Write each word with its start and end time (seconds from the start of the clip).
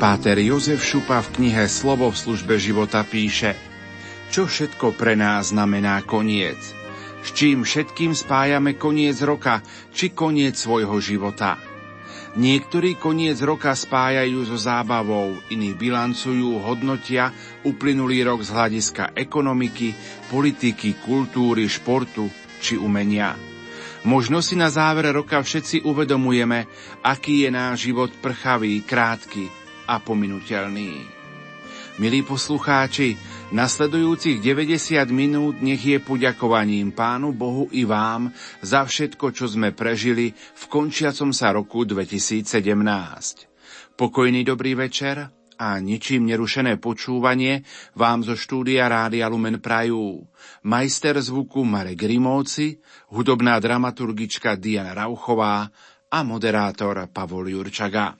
Páter 0.00 0.40
Jozef 0.40 0.80
Šupa 0.80 1.20
v 1.20 1.28
knihe 1.36 1.68
Slovo 1.68 2.08
v 2.08 2.16
službe 2.16 2.56
života 2.56 3.04
píše 3.04 3.52
Čo 4.32 4.48
všetko 4.48 4.96
pre 4.96 5.12
nás 5.12 5.52
znamená 5.52 6.00
koniec? 6.08 6.56
S 7.20 7.36
čím 7.36 7.68
všetkým 7.68 8.16
spájame 8.16 8.80
koniec 8.80 9.20
roka 9.20 9.60
či 9.92 10.16
koniec 10.16 10.56
svojho 10.56 10.96
života? 11.04 11.60
Niektorí 12.32 12.96
koniec 12.96 13.44
roka 13.44 13.76
spájajú 13.76 14.48
so 14.48 14.56
zábavou, 14.56 15.36
iní 15.52 15.76
bilancujú, 15.76 16.64
hodnotia 16.64 17.36
uplynulý 17.68 18.24
rok 18.24 18.40
z 18.40 18.56
hľadiska 18.56 19.12
ekonomiky, 19.12 19.92
politiky, 20.32 20.96
kultúry, 20.96 21.68
športu 21.68 22.32
či 22.56 22.80
umenia. 22.80 23.36
Možno 24.08 24.40
si 24.40 24.56
na 24.56 24.72
záver 24.72 25.12
roka 25.12 25.44
všetci 25.44 25.84
uvedomujeme, 25.84 26.64
aký 27.04 27.44
je 27.44 27.50
náš 27.52 27.92
život 27.92 28.08
prchavý, 28.24 28.80
krátky 28.80 29.59
a 29.90 29.98
pominuteľný. 29.98 31.18
Milí 31.98 32.22
poslucháči, 32.22 33.18
nasledujúcich 33.50 34.38
90 34.38 35.10
minút 35.10 35.58
nech 35.58 35.82
je 35.82 35.98
poďakovaním 35.98 36.94
Pánu 36.94 37.34
Bohu 37.34 37.66
i 37.74 37.82
vám 37.82 38.30
za 38.62 38.86
všetko, 38.86 39.34
čo 39.34 39.50
sme 39.50 39.74
prežili 39.74 40.30
v 40.32 40.64
končiacom 40.70 41.34
sa 41.34 41.50
roku 41.50 41.82
2017. 41.82 42.46
Pokojný 43.98 44.46
dobrý 44.46 44.78
večer 44.78 45.28
a 45.60 45.76
ničím 45.76 46.24
nerušené 46.24 46.80
počúvanie 46.80 47.68
vám 47.92 48.24
zo 48.24 48.32
štúdia 48.32 48.88
Rádia 48.88 49.28
Lumen 49.28 49.60
Prajú. 49.60 50.24
Majster 50.64 51.20
zvuku 51.20 51.66
Marek 51.68 52.00
Grimovci, 52.00 52.80
hudobná 53.12 53.60
dramaturgička 53.60 54.56
Diana 54.56 54.96
Rauchová 54.96 55.68
a 56.08 56.18
moderátor 56.24 57.04
Pavol 57.12 57.52
Jurčaga. 57.52 58.19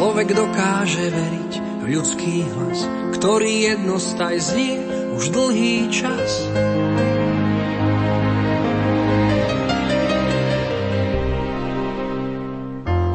Človek 0.00 0.32
dokáže 0.32 1.12
veriť 1.12 1.52
v 1.60 1.92
ľudský 1.92 2.48
hlas, 2.48 2.88
ktorý 3.20 3.68
jednostaj 3.68 4.32
znie 4.40 4.80
už 5.12 5.28
dlhý 5.28 5.92
čas. 5.92 6.48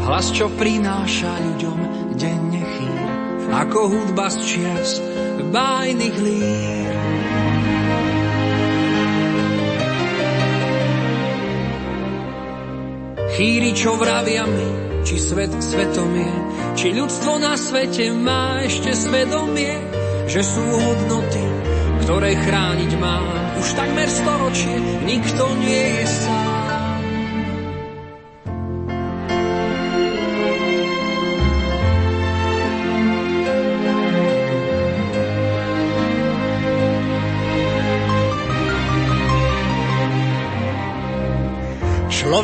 Hlas, 0.06 0.30
čo 0.30 0.46
prináša 0.54 1.34
ľuďom 1.34 1.80
denne 2.22 2.62
chýr, 2.62 3.02
ako 3.50 3.80
hudba 3.90 4.30
z 4.30 4.38
čias 4.46 5.02
bájnych 5.42 6.18
lír. 6.22 6.94
Chýri, 13.34 13.74
čo 13.74 13.98
vravia 13.98 14.46
mi, 14.46 14.95
či 15.06 15.22
svet 15.22 15.54
svetom 15.62 16.10
je, 16.18 16.34
či 16.74 16.88
ľudstvo 16.98 17.38
na 17.38 17.54
svete 17.54 18.10
má 18.10 18.66
ešte 18.66 18.90
svedomie, 18.98 19.78
že 20.26 20.42
sú 20.42 20.66
hodnoty, 20.66 21.46
ktoré 22.02 22.34
chrániť 22.34 22.92
má 22.98 23.22
už 23.62 23.68
takmer 23.78 24.10
storočie, 24.10 24.82
nikto 25.06 25.46
nie 25.62 26.02
je 26.02 26.06
sám. 26.10 26.35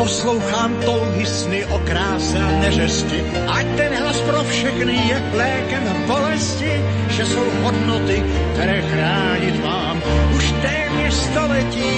Poslouchám 0.00 0.80
touhy 0.80 1.26
sny 1.28 1.60
o 1.76 1.78
kráse 1.84 2.40
a 2.40 2.50
neřesti, 2.64 3.20
ať 3.52 3.66
ten 3.76 3.92
hlas 4.00 4.16
pro 4.24 4.40
všechny 4.48 4.96
je 4.96 5.16
lékem 5.36 5.84
bolesti, 6.08 6.72
že 7.08 7.26
jsou 7.26 7.44
hodnoty, 7.62 8.24
které 8.52 8.80
chránit 8.80 9.64
mám. 9.64 10.02
Už 10.36 10.52
téměř 10.64 11.14
století 11.14 11.92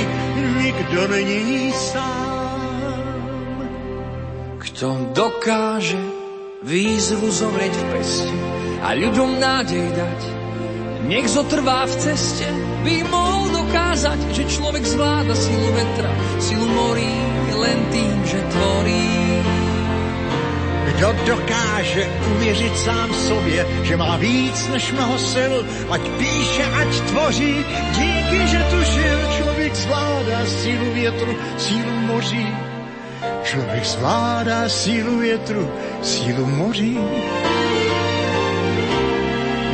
nikdo 0.59 1.09
není 1.09 1.73
sám. 1.73 2.59
Kto 4.59 5.15
dokáže 5.15 6.03
výzvu 6.67 7.31
zomrieť 7.31 7.71
v 7.71 7.85
peste 7.95 8.35
a 8.83 8.99
ľuďom 8.99 9.39
nádej 9.39 9.87
dať, 9.95 10.21
nech 11.07 11.31
zotrvá 11.31 11.87
v 11.87 11.95
ceste, 12.03 12.51
by 12.83 13.07
mohol 13.07 13.47
dokázať, 13.63 14.19
že 14.35 14.51
človek 14.59 14.83
zvláda 14.83 15.39
silu 15.39 15.71
vetra, 15.71 16.11
silu 16.43 16.67
morí, 16.67 17.32
len 17.63 17.79
tým, 17.95 18.19
že 18.27 18.39
tvorí. 18.51 19.09
Kdo 20.87 21.09
dokáže 21.27 22.11
uvěřit 22.35 22.79
sám 22.79 23.15
sobě, 23.15 23.67
že 23.83 23.97
má 23.97 24.17
víc 24.17 24.69
než 24.69 24.93
mnoho 24.93 25.19
sil, 25.33 25.55
ať 25.91 26.03
píše, 26.19 26.65
ať 26.65 27.01
tvoří, 27.01 27.55
díky, 27.95 28.39
že 28.47 28.59
tušil, 28.71 29.19
člověk 29.37 29.75
zvládá 29.75 30.47
sílu 30.47 30.89
větru, 30.95 31.37
sílu 31.59 31.93
moří. 32.07 32.47
Člověk 33.45 33.85
zvládá 33.85 34.69
sílu 34.69 35.19
větru, 35.19 35.71
sílu 36.03 36.47
moří. 36.47 36.99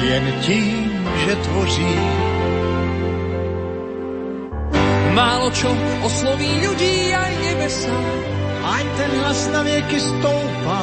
Jen 0.09 0.33
tím, 0.41 1.09
že 1.25 1.37
tvoří. 1.37 2.28
Málo 5.19 5.51
čo 5.51 5.67
osloví 6.07 6.63
ľudí 6.63 7.11
aj 7.11 7.33
nebesa. 7.43 7.97
Ať 8.63 8.87
ten 8.95 9.11
hlas 9.19 9.41
na 9.51 9.67
věky 9.67 9.99
stoupá, 9.99 10.83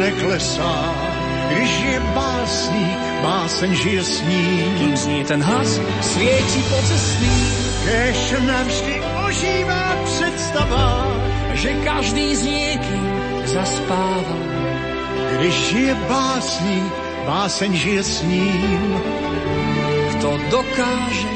neklesá. 0.00 0.76
Když 1.52 1.72
je 1.84 1.96
básník, 2.16 3.00
báseň 3.20 3.70
žije 3.76 4.02
s 4.04 4.16
ním. 4.24 4.68
Kým 4.80 4.96
znie 4.96 5.24
ten 5.28 5.42
hlas, 5.44 5.76
svieti 6.00 6.60
po 6.72 6.78
cestný. 6.88 7.36
Kež 7.84 8.20
navždy 8.48 8.94
ožívá 9.28 9.86
představa, 10.08 10.88
že 11.52 11.70
každý 11.84 12.26
z 12.32 12.42
niekým 12.48 13.06
zaspáva. 13.44 14.38
Když 15.36 15.58
je 15.72 15.92
básník, 16.08 16.92
báseň 17.28 17.70
žije 17.76 18.02
s 18.02 18.16
ním. 18.24 18.88
Kto 20.16 20.40
dokáže 20.48 21.35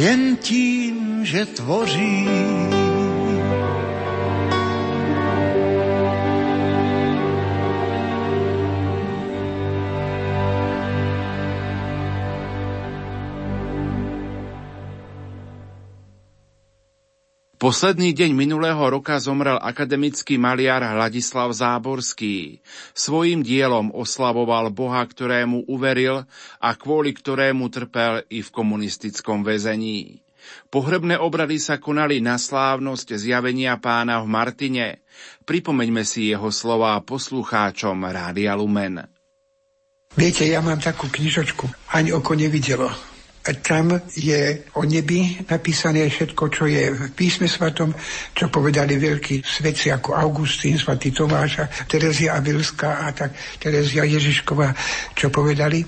Jen 0.00 0.36
tím, 0.36 1.24
že 1.24 1.46
tvoří. 1.46 2.79
Posledný 17.60 18.16
deň 18.16 18.32
minulého 18.32 18.80
roka 18.80 19.20
zomrel 19.20 19.60
akademický 19.60 20.40
maliar 20.40 20.80
Hladislav 20.80 21.52
Záborský. 21.52 22.64
Svojím 22.96 23.44
dielom 23.44 23.92
oslavoval 23.92 24.72
Boha, 24.72 25.04
ktorému 25.04 25.68
uveril 25.68 26.24
a 26.56 26.70
kvôli 26.72 27.12
ktorému 27.12 27.68
trpel 27.68 28.24
i 28.32 28.40
v 28.40 28.48
komunistickom 28.48 29.44
väzení. 29.44 30.24
Pohrebné 30.72 31.20
obrady 31.20 31.60
sa 31.60 31.76
konali 31.76 32.24
na 32.24 32.40
slávnosť 32.40 33.20
zjavenia 33.20 33.76
pána 33.76 34.24
v 34.24 34.26
Martine. 34.32 35.04
Pripomeňme 35.44 36.00
si 36.00 36.32
jeho 36.32 36.48
slová 36.48 36.96
poslucháčom 37.04 38.08
Rádia 38.08 38.56
Lumen. 38.56 39.04
Viete, 40.16 40.48
ja 40.48 40.64
mám 40.64 40.80
takú 40.80 41.12
knižočku, 41.12 41.68
ani 41.92 42.08
oko 42.08 42.32
nevidelo 42.32 43.09
tam 43.40 43.96
je 44.12 44.68
o 44.76 44.84
nebi 44.84 45.40
napísané 45.48 46.04
všetko, 46.12 46.44
čo 46.52 46.68
je 46.68 46.92
v 46.92 47.02
písme 47.16 47.48
svatom, 47.48 47.88
čo 48.36 48.52
povedali 48.52 49.00
veľkí 49.00 49.40
svetci 49.40 49.88
ako 49.88 50.12
Augustín, 50.12 50.76
svatý 50.76 51.08
Tomáš 51.08 51.64
a 51.64 51.66
Terezia 51.88 52.36
Avilská 52.36 53.08
a 53.08 53.16
tak 53.16 53.32
Terezia 53.56 54.04
Ježišková, 54.04 54.76
čo 55.16 55.32
povedali. 55.32 55.80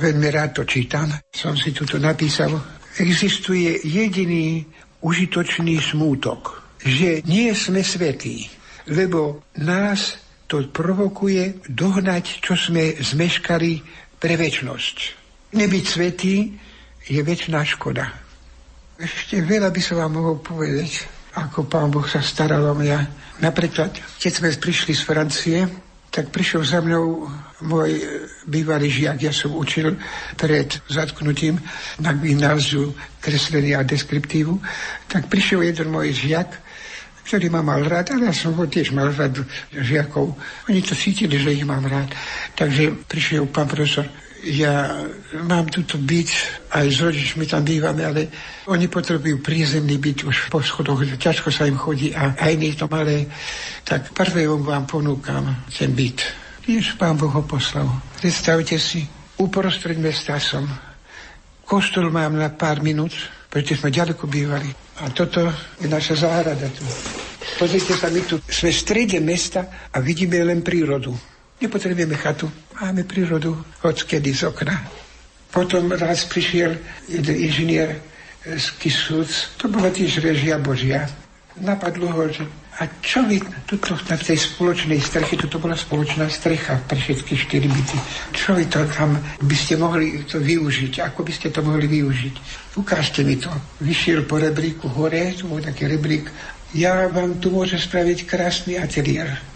Veľmi 0.00 0.28
rád 0.32 0.56
to 0.56 0.62
čítam. 0.64 1.12
Som 1.28 1.52
si 1.60 1.76
tu 1.76 1.84
napísal. 2.00 2.56
Existuje 2.96 3.84
jediný 3.84 4.64
užitočný 5.04 5.76
smútok, 5.76 6.64
že 6.80 7.20
nie 7.28 7.52
sme 7.52 7.84
svetí, 7.84 8.48
lebo 8.88 9.44
nás 9.60 10.16
to 10.48 10.64
provokuje 10.64 11.60
dohnať, 11.68 12.40
čo 12.40 12.56
sme 12.56 12.96
zmeškali 12.96 13.84
pre 14.16 14.40
väčnosť. 14.40 14.96
Nebyť 15.52 15.84
svetý 15.84 16.34
je 17.06 17.20
väčšiná 17.22 17.62
škoda. 17.62 18.10
Ešte 18.96 19.44
veľa 19.44 19.70
by 19.70 19.80
som 19.80 20.02
vám 20.02 20.12
mohol 20.18 20.36
povedať, 20.40 21.06
ako 21.36 21.68
pán 21.68 21.92
Boh 21.92 22.06
sa 22.08 22.24
staral 22.24 22.64
o 22.64 22.74
mňa. 22.74 22.98
Napríklad, 23.44 23.92
keď 24.16 24.32
sme 24.32 24.48
prišli 24.56 24.96
z 24.96 25.02
Francie, 25.04 25.60
tak 26.08 26.32
prišiel 26.32 26.64
za 26.64 26.80
mnou 26.80 27.28
môj 27.60 28.00
bývalý 28.48 28.88
žiak, 28.88 29.20
ja 29.20 29.32
som 29.36 29.52
učil 29.52 30.00
pred 30.40 30.80
zatknutím 30.88 31.60
na 32.00 32.16
gymnáziu 32.16 32.96
kreslenia 33.20 33.84
a 33.84 33.88
deskriptívu, 33.88 34.56
tak 35.12 35.28
prišiel 35.28 35.60
jeden 35.60 35.92
môj 35.92 36.16
žiak, 36.16 36.56
ktorý 37.28 37.52
ma 37.52 37.60
mal 37.60 37.84
rád, 37.84 38.16
ale 38.16 38.32
ja 38.32 38.34
som 38.34 38.56
ho 38.56 38.64
tiež 38.64 38.96
mal 38.96 39.12
rád 39.12 39.44
žiakov. 39.76 40.32
Oni 40.72 40.80
to 40.80 40.96
cítili, 40.96 41.36
že 41.36 41.52
ich 41.52 41.68
mám 41.68 41.84
rád. 41.84 42.08
Takže 42.56 43.04
prišiel 43.04 43.44
pán 43.50 43.68
profesor, 43.68 44.08
ja 44.46 45.02
mám 45.42 45.66
túto 45.66 45.98
byť, 45.98 46.28
aj 46.70 46.86
s 46.86 46.98
rodičmi 47.02 47.44
tam 47.50 47.66
bývame, 47.66 48.06
ale 48.06 48.22
oni 48.70 48.86
potrebujú 48.86 49.42
prízemný 49.42 49.98
byt 49.98 50.22
už 50.22 50.46
po 50.46 50.62
schodoch, 50.62 51.02
ťažko 51.02 51.50
sa 51.50 51.66
im 51.66 51.74
chodí 51.74 52.14
a 52.14 52.38
aj 52.38 52.52
my 52.54 52.68
to 52.78 52.86
malé, 52.86 53.26
tak 53.82 54.14
prvému 54.14 54.62
vám 54.62 54.86
ponúkam 54.86 55.66
ten 55.74 55.90
byt. 55.90 56.22
Tiež 56.62 56.98
pán 56.98 57.18
Boh 57.18 57.30
ho 57.30 57.42
poslal. 57.46 57.86
Predstavte 58.18 58.78
si, 58.78 59.06
uprostred 59.38 59.98
mesta 59.98 60.38
som. 60.42 60.66
Kostol 61.66 62.10
mám 62.10 62.34
na 62.38 62.50
pár 62.50 62.82
minút, 62.82 63.14
pretože 63.50 63.82
sme 63.82 63.90
ďaleko 63.90 64.26
bývali. 64.26 64.70
A 65.02 65.10
toto 65.10 65.46
je 65.82 65.86
naša 65.90 66.26
záhrada 66.26 66.66
tu. 66.70 66.82
Pozrite 67.58 67.94
sa, 67.94 68.10
my 68.10 68.22
tu 68.26 68.42
sme 68.42 68.70
v 68.74 68.78
strede 68.82 69.18
mesta 69.22 69.90
a 69.90 70.02
vidíme 70.02 70.42
len 70.42 70.62
prírodu. 70.62 71.35
Nepotrebujeme 71.56 72.16
chatu, 72.20 72.52
máme 72.76 73.08
prírodu 73.08 73.56
odkedy 73.80 74.36
z 74.36 74.52
okna. 74.52 74.76
Potom 75.48 75.88
raz 75.88 76.28
prišiel 76.28 76.76
jeden 77.08 77.32
inžinier 77.32 77.96
z 78.44 78.66
Kisúc, 78.76 79.56
to 79.56 79.72
bola 79.72 79.88
tiež 79.88 80.20
režia 80.20 80.60
Božia. 80.60 81.08
Napadlo 81.56 82.12
ho, 82.12 82.28
že 82.28 82.44
a 82.76 82.84
čo 83.00 83.24
vy 83.24 83.40
tuto 83.64 83.96
na 84.04 84.20
tej 84.20 84.36
spoločnej 84.36 85.00
streche, 85.00 85.40
toto 85.40 85.56
bola 85.56 85.72
spoločná 85.72 86.28
strecha 86.28 86.76
pre 86.84 87.00
všetky 87.00 87.32
štyri 87.32 87.72
byty. 87.72 87.96
Čo 88.36 88.52
vy 88.52 88.68
to 88.68 88.84
tam 88.92 89.16
by 89.40 89.56
ste 89.56 89.80
mohli 89.80 90.28
to 90.28 90.36
využiť? 90.36 91.00
Ako 91.08 91.24
by 91.24 91.32
ste 91.32 91.48
to 91.48 91.64
mohli 91.64 91.88
využiť? 91.88 92.34
Ukážte 92.76 93.24
mi 93.24 93.40
to. 93.40 93.48
Vyšiel 93.80 94.28
po 94.28 94.36
rebríku 94.36 94.92
hore, 94.92 95.32
tu 95.32 95.48
bol 95.48 95.64
taký 95.64 95.88
rebrík. 95.88 96.28
Ja 96.76 97.08
vám 97.08 97.40
tu 97.40 97.48
môžem 97.48 97.80
spraviť 97.80 98.28
krásny 98.28 98.76
ateliér 98.76 99.55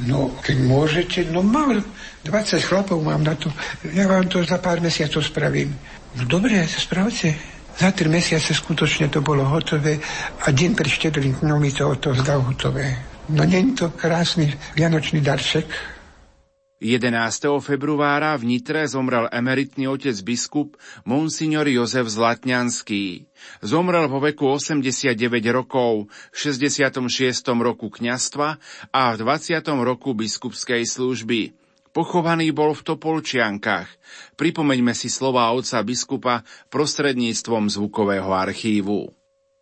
No, 0.00 0.32
keď 0.40 0.56
môžete, 0.64 1.18
no 1.28 1.44
mám 1.44 1.84
20 2.24 2.64
chlapov 2.64 2.96
mám 3.04 3.20
na 3.20 3.36
to. 3.36 3.52
Ja 3.92 4.08
vám 4.08 4.24
to 4.24 4.40
za 4.40 4.56
pár 4.56 4.80
mesiacov 4.80 5.20
spravím. 5.20 5.76
No 6.16 6.24
dobre, 6.24 6.64
spravte. 6.64 7.36
Za 7.76 7.92
tri 7.92 8.08
mesiace 8.08 8.52
skutočne 8.52 9.08
to 9.08 9.24
bolo 9.24 9.48
hotové 9.48 9.96
a 10.44 10.48
deň 10.52 10.70
pred 10.76 10.92
štedrým 10.92 11.40
dňom 11.40 11.60
mi 11.60 11.72
to 11.72 11.88
o 11.88 11.96
to 11.96 12.12
zdal 12.12 12.44
hotové. 12.44 13.00
No 13.32 13.44
nie 13.48 13.64
je 13.64 13.84
to 13.84 13.86
krásny 13.96 14.52
vianočný 14.76 15.24
darček. 15.24 15.68
11. 16.82 17.62
februára 17.62 18.34
v 18.34 18.50
Nitre 18.50 18.82
zomrel 18.90 19.30
emeritný 19.30 19.86
otec 19.86 20.18
biskup 20.26 20.74
Monsignor 21.06 21.70
Jozef 21.70 22.10
Zlatňanský. 22.10 23.30
Zomrel 23.62 24.10
vo 24.10 24.18
veku 24.18 24.50
89 24.50 25.14
rokov, 25.54 26.10
v 26.10 26.36
66. 26.36 26.98
roku 27.62 27.86
kňastva 27.86 28.58
a 28.90 29.02
v 29.14 29.16
20. 29.22 29.62
roku 29.86 30.10
biskupskej 30.10 30.82
služby. 30.82 31.54
Pochovaný 31.94 32.50
bol 32.50 32.74
v 32.74 32.82
Topolčiankach. 32.82 33.86
Pripomeňme 34.34 34.90
si 34.90 35.06
slova 35.06 35.54
otca 35.54 35.86
biskupa 35.86 36.42
prostredníctvom 36.66 37.70
zvukového 37.70 38.34
archívu. 38.34 39.06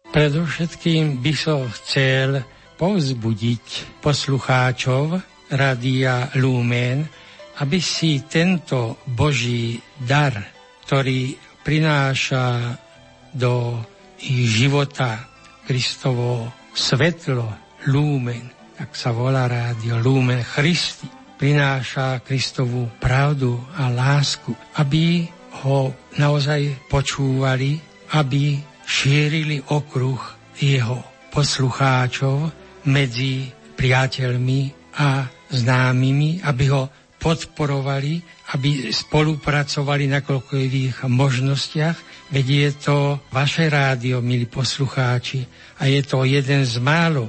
Predovšetkým 0.09 1.21
by 1.21 1.35
som 1.37 1.69
chcel 1.69 2.49
povzbudiť 2.81 4.00
poslucháčov, 4.00 5.21
Radia 5.50 6.30
Lumen, 6.38 7.07
aby 7.61 7.78
si 7.83 8.25
tento 8.25 9.02
Boží 9.04 9.76
dar, 10.00 10.33
ktorý 10.87 11.35
prináša 11.61 12.76
do 13.35 13.78
ich 14.21 14.64
života 14.64 15.28
Kristovo 15.66 16.50
svetlo, 16.75 17.47
Lumen, 17.88 18.76
tak 18.76 18.92
sa 18.92 19.12
volá 19.12 19.49
rádio 19.49 19.97
Lumen 20.00 20.45
Christi, 20.45 21.09
prináša 21.40 22.21
Kristovú 22.21 22.88
pravdu 23.00 23.57
a 23.73 23.88
lásku, 23.88 24.52
aby 24.76 25.25
ho 25.64 25.92
naozaj 26.21 26.88
počúvali, 26.92 27.80
aby 28.12 28.61
šírili 28.85 29.64
okruh 29.73 30.21
jeho 30.61 31.00
poslucháčov 31.33 32.52
medzi 32.85 33.49
priateľmi 33.76 34.61
a 35.00 35.39
známymi, 35.50 36.42
aby 36.47 36.64
ho 36.71 36.88
podporovali, 37.21 38.16
aby 38.57 38.88
spolupracovali 38.88 40.09
na 40.09 40.25
koľkových 40.25 41.04
možnostiach. 41.04 41.97
Veď 42.33 42.47
je 42.49 42.71
to 42.80 42.97
vaše 43.28 43.69
rádio, 43.69 44.25
milí 44.25 44.49
poslucháči, 44.49 45.45
a 45.78 45.90
je 45.90 46.00
to 46.00 46.25
jeden 46.25 46.64
z 46.64 46.80
málo 46.80 47.28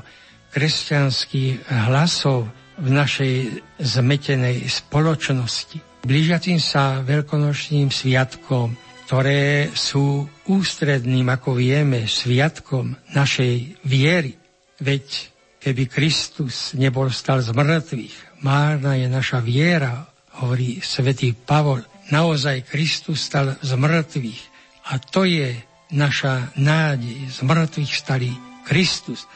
kresťanských 0.55 1.67
hlasov 1.91 2.47
v 2.79 2.87
našej 2.87 3.35
zmetenej 3.83 4.63
spoločnosti. 4.67 6.07
Blížiacim 6.07 6.57
sa 6.57 7.03
veľkonočným 7.03 7.91
sviatkom, 7.91 8.73
ktoré 9.05 9.69
sú 9.75 10.23
ústredným, 10.47 11.27
ako 11.29 11.59
vieme, 11.59 12.07
sviatkom 12.07 12.95
našej 13.11 13.83
viery. 13.83 14.39
Veď 14.81 15.30
keby 15.61 15.85
Kristus 15.85 16.73
nebol 16.73 17.13
stal 17.13 17.45
z 17.45 17.53
mŕtvych. 17.53 18.41
Márna 18.41 18.97
je 18.97 19.05
naša 19.05 19.39
viera, 19.45 20.09
hovorí 20.41 20.81
svätý 20.81 21.37
Pavol. 21.37 21.85
Naozaj 22.09 22.65
Kristus 22.65 23.21
stal 23.21 23.55
z 23.61 23.71
mŕtvych. 23.77 24.41
A 24.89 24.97
to 24.97 25.23
je 25.23 25.53
naša 25.93 26.49
nádej. 26.57 27.29
Z 27.29 27.45
mŕtvych 27.45 27.93
stali 27.93 28.33
Kristus. 28.65 29.29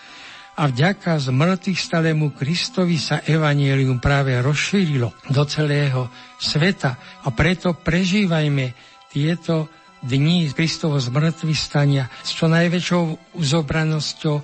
a 0.55 0.71
vďaka 0.71 1.19
zmrtvých 1.19 1.75
stalému 1.75 2.31
Kristovi 2.31 2.95
sa 2.95 3.19
evanielium 3.27 3.99
práve 3.99 4.39
rozšírilo 4.39 5.11
do 5.27 5.43
celého 5.43 6.07
sveta 6.39 6.95
a 6.95 7.27
preto 7.35 7.75
prežívajme 7.75 8.71
tieto 9.11 9.67
dní 9.99 10.47
Kristovo 10.55 10.95
zmrtvý 10.95 11.51
stania 11.51 12.07
s 12.23 12.31
čo 12.31 12.47
najväčšou 12.47 13.35
uzobranosťou, 13.35 14.35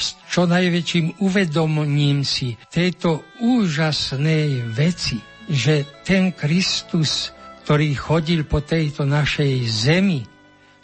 s 0.00 0.16
čo 0.32 0.48
najväčším 0.48 1.20
uvedomním 1.20 2.24
si 2.24 2.56
tejto 2.72 3.20
úžasnej 3.44 4.64
veci, 4.72 5.20
že 5.46 5.84
ten 6.02 6.32
Kristus, 6.32 7.36
ktorý 7.62 7.92
chodil 7.92 8.48
po 8.48 8.64
tejto 8.64 9.04
našej 9.04 9.68
zemi, 9.68 10.24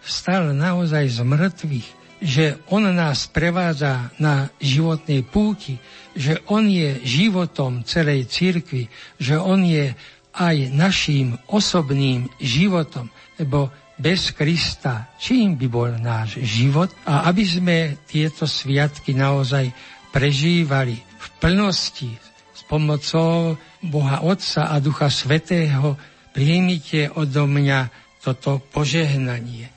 vstal 0.05 0.53
naozaj 0.53 1.09
z 1.09 1.21
mŕtvych, 1.25 1.89
že 2.21 2.61
On 2.73 2.85
nás 2.85 3.29
prevádza 3.29 4.13
na 4.21 4.49
životnej 4.61 5.25
púti, 5.25 5.81
že 6.17 6.41
On 6.49 6.65
je 6.65 7.01
životom 7.05 7.85
celej 7.85 8.29
cirkvi, 8.29 8.89
že 9.21 9.37
On 9.37 9.61
je 9.61 9.93
aj 10.37 10.57
naším 10.73 11.41
osobným 11.49 12.29
životom, 12.41 13.09
lebo 13.41 13.73
bez 13.97 14.31
Krista, 14.37 15.09
čím 15.17 15.57
by 15.57 15.67
bol 15.69 15.91
náš 15.97 16.41
život 16.45 16.93
a 17.09 17.29
aby 17.33 17.45
sme 17.45 17.77
tieto 18.05 18.45
sviatky 18.45 19.17
naozaj 19.17 19.73
prežívali 20.13 20.97
v 21.01 21.27
plnosti 21.41 22.13
s 22.53 22.61
pomocou 22.69 23.57
Boha 23.85 24.25
Otca 24.25 24.73
a 24.73 24.77
Ducha 24.81 25.09
Svetého, 25.09 25.97
príjmite 26.33 27.13
odo 27.13 27.49
mňa 27.49 27.89
toto 28.21 28.61
požehnanie. 28.73 29.73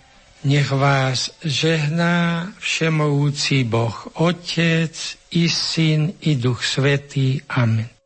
Nech 0.47 0.71
vás 0.71 1.35
žehná 1.43 2.47
všemovúci 2.63 3.67
Boh, 3.67 4.07
Otec 4.15 4.95
i 5.35 5.51
Syn 5.51 6.15
i 6.23 6.39
Duch 6.39 6.63
Svetý. 6.63 7.43
Amen. 7.51 7.98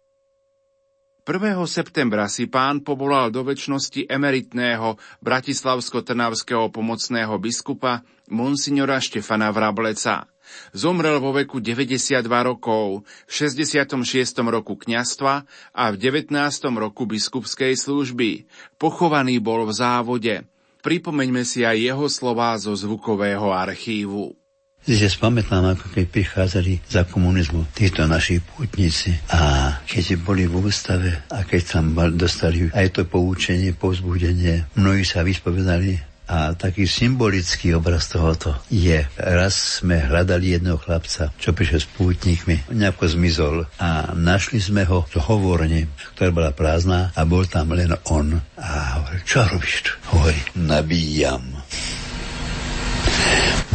1. 1.24 1.56
septembra 1.72 2.28
si 2.28 2.52
pán 2.52 2.84
povolal 2.84 3.32
do 3.32 3.48
väčšnosti 3.48 4.12
emeritného 4.12 5.00
bratislavsko-trnavského 5.24 6.68
pomocného 6.68 7.40
biskupa 7.40 8.04
monsignora 8.28 9.00
Štefana 9.00 9.48
Vrableca. 9.56 10.28
Zomrel 10.76 11.24
vo 11.24 11.32
veku 11.32 11.64
92 11.64 12.28
rokov, 12.28 13.08
v 13.08 13.32
66. 13.32 14.04
roku 14.44 14.76
kňastva 14.76 15.48
a 15.72 15.84
v 15.88 15.96
19. 15.96 16.36
roku 16.76 17.08
biskupskej 17.08 17.80
služby. 17.80 18.44
Pochovaný 18.76 19.40
bol 19.40 19.64
v 19.64 19.72
závode. 19.80 20.44
Pripomeňme 20.84 21.48
si 21.48 21.64
aj 21.64 21.80
jeho 21.80 22.12
slová 22.12 22.60
zo 22.60 22.76
zvukového 22.76 23.48
archívu. 23.48 24.43
Si 24.84 25.00
si 25.00 25.08
spamätám, 25.08 25.80
ako 25.80 25.96
keď 25.96 26.06
prichádzali 26.12 26.84
za 26.92 27.08
komunizmu 27.08 27.72
títo 27.72 28.04
naši 28.04 28.44
pútnici 28.44 29.16
a 29.32 29.72
keď 29.88 30.20
boli 30.20 30.44
v 30.44 30.60
ústave 30.60 31.24
a 31.32 31.48
keď 31.48 31.62
tam 31.64 31.96
dostali 32.20 32.68
aj 32.68 32.92
to 32.92 33.08
poučenie, 33.08 33.72
povzbudenie, 33.72 34.68
mnohí 34.76 35.08
sa 35.08 35.24
vyspovedali 35.24 35.96
a 36.28 36.52
taký 36.52 36.84
symbolický 36.84 37.80
obraz 37.80 38.12
tohoto 38.12 38.60
je, 38.68 39.08
raz 39.16 39.80
sme 39.80 40.04
hľadali 40.04 40.60
jedného 40.60 40.80
chlapca, 40.80 41.32
čo 41.40 41.56
prišiel 41.56 41.80
s 41.84 41.88
pútnikmi, 41.96 42.56
nejako 42.76 43.08
zmizol 43.08 43.56
a 43.80 44.12
našli 44.12 44.60
sme 44.60 44.84
ho 44.84 45.08
v 45.08 45.16
hovorne, 45.20 45.88
ktorá 46.16 46.32
bola 46.36 46.52
prázdna 46.52 47.16
a 47.16 47.24
bol 47.24 47.48
tam 47.48 47.72
len 47.72 47.96
on. 48.12 48.36
A 48.60 49.00
hovoril, 49.00 49.24
čo 49.24 49.48
robíš 49.48 49.88
tu? 49.88 49.92
Hovorí, 50.12 50.40
nabíjam. 50.60 51.44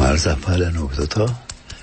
Mal 0.09 0.17
zapálenú 0.17 0.89
toto, 0.89 1.29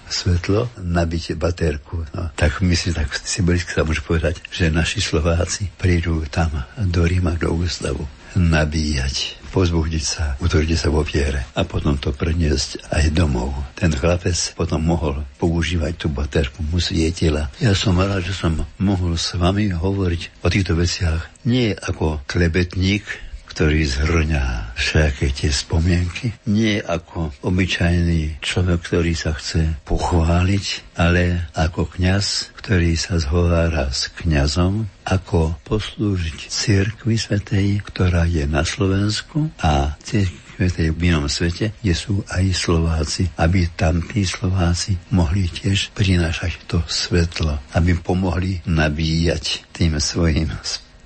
svetlo, 0.09 0.65
nabiť 0.81 1.37
baterku. 1.37 2.09
No, 2.09 2.33
tak 2.33 2.57
myslím, 2.65 2.97
tak 2.97 3.13
symbolicky 3.21 3.69
sa 3.69 3.85
môže 3.85 4.01
povedať, 4.01 4.41
že 4.49 4.73
naši 4.73 4.97
Slováci 4.97 5.69
prídu 5.77 6.25
tam 6.33 6.49
do 6.89 7.05
Ríma, 7.05 7.37
do 7.37 7.53
ústavu 7.53 8.01
nabíjať, 8.33 9.45
pozbudiť 9.53 10.01
sa, 10.01 10.33
utvrdiť 10.41 10.73
sa 10.73 10.89
vo 10.89 11.05
viere 11.05 11.45
a 11.53 11.69
potom 11.69 12.01
to 12.01 12.11
preniesť 12.17 12.89
aj 12.89 13.13
domov. 13.13 13.53
Ten 13.77 13.93
chlapec 13.93 14.35
potom 14.57 14.81
mohol 14.81 15.21
používať 15.37 15.93
tú 15.93 16.07
baterku, 16.09 16.65
mu 16.65 16.81
svietila. 16.81 17.53
Ja 17.61 17.77
som 17.77 17.93
rád, 17.93 18.25
že 18.25 18.33
som 18.33 18.57
mohol 18.81 19.21
s 19.21 19.37
vami 19.37 19.69
hovoriť 19.69 20.41
o 20.41 20.49
týchto 20.49 20.73
veciach 20.75 21.45
nie 21.45 21.77
ako 21.77 22.25
klebetník, 22.25 23.05
ktorý 23.55 23.87
zhrňa 23.87 24.75
všetky 24.75 25.31
tie 25.31 25.47
spomienky. 25.47 26.35
Nie 26.43 26.83
ako 26.83 27.31
obyčajný 27.39 28.43
človek, 28.43 28.83
ktorý 28.83 29.15
sa 29.15 29.31
chce 29.31 29.79
pochváliť, 29.87 30.99
ale 30.99 31.47
ako 31.55 31.87
kňaz, 31.87 32.51
ktorý 32.59 32.99
sa 32.99 33.15
zhovára 33.15 33.87
s 33.95 34.11
kňazom, 34.11 34.83
ako 35.07 35.55
poslúžiť 35.63 36.51
cirkvi 36.51 37.15
svetej, 37.15 37.79
ktorá 37.79 38.27
je 38.27 38.43
na 38.43 38.67
Slovensku 38.67 39.47
a 39.63 39.95
cirkvi 40.03 40.91
v 40.91 41.01
inom 41.15 41.31
svete, 41.31 41.71
kde 41.79 41.95
sú 41.95 42.27
aj 42.27 42.51
Slováci, 42.51 43.31
aby 43.39 43.71
tam 43.71 44.03
tí 44.03 44.27
Slováci 44.27 44.99
mohli 45.15 45.47
tiež 45.47 45.95
prinášať 45.95 46.67
to 46.67 46.83
svetlo, 46.91 47.55
aby 47.71 47.95
pomohli 47.95 48.59
nabíjať 48.67 49.63
tým 49.71 49.95
svojim 49.95 50.51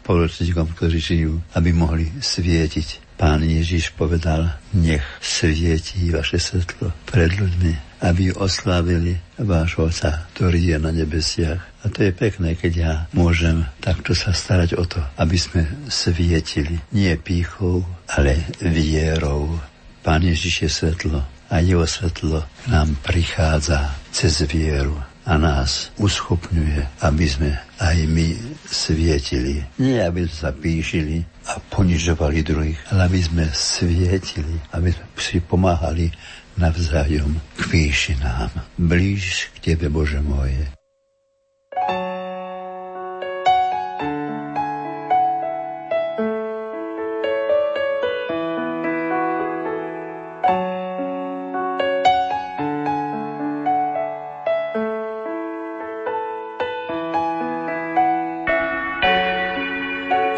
spoločníkom, 0.09 0.73
ktorí 0.73 0.97
žijú, 0.97 1.37
aby 1.53 1.69
mohli 1.69 2.09
svietiť. 2.17 3.13
Pán 3.13 3.45
Ježiš 3.45 3.93
povedal, 3.93 4.57
nech 4.73 5.05
svieti 5.21 6.09
vaše 6.09 6.41
svetlo 6.41 6.89
pred 7.05 7.29
ľuďmi, 7.29 8.01
aby 8.01 8.33
oslávili 8.33 9.21
vášho 9.37 9.85
Otca, 9.85 10.25
ktorý 10.33 10.73
je 10.73 10.77
na 10.81 10.89
nebesiach. 10.89 11.61
A 11.85 11.93
to 11.93 12.09
je 12.09 12.11
pekné, 12.15 12.57
keď 12.57 12.73
ja 12.73 12.93
môžem 13.13 13.69
takto 13.85 14.17
sa 14.17 14.33
starať 14.33 14.81
o 14.81 14.83
to, 14.89 14.97
aby 15.21 15.37
sme 15.37 15.69
svietili. 15.93 16.81
Nie 16.89 17.13
pýchou, 17.21 17.85
ale 18.09 18.49
vierou. 18.65 19.61
Pán 20.01 20.25
Ježiš 20.25 20.65
je 20.65 20.69
svetlo 20.73 21.21
a 21.53 21.61
jeho 21.61 21.85
svetlo 21.85 22.49
nám 22.65 22.97
prichádza 23.05 23.93
cez 24.09 24.41
vieru 24.49 24.97
a 25.29 25.38
nás 25.38 25.93
uschopňuje, 26.01 27.05
aby 27.05 27.25
sme 27.29 27.53
aj 27.77 27.98
my 28.09 28.33
svietili. 28.65 29.62
Nie, 29.77 30.09
aby 30.09 30.25
sme 30.25 30.33
sa 30.33 30.50
píšili 30.50 31.21
a 31.45 31.62
ponižovali 31.69 32.41
druhých, 32.41 32.81
ale 32.89 33.05
aby 33.05 33.19
sme 33.21 33.45
svietili, 33.53 34.57
aby 34.74 34.89
sme 34.89 35.05
si 35.21 35.38
pomáhali 35.38 36.09
navzájom 36.57 37.38
k 37.55 37.62
výšinám. 37.69 38.50
Blíž 38.81 39.53
k 39.53 39.74
Tebe, 39.77 39.93
Bože 39.93 40.17
moje. 40.17 40.78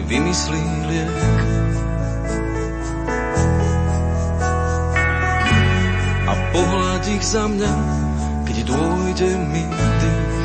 ty 0.00 0.16
vymyslí 0.16 0.64
liek. 0.88 1.12
A 6.24 6.32
pohľad 6.52 7.04
ich 7.04 7.24
za 7.24 7.44
mňa 7.44 7.74
keď 8.48 8.56
dôjde 8.64 9.30
mi 9.52 9.64
dých. 10.00 10.38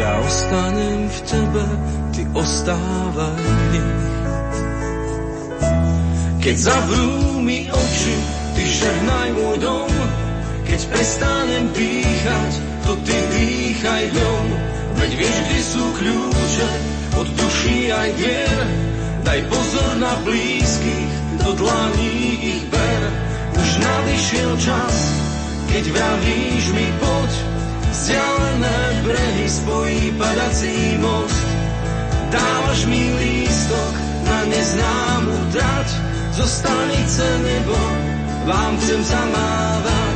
Ja 0.00 0.12
ostanem 0.24 1.00
v 1.10 1.18
tebe, 1.26 1.64
ty 2.14 2.22
ostávaj 2.30 3.42
v 3.42 3.62
nich. 3.74 4.08
Keď 6.40 6.56
zavrú 6.56 7.42
mi 7.44 7.68
oči, 7.68 8.16
ty 8.56 8.62
žehnaj 8.64 9.28
môj 9.36 9.56
dom, 9.60 9.92
keď 10.64 10.80
prestanem 10.88 11.66
dýchať, 11.74 12.52
to 12.86 12.92
ty 13.04 13.16
dýchaj 13.28 14.04
dom. 14.16 14.79
Veď 15.00 15.12
vieš, 15.16 15.36
kde 15.48 15.60
sú 15.64 15.84
kľúče 15.96 16.68
od 17.16 17.28
duší 17.32 17.88
aj 17.88 18.10
vier. 18.20 18.60
Daj 19.24 19.40
pozor 19.48 19.90
na 19.96 20.12
blízkych, 20.28 21.12
do 21.40 21.56
dlaní 21.56 22.12
ich 22.40 22.64
ber. 22.68 23.02
Už 23.56 23.70
nadišiel 23.80 24.52
čas, 24.60 24.96
keď 25.72 25.84
vravíš 25.88 26.64
mi 26.76 26.88
poď, 27.00 27.32
vzdialené 27.92 28.78
brehy 29.08 29.46
spojí 29.48 30.02
padací 30.20 31.00
most. 31.00 31.48
Dávaš 32.30 32.80
mi 32.86 33.10
lístok 33.16 33.94
na 34.28 34.38
neznámu 34.52 35.36
dať, 35.50 35.88
zo 36.36 36.46
stanice 36.46 37.26
nebo 37.42 37.76
vám 38.46 38.72
chcem 38.78 39.00
zamávať. 39.04 40.09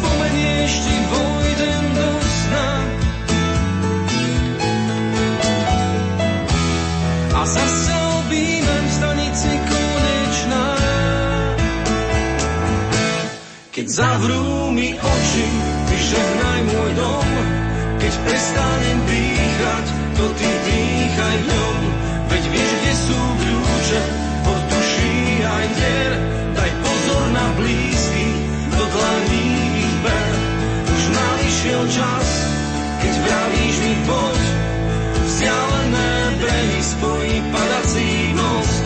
Spomenieš, 0.00 0.72
ti 0.80 0.96
vojdem 1.12 1.84
do 1.92 2.10
sna. 2.24 2.68
A 7.36 7.40
zase 7.44 7.92
objímem 8.24 8.84
v. 8.88 9.00
Keď 13.80 13.88
zavrú 13.88 14.68
mi 14.76 14.92
oči, 14.92 15.48
ty 15.88 15.96
žehnaj 15.96 16.60
môj 16.68 16.90
dom, 17.00 17.28
keď 17.96 18.12
prestanem 18.28 18.98
dýchať, 19.08 19.86
to 20.20 20.24
ty 20.36 20.48
dýchaj 20.68 21.36
ňom. 21.48 21.78
Veď 22.28 22.44
vieš, 22.52 22.70
kde 22.76 22.92
sú 22.92 23.20
kľúče 23.40 24.00
od 24.52 24.60
duší 24.68 25.16
aj 25.48 25.66
dier. 25.80 26.12
Daj 26.60 26.70
pozor 26.84 27.24
na 27.32 27.46
blízky, 27.56 27.89
nališiel 31.80 32.04
čas, 32.04 32.28
keď 33.00 33.14
vravíš 33.24 33.76
mi 33.80 33.94
poď. 34.04 34.40
Vzdialené 35.24 36.12
brehy 36.36 36.80
spojí 36.82 37.36
padací 37.52 38.10
most. 38.36 38.84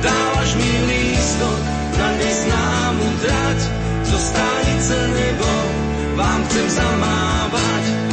Dávaš 0.00 0.50
mi 0.56 0.70
lístok 0.88 1.60
na 1.98 2.08
neznámu 2.16 3.06
trať. 3.20 3.60
Zo 4.06 4.18
stanice 4.18 4.96
nebo 5.12 5.50
vám 6.16 6.40
chcem 6.48 6.66
zamávať. 6.70 8.05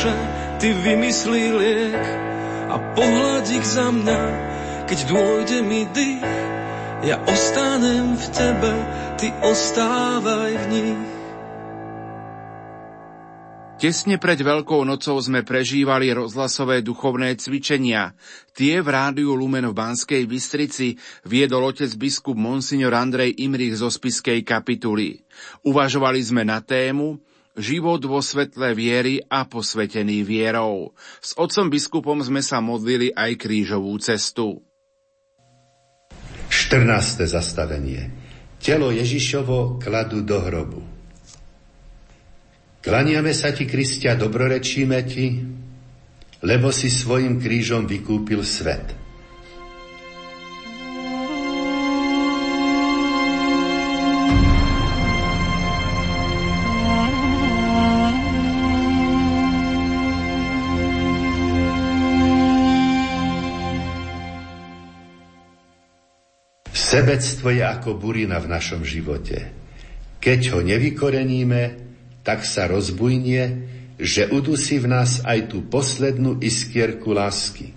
Duše 0.00 0.16
ty 0.64 0.72
vymyslí 0.72 1.44
liek 1.60 2.04
a 2.72 2.76
pohľad 2.96 3.44
ich 3.52 3.66
za 3.68 3.92
mňa, 3.92 4.20
keď 4.88 4.98
dôjde 5.12 5.58
mi 5.60 5.84
dých. 5.92 6.24
Ja 7.04 7.20
ostanem 7.20 8.16
v 8.16 8.26
tebe, 8.32 8.72
ty 9.20 9.28
ostávaj 9.44 10.52
v 10.56 10.64
nich. 10.72 11.00
Tesne 13.76 14.16
pred 14.16 14.40
Veľkou 14.40 14.88
nocou 14.88 15.20
sme 15.20 15.44
prežívali 15.44 16.12
rozhlasové 16.16 16.80
duchovné 16.80 17.36
cvičenia. 17.36 18.16
Tie 18.56 18.80
v 18.80 18.88
rádiu 18.88 19.36
Lumen 19.36 19.68
v 19.68 19.76
Banskej 19.76 20.24
Bystrici 20.24 20.96
viedol 21.28 21.76
otec 21.76 21.92
biskup 22.00 22.40
Monsignor 22.40 22.96
Andrej 22.96 23.36
Imrich 23.36 23.76
zo 23.76 23.92
Spiskej 23.92 24.48
kapituly. 24.48 25.20
Uvažovali 25.64 26.20
sme 26.24 26.44
na 26.48 26.64
tému 26.64 27.20
Život 27.58 28.06
vo 28.06 28.22
svetle 28.22 28.78
viery 28.78 29.18
a 29.26 29.42
posvetený 29.42 30.22
vierou. 30.22 30.94
S 31.18 31.34
otcom 31.34 31.66
biskupom 31.66 32.18
sme 32.22 32.46
sa 32.46 32.62
modlili 32.62 33.10
aj 33.10 33.34
krížovú 33.42 33.98
cestu. 33.98 34.62
14. 36.46 37.26
zastavenie. 37.26 38.14
Telo 38.62 38.94
Ježišovo 38.94 39.82
kladu 39.82 40.22
do 40.22 40.38
hrobu. 40.38 40.82
Klaniame 42.80 43.34
sa 43.34 43.50
ti, 43.50 43.66
Kristia, 43.66 44.14
dobrorečíme 44.14 44.98
ti, 45.04 45.42
lebo 46.46 46.70
si 46.70 46.86
svojim 46.86 47.42
krížom 47.42 47.84
vykúpil 47.84 48.46
svet. 48.46 48.99
Sebectvo 66.90 67.54
je 67.54 67.62
ako 67.62 67.94
burina 67.94 68.42
v 68.42 68.50
našom 68.50 68.82
živote. 68.82 69.46
Keď 70.18 70.40
ho 70.50 70.58
nevykoreníme, 70.58 71.62
tak 72.26 72.42
sa 72.42 72.66
rozbujnie, 72.66 73.42
že 73.94 74.26
udusí 74.26 74.82
v 74.82 74.90
nás 74.90 75.22
aj 75.22 75.54
tú 75.54 75.70
poslednú 75.70 76.42
iskierku 76.42 77.14
lásky. 77.14 77.70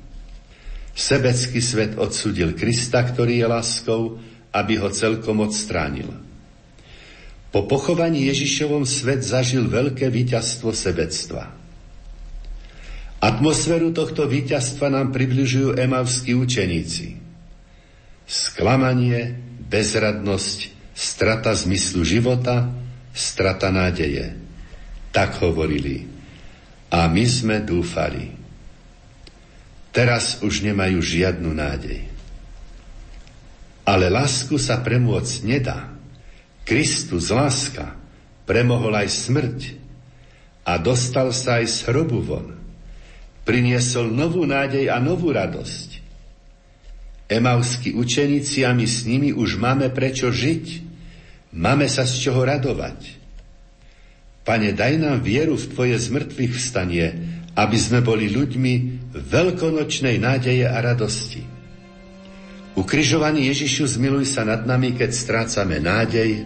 Sebecký 0.97 1.61
svet 1.61 1.93
odsudil 1.93 2.57
Krista, 2.57 3.05
ktorý 3.05 3.45
je 3.45 3.47
láskou, 3.53 4.17
aby 4.49 4.81
ho 4.81 4.89
celkom 4.89 5.45
odstránil. 5.45 6.09
Po 7.53 7.69
pochovaní 7.69 8.25
Ježišovom 8.33 8.81
svet 8.81 9.21
zažil 9.21 9.69
veľké 9.69 10.09
víťazstvo 10.09 10.73
sebectva. 10.73 11.53
Atmosféru 13.21 13.93
tohto 13.93 14.25
víťazstva 14.25 14.89
nám 14.89 15.13
približujú 15.13 15.77
emavskí 15.77 16.33
učeníci– 16.33 17.21
sklamanie, 18.33 19.37
bezradnosť, 19.69 20.73
strata 20.97 21.53
zmyslu 21.53 22.01
života, 22.01 22.73
strata 23.13 23.69
nádeje. 23.69 24.33
Tak 25.13 25.37
hovorili. 25.45 26.09
A 26.89 27.05
my 27.05 27.25
sme 27.29 27.61
dúfali. 27.61 28.33
Teraz 29.93 30.41
už 30.41 30.65
nemajú 30.65 30.97
žiadnu 30.97 31.53
nádej. 31.53 32.09
Ale 33.85 34.09
lásku 34.09 34.57
sa 34.57 34.81
premôcť 34.81 35.35
nedá. 35.45 35.93
Kristus 36.65 37.29
láska 37.29 37.93
premohol 38.49 38.97
aj 38.97 39.09
smrť 39.13 39.59
a 40.65 40.81
dostal 40.81 41.29
sa 41.35 41.61
aj 41.61 41.65
z 41.69 41.77
hrobu 41.91 42.19
von. 42.25 42.47
Priniesol 43.43 44.09
novú 44.09 44.47
nádej 44.47 44.89
a 44.89 44.97
novú 44.97 45.29
radosť. 45.29 45.92
Emavskí 47.33 47.97
učeníci 47.97 48.61
a 48.61 48.77
my 48.77 48.85
s 48.85 49.09
nimi 49.09 49.33
už 49.33 49.57
máme 49.57 49.89
prečo 49.89 50.29
žiť. 50.29 50.85
Máme 51.53 51.89
sa 51.89 52.05
z 52.05 52.29
čoho 52.29 52.45
radovať. 52.45 53.21
Pane, 54.43 54.75
daj 54.75 54.93
nám 54.99 55.23
vieru 55.23 55.57
v 55.57 55.69
Tvoje 55.71 55.95
zmrtvých 55.97 56.53
vstanie, 56.53 57.07
aby 57.57 57.77
sme 57.79 58.03
boli 58.03 58.29
ľuďmi 58.29 58.73
veľkonočnej 59.13 60.19
nádeje 60.19 60.65
a 60.67 60.77
radosti. 60.83 61.41
Ukrižovaný 62.73 63.53
Ježišu, 63.53 63.85
zmiluj 63.85 64.33
sa 64.33 64.41
nad 64.41 64.65
nami, 64.65 64.97
keď 64.97 65.13
strácame 65.13 65.77
nádej, 65.77 66.43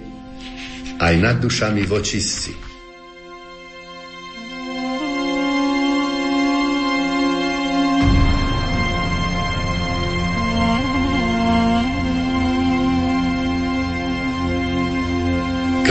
aj 0.99 1.13
nad 1.15 1.39
dušami 1.39 1.87
vočistci. 1.87 2.66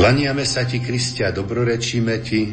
Klaniame 0.07 0.47
sa 0.47 0.63
ti, 0.63 0.79
Kristia, 0.79 1.35
dobrorečíme 1.35 2.23
ti, 2.23 2.47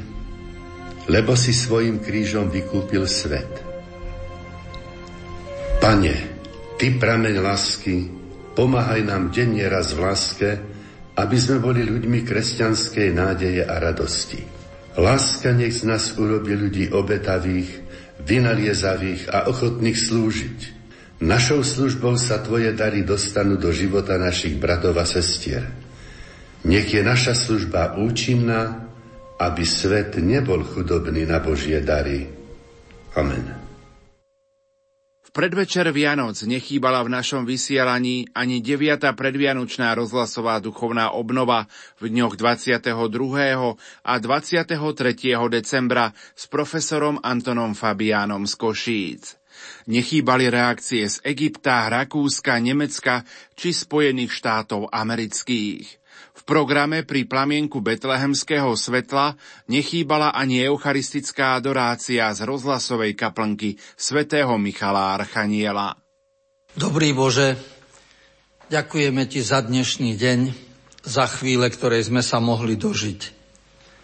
lebo 1.05 1.37
si 1.37 1.53
svojim 1.53 2.01
krížom 2.01 2.49
vykúpil 2.49 3.05
svet. 3.05 3.61
Pane, 5.77 6.15
Ty 6.81 6.87
prameň 6.97 7.35
lásky, 7.45 8.09
pomáhaj 8.57 9.05
nám 9.05 9.29
denne 9.29 9.61
raz 9.69 9.93
v 9.93 10.01
láske, 10.01 10.49
aby 11.13 11.37
sme 11.37 11.61
boli 11.61 11.85
ľuďmi 11.85 12.25
kresťanskej 12.25 13.13
nádeje 13.13 13.61
a 13.61 13.77
radosti. 13.77 14.41
Láska 14.97 15.53
nech 15.53 15.77
z 15.77 15.85
nás 15.85 16.17
urobi 16.17 16.57
ľudí 16.57 16.89
obetavých, 16.89 17.69
vynaliezavých 18.25 19.29
a 19.29 19.45
ochotných 19.53 20.01
slúžiť. 20.01 20.59
Našou 21.21 21.61
službou 21.61 22.17
sa 22.17 22.41
Tvoje 22.41 22.73
dary 22.73 23.05
dostanú 23.05 23.61
do 23.61 23.69
života 23.69 24.17
našich 24.17 24.57
bratov 24.57 24.97
a 24.97 25.05
sestier. 25.05 25.82
Nech 26.63 26.87
je 26.93 27.03
naša 27.03 27.35
služba 27.35 27.99
účinná, 27.99 28.87
aby 29.39 29.63
svet 29.67 30.15
nebol 30.19 30.63
chudobný 30.63 31.27
na 31.27 31.43
Božie 31.43 31.83
dary. 31.83 32.31
Amen 33.13 33.63
predvečer 35.33 35.89
Vianoc 35.89 36.37
nechýbala 36.45 37.01
v 37.01 37.09
našom 37.17 37.43
vysielaní 37.49 38.29
ani 38.37 38.61
9. 38.61 39.01
predvianočná 39.17 39.97
rozhlasová 39.97 40.61
duchovná 40.61 41.09
obnova 41.09 41.65
v 41.97 42.13
dňoch 42.13 42.37
22. 42.37 42.93
a 44.05 44.13
23. 44.21 44.77
decembra 45.49 46.13
s 46.37 46.45
profesorom 46.45 47.17
Antonom 47.25 47.73
Fabiánom 47.73 48.45
z 48.45 48.53
Košíc. 48.53 49.23
Nechýbali 49.89 50.53
reakcie 50.53 51.09
z 51.09 51.17
Egypta, 51.25 51.89
Rakúska, 51.89 52.61
Nemecka 52.61 53.25
či 53.57 53.73
Spojených 53.73 54.29
štátov 54.29 54.93
amerických. 54.93 56.02
Programe 56.43 57.07
pri 57.07 57.23
plamienku 57.23 57.79
betlehemského 57.79 58.75
svetla 58.75 59.39
nechýbala 59.71 60.35
ani 60.35 60.59
eucharistická 60.67 61.55
adorácia 61.55 62.27
z 62.35 62.43
rozhlasovej 62.43 63.15
kaplnky 63.15 63.79
svätého 63.95 64.51
Michala 64.59 65.15
Archaniela. 65.15 65.95
Dobrý 66.75 67.15
Bože, 67.15 67.55
ďakujeme 68.67 69.23
Ti 69.23 69.39
za 69.39 69.63
dnešný 69.63 70.19
deň, 70.19 70.39
za 71.07 71.31
chvíle, 71.31 71.71
ktoré 71.71 72.03
sme 72.03 72.19
sa 72.19 72.43
mohli 72.43 72.75
dožiť. 72.75 73.21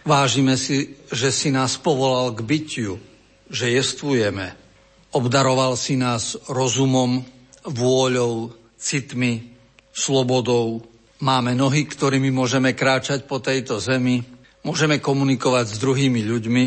Vážime 0.07 0.55
si, 0.55 0.95
že 1.11 1.35
si 1.35 1.51
nás 1.51 1.75
povolal 1.75 2.31
k 2.31 2.39
bytiu, 2.39 3.03
že 3.51 3.67
jestvujeme. 3.67 4.55
Obdaroval 5.11 5.75
si 5.75 5.99
nás 5.99 6.39
rozumom, 6.47 7.19
vôľou, 7.67 8.55
citmi, 8.79 9.59
slobodou, 9.91 10.87
Máme 11.19 11.51
nohy, 11.51 11.83
ktorými 11.83 12.31
môžeme 12.31 12.71
kráčať 12.71 13.27
po 13.27 13.43
tejto 13.43 13.83
zemi, 13.83 14.23
môžeme 14.63 15.03
komunikovať 15.03 15.75
s 15.75 15.81
druhými 15.83 16.23
ľuďmi, 16.23 16.65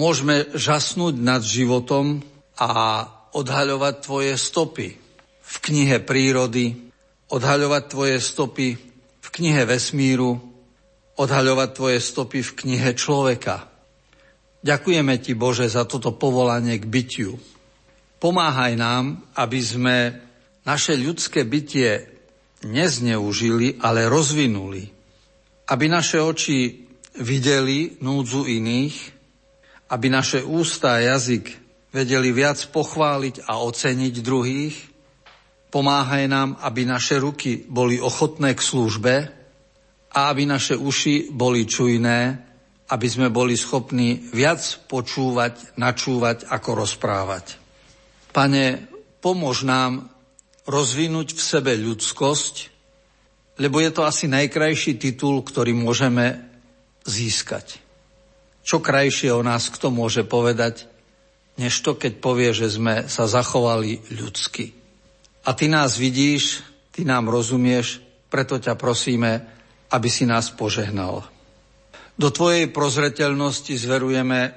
môžeme 0.00 0.48
žasnúť 0.56 1.20
nad 1.20 1.44
životom 1.44 2.24
a 2.56 3.04
odhaľovať 3.36 3.94
tvoje 4.00 4.40
stopy 4.40 4.88
v 5.44 5.54
knihe 5.68 6.00
prírody, 6.00 6.88
odhaľovať 7.28 7.82
tvoje 7.92 8.16
stopy 8.24 8.68
v 9.20 9.28
knihe 9.28 9.68
vesmíru, 9.68 10.40
odhaľovať 11.20 11.68
tvoje 11.76 11.98
stopy 12.00 12.40
v 12.40 12.54
knihe 12.64 12.90
človeka. 12.96 13.68
Ďakujeme 14.64 15.20
ti, 15.20 15.36
Bože, 15.36 15.68
za 15.68 15.84
toto 15.84 16.16
povolanie 16.16 16.80
k 16.80 16.88
bytiu. 16.88 17.36
Pomáhaj 18.16 18.80
nám, 18.80 19.20
aby 19.36 19.60
sme 19.60 19.96
naše 20.64 20.96
ľudské 20.96 21.44
bytie 21.44 22.13
nezneužili, 22.64 23.78
ale 23.80 24.08
rozvinuli. 24.08 24.88
Aby 25.68 25.88
naše 25.88 26.20
oči 26.20 26.84
videli 27.20 28.00
núdzu 28.02 28.44
iných, 28.48 28.96
aby 29.92 30.06
naše 30.10 30.42
ústa 30.42 30.98
a 30.98 31.04
jazyk 31.14 31.46
vedeli 31.94 32.34
viac 32.34 32.58
pochváliť 32.74 33.46
a 33.46 33.62
oceniť 33.62 34.14
druhých, 34.18 34.76
pomáhaj 35.70 36.26
nám, 36.26 36.58
aby 36.58 36.82
naše 36.82 37.22
ruky 37.22 37.62
boli 37.70 38.02
ochotné 38.02 38.58
k 38.58 38.60
službe 38.62 39.14
a 40.10 40.18
aby 40.30 40.42
naše 40.46 40.74
uši 40.74 41.30
boli 41.30 41.66
čujné, 41.66 42.20
aby 42.90 43.06
sme 43.06 43.30
boli 43.30 43.54
schopní 43.54 44.30
viac 44.34 44.60
počúvať, 44.90 45.78
načúvať, 45.78 46.50
ako 46.50 46.70
rozprávať. 46.86 47.58
Pane, 48.34 48.90
pomôž 49.22 49.62
nám 49.62 50.13
rozvinúť 50.64 51.36
v 51.36 51.40
sebe 51.40 51.72
ľudskosť, 51.76 52.54
lebo 53.60 53.78
je 53.78 53.90
to 53.92 54.02
asi 54.02 54.26
najkrajší 54.26 54.98
titul, 54.98 55.44
ktorý 55.44 55.76
môžeme 55.76 56.40
získať. 57.04 57.78
Čo 58.64 58.80
krajšie 58.80 59.30
o 59.30 59.44
nás 59.44 59.68
kto 59.68 59.92
môže 59.92 60.24
povedať, 60.24 60.88
než 61.60 61.84
to, 61.84 61.94
keď 61.94 62.18
povie, 62.18 62.50
že 62.50 62.72
sme 62.72 63.06
sa 63.06 63.28
zachovali 63.28 64.02
ľudsky. 64.10 64.74
A 65.44 65.52
ty 65.52 65.68
nás 65.68 66.00
vidíš, 66.00 66.64
ty 66.90 67.04
nám 67.04 67.28
rozumieš, 67.28 68.00
preto 68.32 68.56
ťa 68.58 68.74
prosíme, 68.74 69.44
aby 69.92 70.08
si 70.08 70.24
nás 70.24 70.50
požehnal. 70.50 71.22
Do 72.16 72.32
tvojej 72.32 72.72
prozreteľnosti 72.72 73.76
zverujeme 73.76 74.56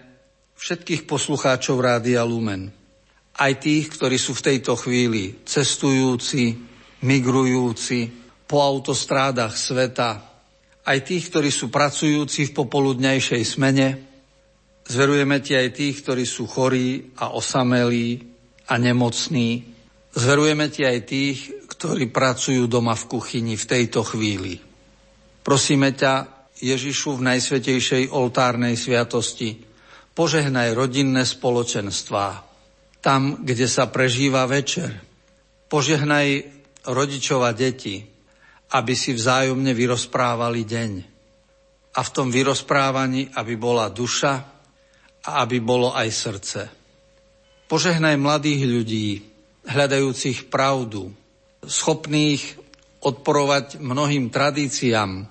všetkých 0.58 1.06
poslucháčov 1.06 1.78
Rádia 1.78 2.24
Lumen 2.24 2.77
aj 3.38 3.54
tých, 3.62 3.86
ktorí 3.94 4.18
sú 4.18 4.34
v 4.34 4.46
tejto 4.54 4.74
chvíli 4.74 5.46
cestujúci, 5.46 6.58
migrujúci 7.06 8.10
po 8.50 8.66
autostrádach 8.66 9.54
sveta, 9.54 10.10
aj 10.88 11.00
tých, 11.04 11.28
ktorí 11.30 11.52
sú 11.52 11.68
pracujúci 11.68 12.48
v 12.50 12.56
popoludnejšej 12.56 13.44
smene. 13.44 13.88
Zverujeme 14.88 15.44
ti 15.44 15.52
aj 15.52 15.76
tých, 15.76 16.00
ktorí 16.00 16.24
sú 16.24 16.48
chorí 16.48 17.12
a 17.20 17.36
osamelí 17.36 18.24
a 18.72 18.80
nemocní. 18.80 19.68
Zverujeme 20.16 20.72
ti 20.72 20.88
aj 20.88 21.00
tých, 21.04 21.38
ktorí 21.68 22.08
pracujú 22.08 22.72
doma 22.72 22.96
v 22.96 23.08
kuchyni 23.12 23.60
v 23.60 23.68
tejto 23.68 24.02
chvíli. 24.08 24.64
Prosíme 25.44 25.92
ťa, 25.92 26.14
Ježišu, 26.64 27.20
v 27.20 27.36
najsvetejšej 27.36 28.04
oltárnej 28.16 28.80
sviatosti, 28.80 29.60
požehnaj 30.16 30.74
rodinné 30.74 31.28
spoločenstvá, 31.28 32.47
tam, 33.08 33.40
kde 33.40 33.72
sa 33.72 33.88
prežíva 33.88 34.44
večer. 34.44 34.92
Požehnaj 35.72 36.44
rodičov 36.92 37.40
a 37.48 37.56
deti, 37.56 38.04
aby 38.76 38.94
si 39.00 39.16
vzájomne 39.16 39.72
vyrozprávali 39.72 40.68
deň. 40.68 40.92
A 41.96 42.04
v 42.04 42.10
tom 42.12 42.28
vyrozprávaní, 42.28 43.32
aby 43.32 43.56
bola 43.56 43.88
duša 43.88 44.44
a 45.24 45.30
aby 45.40 45.64
bolo 45.64 45.96
aj 45.96 46.10
srdce. 46.12 46.62
Požehnaj 47.72 48.20
mladých 48.20 48.68
ľudí, 48.68 49.08
hľadajúcich 49.64 50.52
pravdu, 50.52 51.08
schopných 51.64 52.44
odporovať 53.00 53.80
mnohým 53.80 54.28
tradíciám, 54.28 55.24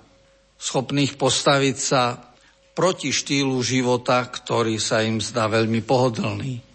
schopných 0.57 1.13
postaviť 1.13 1.77
sa 1.77 2.25
proti 2.73 3.13
štýlu 3.13 3.61
života, 3.61 4.25
ktorý 4.25 4.81
sa 4.81 5.05
im 5.05 5.21
zdá 5.21 5.45
veľmi 5.45 5.85
pohodlný. 5.85 6.66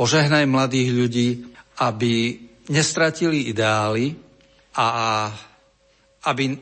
Požehnaj 0.00 0.48
mladých 0.48 0.88
ľudí, 0.96 1.28
aby 1.84 2.40
nestratili 2.72 3.52
ideály 3.52 4.16
a 4.72 5.28
aby 6.24 6.56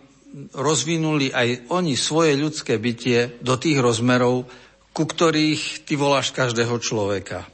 rozvinuli 0.59 1.31
aj 1.31 1.71
oni 1.71 1.95
svoje 1.95 2.35
ľudské 2.35 2.83
bytie 2.83 3.39
do 3.39 3.55
tých 3.55 3.79
rozmerov, 3.79 4.43
ku 4.91 5.05
ktorých 5.07 5.87
ty 5.87 5.95
voláš 5.95 6.35
každého 6.35 6.83
človeka. 6.83 7.47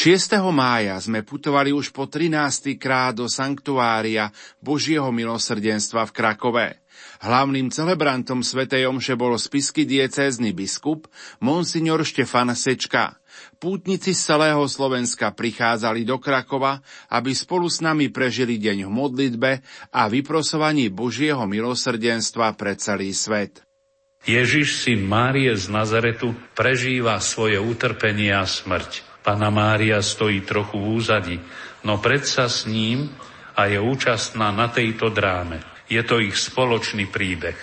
6. 0.00 0.32
mája 0.48 0.96
sme 0.96 1.20
putovali 1.20 1.76
už 1.76 1.92
po 1.92 2.08
13. 2.08 2.80
krát 2.80 3.12
do 3.12 3.28
sanktuária 3.28 4.32
Božieho 4.56 5.12
milosrdenstva 5.12 6.08
v 6.08 6.12
Krakove. 6.16 6.66
Hlavným 7.20 7.68
celebrantom 7.68 8.40
Svetej 8.40 8.88
Omše 8.88 9.12
bol 9.12 9.36
spisky 9.36 9.84
diecézny 9.84 10.56
biskup 10.56 11.04
Monsignor 11.44 12.00
Štefan 12.00 12.48
Sečka. 12.56 13.20
Pútnici 13.60 14.16
z 14.16 14.20
celého 14.24 14.64
Slovenska 14.64 15.36
prichádzali 15.36 16.08
do 16.08 16.16
Krakova, 16.16 16.80
aby 17.12 17.36
spolu 17.36 17.68
s 17.68 17.84
nami 17.84 18.08
prežili 18.08 18.56
deň 18.56 18.88
v 18.88 18.90
modlitbe 19.04 19.50
a 19.92 20.08
vyprosovaní 20.08 20.88
Božieho 20.88 21.44
milosrdenstva 21.44 22.56
pre 22.56 22.72
celý 22.80 23.12
svet. 23.12 23.60
Ježiš, 24.24 24.80
syn 24.80 25.04
Márie 25.04 25.52
z 25.60 25.68
Nazaretu, 25.68 26.32
prežíva 26.56 27.20
svoje 27.20 27.60
utrpenie 27.60 28.32
a 28.32 28.48
smrť. 28.48 29.09
Pana 29.20 29.52
Mária 29.52 30.00
stojí 30.00 30.40
trochu 30.40 30.80
v 30.80 30.86
úzadi, 30.96 31.36
no 31.84 32.00
predsa 32.00 32.48
s 32.48 32.64
ním 32.64 33.12
a 33.56 33.68
je 33.68 33.76
účastná 33.76 34.48
na 34.48 34.72
tejto 34.72 35.12
dráme. 35.12 35.60
Je 35.90 36.00
to 36.00 36.22
ich 36.22 36.38
spoločný 36.38 37.10
príbeh. 37.10 37.58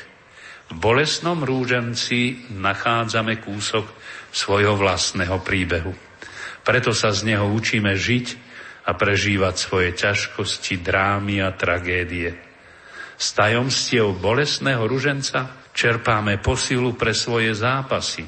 V 0.67 0.73
bolesnom 0.75 1.41
rúženci 1.41 2.51
nachádzame 2.53 3.39
kúsok 3.39 3.87
svojho 4.29 4.75
vlastného 4.75 5.39
príbehu. 5.41 5.95
Preto 6.61 6.91
sa 6.91 7.15
z 7.15 7.33
neho 7.33 7.47
učíme 7.47 7.95
žiť 7.95 8.27
a 8.85 8.91
prežívať 8.93 9.55
svoje 9.55 9.95
ťažkosti, 9.95 10.83
drámy 10.83 11.39
a 11.39 11.55
tragédie. 11.55 12.35
Z 13.17 13.27
tajomstiev 13.33 14.19
bolesného 14.19 14.83
ruženca 14.85 15.67
Čerpáme 15.77 16.41
posilu 16.41 16.97
pre 16.97 17.13
svoje 17.13 17.53
zápasy, 17.53 18.25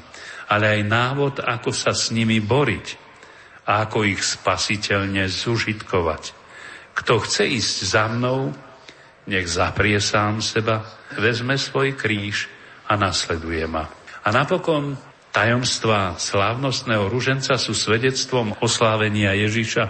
ale 0.54 0.78
aj 0.78 0.80
návod, 0.86 1.34
ako 1.42 1.74
sa 1.74 1.90
s 1.90 2.14
nimi 2.14 2.38
boriť 2.38 3.09
a 3.66 3.86
ako 3.86 4.08
ich 4.08 4.22
spasiteľne 4.24 5.26
zužitkovať. 5.28 6.36
Kto 6.96 7.22
chce 7.22 7.48
ísť 7.48 7.76
za 7.86 8.04
mnou, 8.10 8.52
nech 9.30 9.46
zaprie 9.46 10.00
sám 10.02 10.42
seba, 10.42 10.84
vezme 11.16 11.56
svoj 11.56 11.94
kríž 11.96 12.50
a 12.90 12.98
nasleduje 12.98 13.64
ma. 13.70 13.86
A 14.20 14.28
napokon 14.34 14.98
tajomstvá 15.30 16.18
slávnostného 16.18 17.06
ruženca 17.06 17.54
sú 17.56 17.72
svedectvom 17.72 18.58
oslávenia 18.60 19.32
Ježiša 19.38 19.84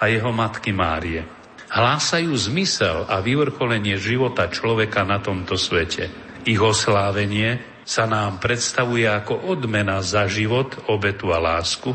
a 0.00 0.04
jeho 0.08 0.32
matky 0.32 0.72
Márie. 0.72 1.22
Hlásajú 1.68 2.32
zmysel 2.32 3.04
a 3.04 3.20
vyvrcholenie 3.20 4.00
života 4.00 4.48
človeka 4.48 5.04
na 5.04 5.20
tomto 5.20 5.60
svete. 5.60 6.08
Ich 6.48 6.56
oslávenie 6.56 7.60
sa 7.84 8.08
nám 8.08 8.40
predstavuje 8.40 9.04
ako 9.04 9.52
odmena 9.52 10.00
za 10.00 10.24
život, 10.24 10.88
obetu 10.88 11.28
a 11.28 11.36
lásku, 11.36 11.92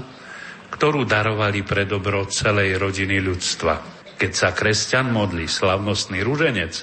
ktorú 0.73 1.05
darovali 1.05 1.61
pre 1.61 1.85
dobro 1.85 2.25
celej 2.25 2.81
rodiny 2.81 3.21
ľudstva. 3.21 3.79
Keď 4.17 4.31
sa 4.33 4.49
kresťan 4.57 5.13
modlí 5.13 5.45
slavnostný 5.45 6.25
ruženec, 6.25 6.73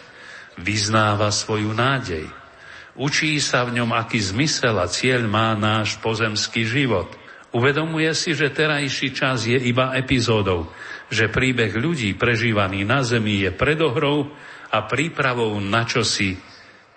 vyznáva 0.62 1.34
svoju 1.34 1.74
nádej. 1.74 2.26
Učí 2.94 3.34
sa 3.42 3.66
v 3.66 3.82
ňom, 3.82 3.90
aký 3.90 4.22
zmysel 4.22 4.78
a 4.78 4.86
cieľ 4.86 5.26
má 5.26 5.58
náš 5.58 5.98
pozemský 5.98 6.62
život. 6.62 7.10
Uvedomuje 7.50 8.14
si, 8.14 8.30
že 8.30 8.54
terajší 8.54 9.10
čas 9.10 9.42
je 9.50 9.58
iba 9.58 9.90
epizódou, 9.98 10.70
že 11.10 11.26
príbeh 11.26 11.74
ľudí 11.74 12.14
prežívaný 12.14 12.86
na 12.86 13.02
zemi 13.02 13.42
je 13.42 13.50
predohrou 13.50 14.30
a 14.70 14.86
prípravou 14.86 15.58
na 15.58 15.82
čosi 15.82 16.38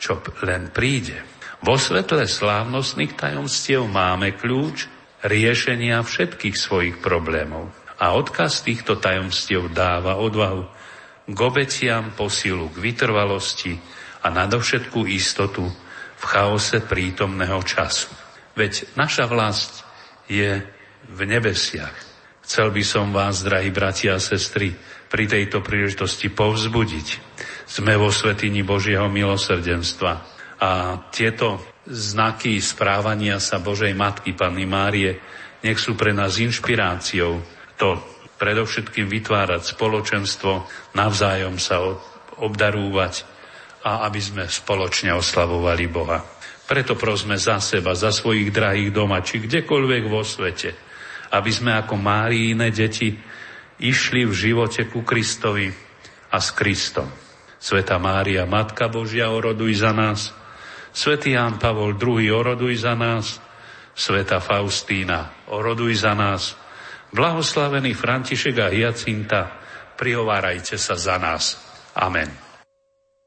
čo 0.03 0.19
len 0.43 0.67
príde. 0.75 1.23
Vo 1.63 1.79
svetle 1.79 2.27
slávnostných 2.27 3.15
tajomstiev 3.15 3.87
máme 3.87 4.35
kľúč 4.35 4.91
riešenia 5.23 6.03
všetkých 6.03 6.55
svojich 6.55 6.95
problémov. 6.99 7.71
A 7.97 8.11
odkaz 8.13 8.61
týchto 8.67 8.99
tajomstiev 8.99 9.71
dáva 9.71 10.19
odvahu 10.19 10.67
k 11.23 11.37
obeciam, 11.39 12.11
posilu 12.11 12.67
k 12.67 12.83
vytrvalosti 12.83 13.79
a 14.23 14.27
nadovšetku 14.27 15.07
istotu 15.07 15.63
v 16.19 16.23
chaose 16.27 16.83
prítomného 16.83 17.63
času. 17.63 18.11
Veď 18.59 18.91
naša 18.99 19.25
vlast 19.31 19.87
je 20.27 20.63
v 21.07 21.19
nebesiach. 21.23 21.95
Chcel 22.43 22.75
by 22.75 22.83
som 22.83 23.15
vás, 23.15 23.39
drahí 23.39 23.71
bratia 23.71 24.19
a 24.19 24.23
sestry, 24.23 24.75
pri 25.07 25.29
tejto 25.29 25.63
príležitosti 25.63 26.27
povzbudiť, 26.27 27.07
sme 27.69 27.95
vo 27.95 28.11
svetini 28.11 28.65
Božieho 28.67 29.07
milosrdenstva. 29.07 30.11
A 30.59 30.99
tieto 31.07 31.72
znaky 31.87 32.63
správania 32.63 33.39
sa 33.43 33.59
Božej 33.59 33.91
Matky 33.91 34.31
Panny 34.31 34.63
Márie 34.63 35.19
nech 35.63 35.79
sú 35.79 35.95
pre 35.95 36.11
nás 36.11 36.39
inšpiráciou 36.39 37.39
to 37.79 37.99
predovšetkým 38.35 39.07
vytvárať 39.07 39.75
spoločenstvo, 39.75 40.67
navzájom 40.99 41.55
sa 41.55 41.79
obdarúvať 42.39 43.23
a 43.87 44.03
aby 44.07 44.19
sme 44.19 44.43
spoločne 44.47 45.15
oslavovali 45.15 45.87
Boha. 45.87 46.19
Preto 46.63 46.95
prosme 46.95 47.35
za 47.35 47.59
seba, 47.59 47.95
za 47.95 48.11
svojich 48.11 48.51
drahých 48.51 48.91
doma, 48.91 49.23
či 49.23 49.43
kdekoľvek 49.43 50.03
vo 50.07 50.23
svete, 50.23 50.75
aby 51.31 51.51
sme 51.51 51.75
ako 51.75 51.95
Máriine 51.99 52.71
deti 52.71 53.11
išli 53.83 54.23
v 54.23 54.33
živote 54.33 54.87
ku 54.87 55.03
Kristovi 55.03 55.67
a 56.31 56.37
s 56.39 56.49
Kristom. 56.55 57.07
Sveta 57.59 57.95
Mária, 57.99 58.43
Matka 58.43 58.91
Božia, 58.91 59.31
oroduj 59.31 59.79
za 59.79 59.91
nás. 59.95 60.35
Svetý 60.93 61.33
Ján 61.33 61.57
Pavol 61.57 61.97
II, 61.97 62.29
oroduj 62.29 62.85
za 62.85 62.93
nás. 62.93 63.41
Sveta 63.97 64.37
Faustína, 64.37 65.49
oroduj 65.49 66.05
za 66.05 66.13
nás. 66.13 66.53
Blahoslavený 67.09 67.97
František 67.97 68.57
a 68.61 68.69
Hyacinta, 68.69 69.57
prihovárajte 69.97 70.77
sa 70.77 70.93
za 70.93 71.17
nás. 71.17 71.57
Amen. 71.97 72.29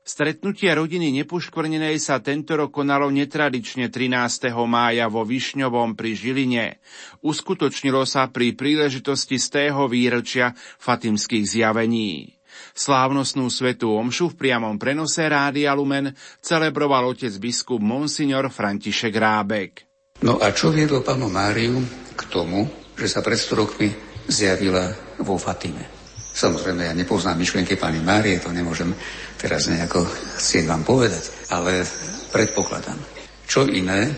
Stretnutie 0.07 0.71
rodiny 0.71 1.11
nepoškvrnenej 1.11 1.99
sa 1.99 2.23
tento 2.23 2.55
rok 2.55 2.71
konalo 2.71 3.11
netradične 3.11 3.91
13. 3.91 4.55
mája 4.71 5.11
vo 5.11 5.27
Višňovom 5.27 5.99
pri 5.99 6.15
Žiline. 6.15 6.79
Uskutočnilo 7.27 8.07
sa 8.07 8.31
pri 8.31 8.55
príležitosti 8.55 9.43
z 9.43 9.47
tého 9.51 9.91
výročia 9.91 10.55
fatimských 10.79 11.43
zjavení. 11.43 12.36
Slávnostnú 12.77 13.49
svetú 13.49 13.97
omšu 13.97 14.37
v 14.37 14.45
priamom 14.45 14.77
prenose 14.77 15.25
Rádia 15.25 15.73
Lumen 15.73 16.13
celebroval 16.45 17.09
otec 17.09 17.33
biskup 17.41 17.81
Monsignor 17.81 18.53
František 18.53 19.17
Rábek. 19.17 19.73
No 20.21 20.37
a 20.37 20.53
čo 20.53 20.69
viedlo 20.69 21.01
pánu 21.01 21.33
Máriu 21.33 21.81
k 22.13 22.23
tomu, 22.29 22.69
že 22.93 23.09
sa 23.09 23.25
pred 23.25 23.41
100 23.41 23.57
rokmi 23.57 23.89
zjavila 24.29 24.93
vo 25.25 25.41
Fatime? 25.41 25.89
Samozrejme, 26.37 26.85
ja 26.85 26.93
nepoznám 26.93 27.41
myšlienky 27.41 27.81
pani 27.81 28.05
Márie, 28.05 28.37
to 28.45 28.53
nemôžem 28.53 28.93
teraz 29.41 29.73
nejako 29.73 30.05
chcieť 30.37 30.69
vám 30.69 30.85
povedať, 30.85 31.49
ale 31.49 31.81
predpokladám. 32.29 33.01
Čo 33.49 33.65
iné 33.73 34.13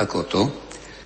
ako 0.00 0.18
to, 0.24 0.42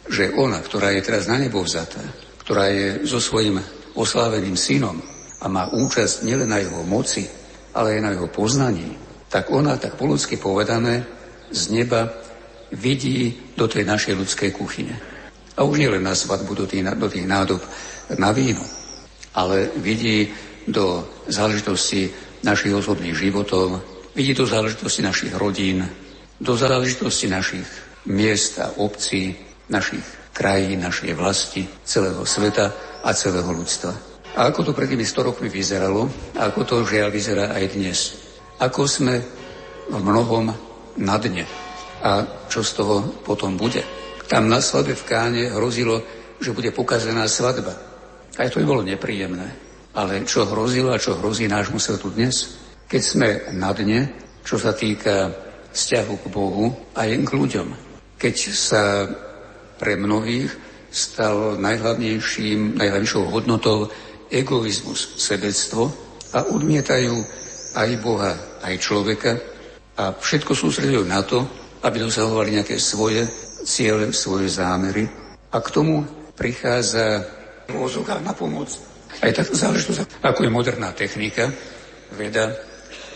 že 0.06 0.38
ona, 0.38 0.62
ktorá 0.62 0.94
je 0.94 1.02
teraz 1.02 1.26
na 1.26 1.42
nebo 1.42 1.66
vzatá, 1.66 1.98
ktorá 2.46 2.70
je 2.70 3.02
so 3.10 3.18
svojím 3.18 3.58
osláveným 3.98 4.54
synom, 4.54 5.02
a 5.42 5.46
má 5.50 5.66
účasť 5.74 6.22
nielen 6.22 6.46
na 6.46 6.62
jeho 6.62 6.86
moci, 6.86 7.26
ale 7.74 7.98
aj 7.98 8.00
na 8.00 8.10
jeho 8.14 8.30
poznaní, 8.30 8.94
tak 9.26 9.50
ona, 9.50 9.74
tak 9.74 9.98
po 9.98 10.06
ľudsky 10.06 10.38
povedané, 10.38 11.02
z 11.50 11.62
neba 11.74 12.08
vidí 12.72 13.52
do 13.58 13.66
tej 13.66 13.84
našej 13.84 14.14
ľudskej 14.16 14.50
kuchyne. 14.54 14.96
A 15.58 15.66
už 15.66 15.82
nie 15.82 15.90
len 15.90 16.06
na 16.06 16.16
svadbu, 16.16 16.64
do 16.64 16.64
tých, 16.64 16.86
do 16.96 17.08
tých 17.10 17.26
nádob 17.28 17.60
na 18.16 18.32
víno, 18.32 18.64
ale 19.36 19.68
vidí 19.76 20.32
do 20.68 21.04
záležitosti 21.28 22.08
našich 22.46 22.72
osobných 22.72 23.18
životov, 23.18 23.82
vidí 24.14 24.32
do 24.32 24.46
záležitosti 24.46 25.02
našich 25.02 25.32
rodín, 25.34 25.84
do 26.40 26.56
záležitosti 26.56 27.28
našich 27.28 27.66
miest 28.06 28.58
a 28.62 28.78
obcí, 28.80 29.36
našich 29.68 30.04
krajín, 30.32 30.80
našej 30.80 31.12
vlasti, 31.14 31.68
celého 31.84 32.24
sveta 32.24 32.72
a 33.04 33.10
celého 33.12 33.52
ľudstva. 33.52 34.11
A 34.32 34.48
ako 34.48 34.64
to 34.64 34.72
pred 34.72 34.88
tými 34.88 35.04
100 35.04 35.28
rokmi 35.28 35.52
vyzeralo, 35.52 36.08
ako 36.40 36.60
to 36.64 36.76
žiaľ 36.88 37.12
vyzerá 37.12 37.52
aj 37.52 37.64
dnes. 37.76 37.98
Ako 38.56 38.88
sme 38.88 39.20
v 39.92 40.00
mnohom 40.00 40.48
na 40.96 41.16
dne. 41.20 41.44
A 42.00 42.24
čo 42.48 42.64
z 42.64 42.80
toho 42.80 43.04
potom 43.20 43.60
bude? 43.60 43.84
Tam 44.32 44.48
na 44.48 44.64
svadbe 44.64 44.96
v 44.96 45.04
Káne 45.04 45.52
hrozilo, 45.52 46.00
že 46.40 46.56
bude 46.56 46.72
pokazená 46.72 47.28
svadba. 47.28 47.76
Aj 48.40 48.48
to 48.48 48.58
by 48.58 48.64
bolo 48.64 48.80
nepríjemné. 48.80 49.52
Ale 49.92 50.24
čo 50.24 50.48
hrozilo 50.48 50.96
a 50.96 51.02
čo 51.02 51.20
hrozí 51.20 51.44
nášmu 51.44 51.76
svetu 51.76 52.08
dnes? 52.08 52.56
Keď 52.88 53.02
sme 53.04 53.28
na 53.52 53.76
dne, 53.76 54.08
čo 54.40 54.56
sa 54.56 54.72
týka 54.72 55.28
vzťahu 55.72 56.14
k 56.24 56.26
Bohu 56.32 56.72
aj 56.96 57.08
k 57.20 57.30
ľuďom. 57.36 57.68
Keď 58.16 58.36
sa 58.56 59.04
pre 59.76 60.00
mnohých 60.00 60.48
stal 60.92 61.56
najhlavnejším, 61.60 62.76
najhlavnejšou 62.76 63.24
hodnotou 63.32 63.88
egoizmus, 64.32 65.20
sebectvo 65.20 65.92
a 66.32 66.48
odmietajú 66.48 67.16
aj 67.76 67.90
Boha, 68.00 68.32
aj 68.64 68.74
človeka 68.80 69.32
a 70.00 70.16
všetko 70.16 70.52
sústredujú 70.56 71.04
na 71.04 71.20
to, 71.20 71.44
aby 71.84 72.00
dosahovali 72.00 72.56
nejaké 72.56 72.80
svoje 72.80 73.28
ciele, 73.62 74.10
svoje 74.16 74.48
zámery. 74.48 75.04
A 75.52 75.60
k 75.60 75.68
tomu 75.68 76.02
prichádza 76.32 77.20
v 77.68 77.76
na 78.24 78.32
pomoc. 78.32 78.72
Aj 79.20 79.30
tak 79.30 79.52
záležitosť, 79.52 80.24
ako 80.24 80.40
je 80.44 80.50
moderná 80.50 80.90
technika, 80.96 81.52
veda, 82.16 82.56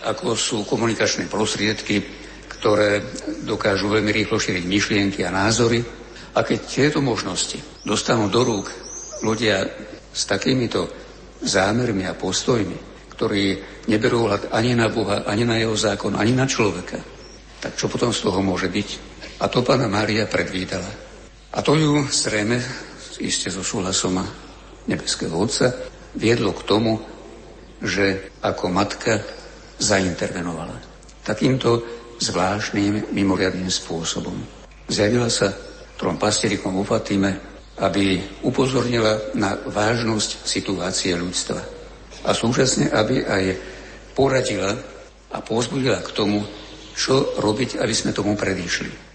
ako 0.04 0.36
sú 0.36 0.56
komunikačné 0.68 1.26
prostriedky, 1.26 2.04
ktoré 2.46 3.02
dokážu 3.44 3.88
veľmi 3.88 4.12
rýchlo 4.12 4.36
šíriť 4.36 4.64
myšlienky 4.64 5.20
a 5.24 5.34
názory. 5.34 5.80
A 6.36 6.44
keď 6.44 6.58
tieto 6.68 7.00
možnosti 7.00 7.56
dostanú 7.80 8.28
do 8.28 8.44
rúk 8.44 8.68
ľudia 9.24 9.64
s 10.12 10.22
takýmito 10.28 11.05
zámermi 11.42 12.08
a 12.08 12.16
postojmi, 12.16 13.10
ktorí 13.12 13.44
neberú 13.88 14.28
hľad 14.28 14.52
ani 14.52 14.76
na 14.76 14.92
Boha, 14.92 15.24
ani 15.24 15.48
na 15.48 15.56
jeho 15.56 15.76
zákon, 15.76 16.16
ani 16.16 16.36
na 16.36 16.44
človeka, 16.44 17.00
tak 17.60 17.74
čo 17.74 17.88
potom 17.88 18.12
z 18.12 18.20
toho 18.20 18.44
môže 18.44 18.68
byť? 18.68 18.88
A 19.40 19.48
to 19.48 19.64
pána 19.64 19.88
Mária 19.88 20.28
predvídala. 20.28 20.88
A 21.56 21.58
to 21.64 21.76
ju 21.76 22.04
zrejme, 22.08 22.60
iste 23.20 23.48
so 23.48 23.64
súhlasom 23.64 24.20
nebeského 24.84 25.32
Otca, 25.32 25.72
viedlo 26.12 26.52
k 26.52 26.66
tomu, 26.68 27.00
že 27.80 28.32
ako 28.44 28.72
matka 28.72 29.20
zaintervenovala. 29.80 30.76
Takýmto 31.24 31.84
zvláštnym, 32.20 33.12
mimoriadným 33.12 33.68
spôsobom. 33.68 34.36
Zjavila 34.88 35.28
sa 35.28 35.52
trom 35.96 36.20
pastierikom 36.20 36.76
vo 36.76 36.84
Fatime, 36.84 37.55
aby 37.76 38.24
upozornila 38.40 39.36
na 39.36 39.56
vážnosť 39.56 40.48
situácie 40.48 41.12
ľudstva. 41.12 41.60
A 42.24 42.30
súčasne, 42.32 42.88
aby 42.88 43.22
aj 43.22 43.44
poradila 44.16 44.72
a 45.30 45.38
pozbudila 45.44 46.00
k 46.00 46.10
tomu, 46.16 46.40
čo 46.96 47.36
robiť, 47.36 47.76
aby 47.76 47.92
sme 47.92 48.16
tomu 48.16 48.32
predišli. 48.32 49.05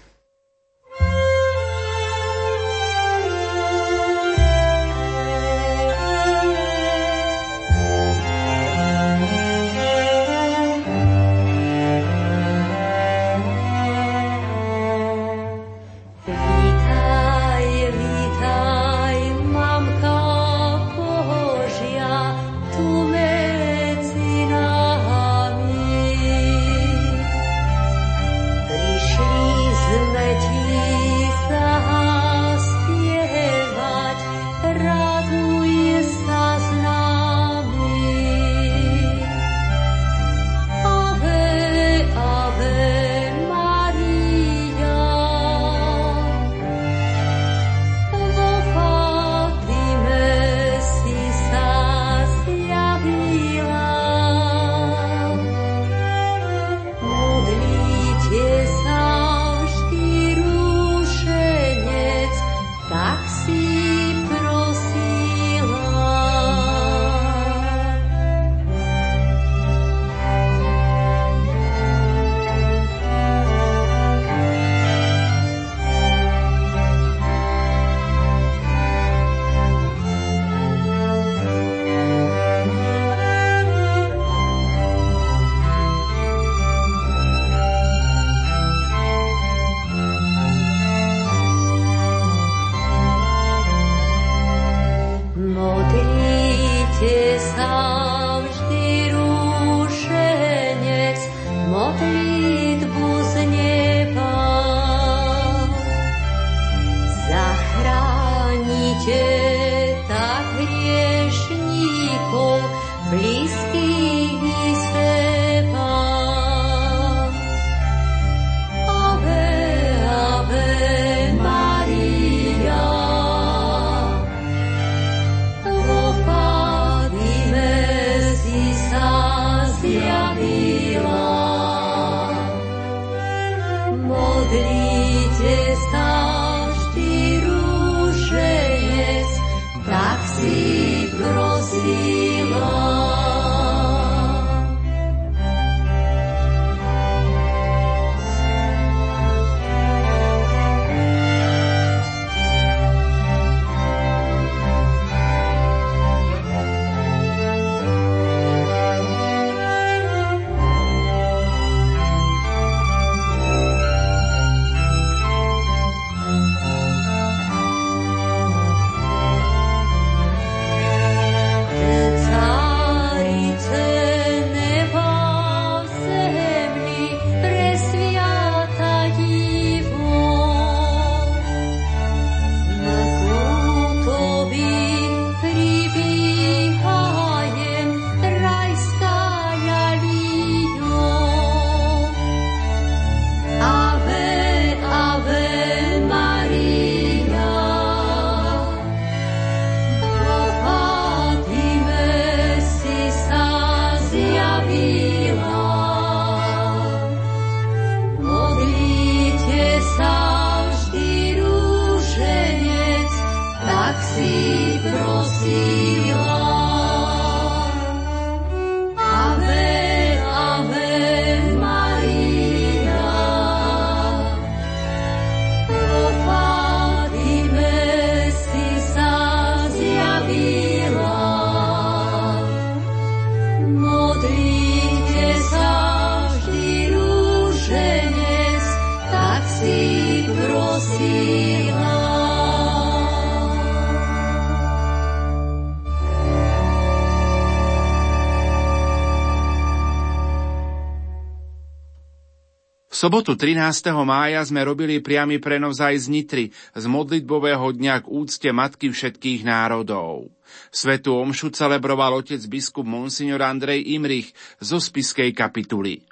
Sobotu 253.02 253.34
13. 253.34 253.90
mája 254.06 254.38
sme 254.46 254.62
robili 254.62 255.02
priamy 255.02 255.42
prenos 255.42 255.82
aj 255.82 256.06
z 256.06 256.06
Nitry, 256.06 256.46
z 256.54 256.84
modlitbového 256.86 257.74
dňa 257.74 257.98
k 257.98 258.06
úcte 258.06 258.46
Matky 258.54 258.94
všetkých 258.94 259.42
národov. 259.42 260.30
Svetu 260.70 261.18
omšu 261.18 261.50
celebroval 261.50 262.22
otec 262.22 262.38
biskup 262.46 262.86
Monsignor 262.86 263.42
Andrej 263.42 263.98
Imrich 263.98 264.30
zo 264.62 264.78
spiskej 264.78 265.34
kapituly. 265.34 266.06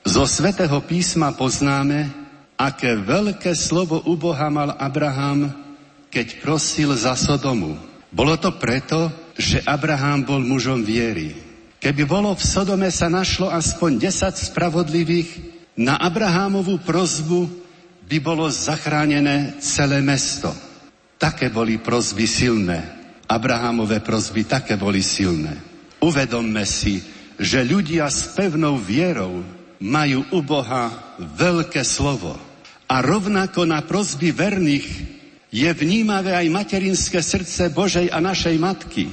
Zo 0.00 0.24
svetého 0.24 0.80
písma 0.88 1.36
poznáme, 1.36 2.08
aké 2.56 2.96
veľké 2.96 3.52
slovo 3.52 4.00
u 4.08 4.16
Boha 4.16 4.48
mal 4.48 4.72
Abraham, 4.80 5.52
keď 6.08 6.40
prosil 6.40 6.96
za 6.96 7.12
Sodomu. 7.12 7.76
Bolo 8.08 8.40
to 8.40 8.56
preto, 8.56 9.12
že 9.36 9.60
Abraham 9.68 10.24
bol 10.24 10.40
mužom 10.40 10.80
viery. 10.80 11.36
Keby 11.76 12.08
bolo 12.08 12.32
v 12.32 12.40
Sodome 12.40 12.88
sa 12.88 13.12
našlo 13.12 13.52
aspoň 13.52 14.08
10 14.08 14.48
spravodlivých, 14.48 15.59
na 15.78 15.98
Abrahámovú 15.98 16.80
prozbu 16.82 17.46
by 18.10 18.18
bolo 18.18 18.50
zachránené 18.50 19.58
celé 19.62 20.02
mesto. 20.02 20.50
Také 21.20 21.52
boli 21.52 21.78
prozby 21.78 22.26
silné. 22.26 22.80
Abrahámové 23.30 24.02
prozby 24.02 24.42
také 24.42 24.74
boli 24.74 25.04
silné. 25.04 25.54
Uvedomme 26.02 26.66
si, 26.66 26.98
že 27.38 27.62
ľudia 27.62 28.10
s 28.10 28.34
pevnou 28.34 28.74
vierou 28.80 29.46
majú 29.78 30.26
u 30.34 30.40
Boha 30.42 31.16
veľké 31.20 31.86
slovo. 31.86 32.34
A 32.90 32.98
rovnako 33.00 33.68
na 33.70 33.80
prozby 33.86 34.34
verných 34.34 34.88
je 35.50 35.70
vnímavé 35.70 36.34
aj 36.34 36.46
materinské 36.50 37.22
srdce 37.22 37.70
Božej 37.70 38.10
a 38.10 38.18
našej 38.18 38.58
Matky. 38.58 39.06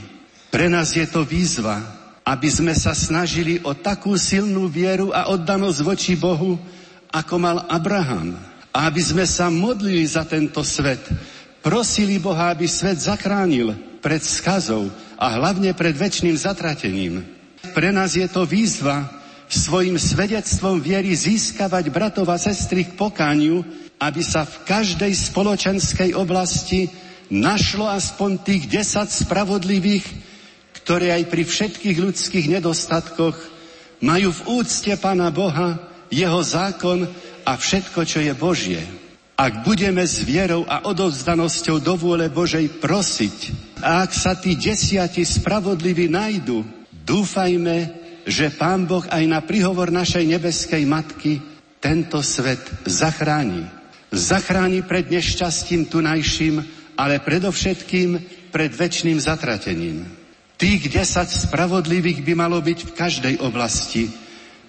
Pre 0.50 0.66
nás 0.70 0.94
je 0.98 1.06
to 1.06 1.22
výzva, 1.22 1.97
aby 2.28 2.52
sme 2.52 2.76
sa 2.76 2.92
snažili 2.92 3.64
o 3.64 3.72
takú 3.72 4.20
silnú 4.20 4.68
vieru 4.68 5.16
a 5.16 5.32
oddanosť 5.32 5.80
voči 5.80 6.14
Bohu, 6.20 6.60
ako 7.08 7.36
mal 7.40 7.64
Abraham. 7.72 8.36
A 8.76 8.92
aby 8.92 9.00
sme 9.00 9.24
sa 9.24 9.48
modlili 9.48 10.04
za 10.04 10.28
tento 10.28 10.60
svet, 10.60 11.00
prosili 11.64 12.20
Boha, 12.20 12.52
aby 12.52 12.68
svet 12.68 13.00
zachránil 13.00 13.72
pred 14.04 14.20
skazou 14.20 14.92
a 15.16 15.40
hlavne 15.40 15.72
pred 15.72 15.96
väčšným 15.96 16.36
zatratením. 16.36 17.24
Pre 17.72 17.90
nás 17.96 18.20
je 18.20 18.28
to 18.28 18.44
výzva 18.44 19.08
svojim 19.48 19.96
svedectvom 19.96 20.84
viery 20.84 21.16
získavať 21.16 21.88
bratov 21.88 22.28
a 22.28 22.36
sestry 22.36 22.84
k 22.84 23.00
pokániu, 23.00 23.64
aby 24.04 24.20
sa 24.20 24.44
v 24.44 24.68
každej 24.68 25.16
spoločenskej 25.32 26.12
oblasti 26.12 26.92
našlo 27.32 27.88
aspoň 27.88 28.44
tých 28.44 28.64
desať 28.68 29.24
spravodlivých, 29.24 30.27
ktoré 30.88 31.12
aj 31.20 31.28
pri 31.28 31.44
všetkých 31.44 32.00
ľudských 32.00 32.48
nedostatkoch 32.48 33.36
majú 34.00 34.32
v 34.32 34.64
úcte 34.64 34.96
Pána 34.96 35.28
Boha, 35.36 35.76
Jeho 36.08 36.40
zákon 36.40 37.04
a 37.44 37.60
všetko, 37.60 38.08
čo 38.08 38.24
je 38.24 38.32
Božie. 38.32 38.80
Ak 39.36 39.68
budeme 39.68 40.08
s 40.08 40.24
vierou 40.24 40.64
a 40.64 40.88
odovzdanosťou 40.88 41.84
do 41.84 42.00
vôle 42.00 42.32
Božej 42.32 42.80
prosiť 42.80 43.38
a 43.84 44.08
ak 44.08 44.16
sa 44.16 44.40
tí 44.40 44.56
desiati 44.56 45.28
spravodliví 45.28 46.08
nájdu, 46.08 46.64
dúfajme, 47.04 47.78
že 48.24 48.56
Pán 48.56 48.88
Boh 48.88 49.04
aj 49.12 49.28
na 49.28 49.44
prihovor 49.44 49.92
našej 49.92 50.24
nebeskej 50.24 50.88
Matky 50.88 51.44
tento 51.84 52.24
svet 52.24 52.64
zachráni. 52.88 53.68
Zachráni 54.16 54.88
pred 54.88 55.12
nešťastím 55.12 55.92
tunajším, 55.92 56.64
ale 56.96 57.20
predovšetkým 57.20 58.10
pred 58.56 58.72
väčšným 58.72 59.20
zatratením. 59.20 60.17
Tých 60.58 60.90
desať 60.90 61.30
spravodlivých 61.48 62.26
by 62.26 62.34
malo 62.34 62.58
byť 62.58 62.80
v 62.90 62.96
každej 62.98 63.36
oblasti. 63.46 64.10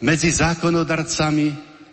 Medzi 0.04 0.28
zákonodarcami, 0.28 1.48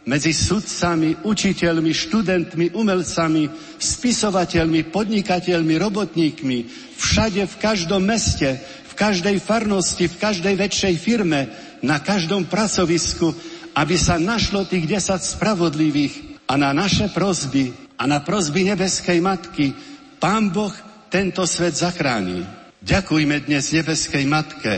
medzi 0.06 0.36
sudcami, 0.36 1.24
učiteľmi, 1.24 1.92
študentmi, 1.96 2.76
umelcami, 2.76 3.48
spisovateľmi, 3.80 4.92
podnikateľmi, 4.92 5.80
robotníkmi, 5.80 6.58
všade, 7.00 7.48
v 7.48 7.56
každom 7.56 8.04
meste, 8.04 8.60
v 8.62 8.94
každej 8.94 9.40
farnosti, 9.40 10.12
v 10.12 10.20
každej 10.20 10.54
väčšej 10.60 10.96
firme, 11.00 11.48
na 11.80 12.04
každom 12.04 12.52
pracovisku, 12.52 13.32
aby 13.80 13.96
sa 13.96 14.20
našlo 14.20 14.68
tých 14.68 14.92
desať 14.92 15.40
spravodlivých 15.40 16.44
a 16.52 16.60
na 16.60 16.76
naše 16.76 17.10
prozby 17.16 17.72
a 17.96 18.04
na 18.04 18.20
prozby 18.20 18.68
nebeskej 18.68 19.24
matky 19.24 19.72
Pán 20.20 20.52
Boh 20.52 20.72
tento 21.08 21.48
svet 21.48 21.80
zachráni. 21.80 22.65
Ďakujme 22.86 23.50
dnes 23.50 23.74
nebeskej 23.74 24.30
Matke, 24.30 24.78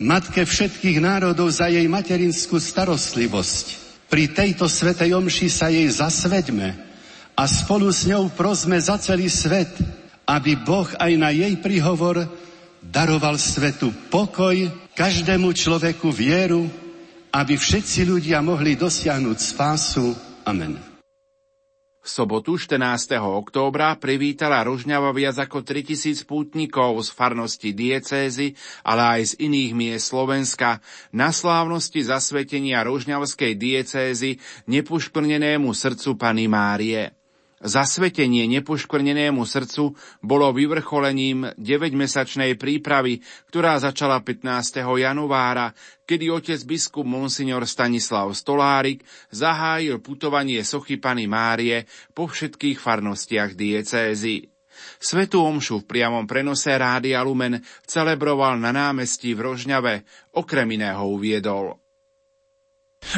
Matke 0.00 0.48
všetkých 0.48 0.96
národov 0.96 1.52
za 1.52 1.68
jej 1.68 1.84
materinskú 1.84 2.56
starostlivosť. 2.56 3.66
Pri 4.08 4.32
tejto 4.32 4.64
svetej 4.64 5.12
omši 5.12 5.48
sa 5.52 5.68
jej 5.68 5.84
zasvedme 5.92 6.72
a 7.36 7.44
spolu 7.44 7.92
s 7.92 8.08
ňou 8.08 8.32
prosme 8.32 8.80
za 8.80 8.96
celý 8.96 9.28
svet, 9.28 9.68
aby 10.24 10.56
Boh 10.56 10.88
aj 10.96 11.12
na 11.20 11.28
jej 11.28 11.52
príhovor 11.60 12.24
daroval 12.80 13.36
svetu 13.36 13.92
pokoj, 14.08 14.56
každému 14.96 15.52
človeku 15.52 16.08
vieru, 16.08 16.64
aby 17.28 17.60
všetci 17.60 18.08
ľudia 18.08 18.40
mohli 18.40 18.72
dosiahnuť 18.72 19.36
spásu. 19.36 20.16
Amen. 20.48 20.87
V 21.98 22.06
sobotu 22.06 22.54
14. 22.54 23.18
októbra 23.18 23.98
privítala 23.98 24.62
Rožňava 24.62 25.10
viac 25.10 25.34
ako 25.42 25.66
3000 25.66 26.22
pútnikov 26.30 27.02
z 27.02 27.10
farnosti 27.10 27.74
diecézy, 27.74 28.54
ale 28.86 29.18
aj 29.18 29.34
z 29.34 29.50
iných 29.50 29.72
miest 29.74 30.14
Slovenska 30.14 30.78
na 31.10 31.34
slávnosti 31.34 32.06
zasvetenia 32.06 32.86
Rožňavskej 32.86 33.58
diecézy 33.58 34.38
nepušplnenému 34.70 35.74
srdcu 35.74 36.14
Pany 36.14 36.46
Márie. 36.46 37.17
Zasvetenie 37.58 38.46
nepoškvrnenému 38.46 39.42
srdcu 39.42 39.90
bolo 40.22 40.54
vyvrcholením 40.54 41.58
9-mesačnej 41.58 42.54
prípravy, 42.54 43.18
ktorá 43.50 43.82
začala 43.82 44.22
15. 44.22 44.78
januára, 44.78 45.74
kedy 46.06 46.30
otec 46.30 46.60
biskup 46.62 47.02
Monsignor 47.02 47.66
Stanislav 47.66 48.30
Stolárik 48.30 49.02
zahájil 49.34 49.98
putovanie 49.98 50.62
sochy 50.62 51.02
Pany 51.02 51.26
Márie 51.26 51.82
po 52.14 52.30
všetkých 52.30 52.78
farnostiach 52.78 53.58
diecézy. 53.58 54.54
Svetu 55.02 55.42
omšu 55.42 55.82
v 55.82 55.88
priamom 55.90 56.30
prenose 56.30 56.70
Rádia 56.70 57.26
Lumen 57.26 57.58
celebroval 57.82 58.62
na 58.62 58.70
námestí 58.70 59.34
v 59.34 59.50
Rožňave, 59.50 60.06
okrem 60.38 60.78
iného 60.78 61.02
uviedol. 61.10 61.74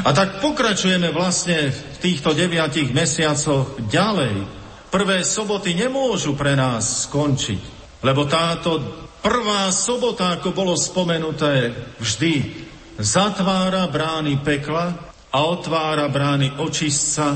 A 0.04 0.14
tak 0.16 0.40
pokračujeme 0.40 1.12
vlastne 1.12 1.74
v 1.74 1.96
týchto 2.00 2.32
deviatich 2.32 2.94
mesiacoch 2.94 3.76
ďalej. 3.90 4.46
Prvé 4.88 5.26
soboty 5.26 5.76
nemôžu 5.76 6.38
pre 6.38 6.56
nás 6.56 7.06
skončiť, 7.06 7.60
lebo 8.06 8.24
táto 8.24 8.80
prvá 9.20 9.68
sobota, 9.74 10.38
ako 10.38 10.54
bolo 10.56 10.74
spomenuté, 10.78 11.74
vždy 12.00 12.64
zatvára 12.96 13.90
brány 13.90 14.40
pekla 14.40 14.94
a 15.30 15.38
otvára 15.46 16.08
brány 16.08 16.56
očistca 16.58 17.26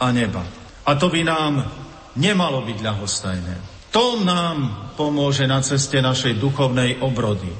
a 0.00 0.06
neba. 0.10 0.42
A 0.86 0.90
to 0.96 1.10
by 1.10 1.22
nám 1.22 1.66
nemalo 2.16 2.64
byť 2.64 2.78
ľahostajné. 2.78 3.54
To 3.94 4.22
nám 4.22 4.90
pomôže 4.98 5.46
na 5.46 5.62
ceste 5.62 6.02
našej 6.02 6.38
duchovnej 6.38 6.98
obrody. 6.98 7.50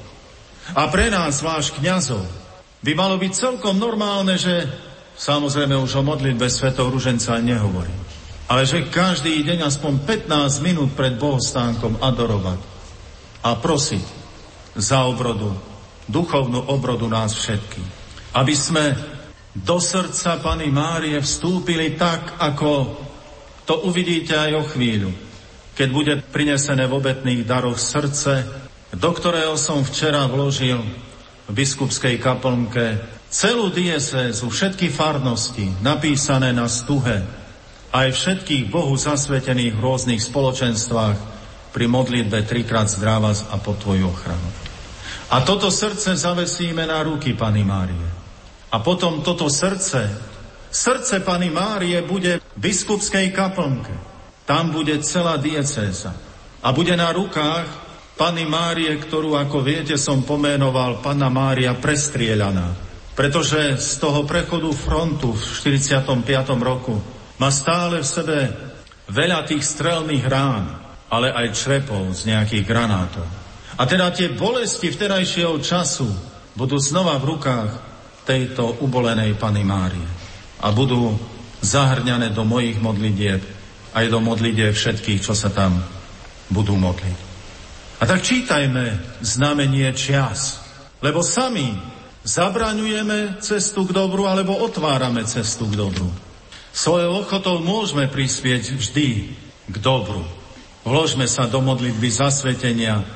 A 0.75 0.89
pre 0.91 1.13
nás, 1.13 1.45
váš 1.45 1.71
kňazov, 1.77 2.44
by 2.85 2.93
malo 2.93 3.17
byť 3.17 3.33
celkom 3.33 3.81
normálne, 3.81 4.37
že 4.37 4.69
samozrejme 5.17 5.73
už 5.81 5.99
o 5.99 6.03
modlitbe 6.05 6.45
svetov 6.53 6.93
ruženca 6.93 7.41
nehovorím. 7.41 7.97
Ale 8.45 8.69
že 8.69 8.93
každý 8.93 9.41
deň 9.41 9.65
aspoň 9.65 10.05
15 10.29 10.61
minút 10.61 10.93
pred 10.93 11.17
bohostánkom 11.17 11.97
adorovať 12.05 12.61
a 13.41 13.57
prosiť 13.57 14.05
za 14.77 15.09
obrodu, 15.09 15.57
duchovnú 16.13 16.61
obrodu 16.69 17.09
nás 17.09 17.33
všetkých. 17.33 17.91
Aby 18.37 18.53
sme 18.53 18.85
do 19.57 19.81
srdca 19.81 20.45
Pany 20.45 20.69
Márie 20.69 21.17
vstúpili 21.25 21.97
tak, 21.97 22.37
ako 22.37 23.01
to 23.65 23.89
uvidíte 23.89 24.37
aj 24.37 24.51
o 24.61 24.63
chvíľu, 24.69 25.09
keď 25.73 25.89
bude 25.89 26.15
prinesené 26.29 26.85
v 26.85 27.01
obetných 27.01 27.49
daroch 27.49 27.81
srdce, 27.81 28.45
do 28.93 29.09
ktorého 29.09 29.57
som 29.57 29.81
včera 29.81 30.29
vložil 30.29 30.85
biskupskej 31.53 32.17
kaplnke 32.17 33.03
celú 33.29 33.69
diecézu, 33.69 34.49
všetky 34.49 34.89
farnosti 34.89 35.67
napísané 35.83 36.55
na 36.55 36.71
stuhe, 36.71 37.21
aj 37.95 38.09
všetkých 38.11 38.71
Bohu 38.71 38.95
zasvetených 38.95 39.75
v 39.75 39.83
rôznych 39.83 40.23
spoločenstvách 40.23 41.19
pri 41.75 41.87
modlitbe 41.91 42.47
trikrát 42.47 42.87
zdravás 42.87 43.47
a 43.51 43.59
po 43.59 43.75
Tvoju 43.75 44.07
ochranu. 44.07 44.49
A 45.35 45.43
toto 45.43 45.71
srdce 45.71 46.15
zavesíme 46.15 46.87
na 46.87 47.03
ruky 47.03 47.35
Pany 47.35 47.67
Márie. 47.67 48.09
A 48.71 48.83
potom 48.83 49.23
toto 49.23 49.47
srdce, 49.51 50.11
srdce 50.71 51.23
Pany 51.23 51.51
Márie 51.51 51.99
bude 52.03 52.39
v 52.39 52.59
biskupskej 52.59 53.31
kaplnke. 53.35 53.95
Tam 54.47 54.71
bude 54.71 54.95
celá 55.03 55.39
diecéza. 55.39 56.15
A 56.63 56.71
bude 56.71 56.95
na 56.95 57.11
rukách 57.11 57.84
Pany 58.15 58.47
Márie, 58.47 58.95
ktorú, 58.95 59.35
ako 59.35 59.59
viete, 59.59 59.99
som 59.99 60.23
pomenoval 60.23 61.03
Pana 61.03 61.27
Mária 61.27 61.75
prestrieľaná. 61.75 62.95
pretože 63.15 63.79
z 63.79 64.03
toho 64.03 64.27
prechodu 64.27 64.67
frontu 64.75 65.39
v 65.39 65.43
45. 65.79 66.19
roku 66.59 66.99
má 67.39 67.47
stále 67.55 68.03
v 68.03 68.11
sebe 68.11 68.39
veľa 69.07 69.47
tých 69.47 69.63
strelných 69.63 70.25
rán, 70.27 70.67
ale 71.07 71.31
aj 71.31 71.55
črepov 71.55 72.11
z 72.11 72.35
nejakých 72.35 72.67
granátov. 72.67 73.27
A 73.79 73.83
teda 73.87 74.11
tie 74.11 74.35
bolesti 74.35 74.91
vterajšieho 74.91 75.55
času 75.63 76.11
budú 76.59 76.75
znova 76.79 77.19
v 77.23 77.39
rukách 77.39 77.71
tejto 78.27 78.83
ubolenej 78.83 79.39
Pany 79.39 79.63
Márie 79.63 80.11
a 80.59 80.75
budú 80.75 81.15
zahrňané 81.63 82.35
do 82.35 82.43
mojich 82.43 82.83
modlitieb 82.83 83.43
aj 83.95 84.11
do 84.11 84.19
modlitieb 84.19 84.75
všetkých, 84.75 85.23
čo 85.23 85.39
sa 85.39 85.55
tam 85.55 85.79
budú 86.51 86.75
modliť. 86.75 87.34
A 88.01 88.11
tak 88.11 88.27
čítajme 88.27 88.99
znamenie 89.23 89.87
čias, 89.95 90.59
lebo 90.99 91.23
sami 91.23 91.79
zabraňujeme 92.25 93.39
cestu 93.39 93.87
k 93.87 93.95
dobru 93.95 94.27
alebo 94.27 94.57
otvárame 94.59 95.23
cestu 95.29 95.69
k 95.71 95.79
dobru. 95.79 96.09
Svojou 96.75 97.23
ochotou 97.23 97.63
môžeme 97.63 98.11
prispieť 98.11 98.75
vždy 98.75 99.09
k 99.71 99.77
dobru. 99.79 100.27
Vložme 100.83 101.31
sa 101.31 101.47
do 101.47 101.63
modlitby 101.63 102.11
zasvetenia, 102.11 103.07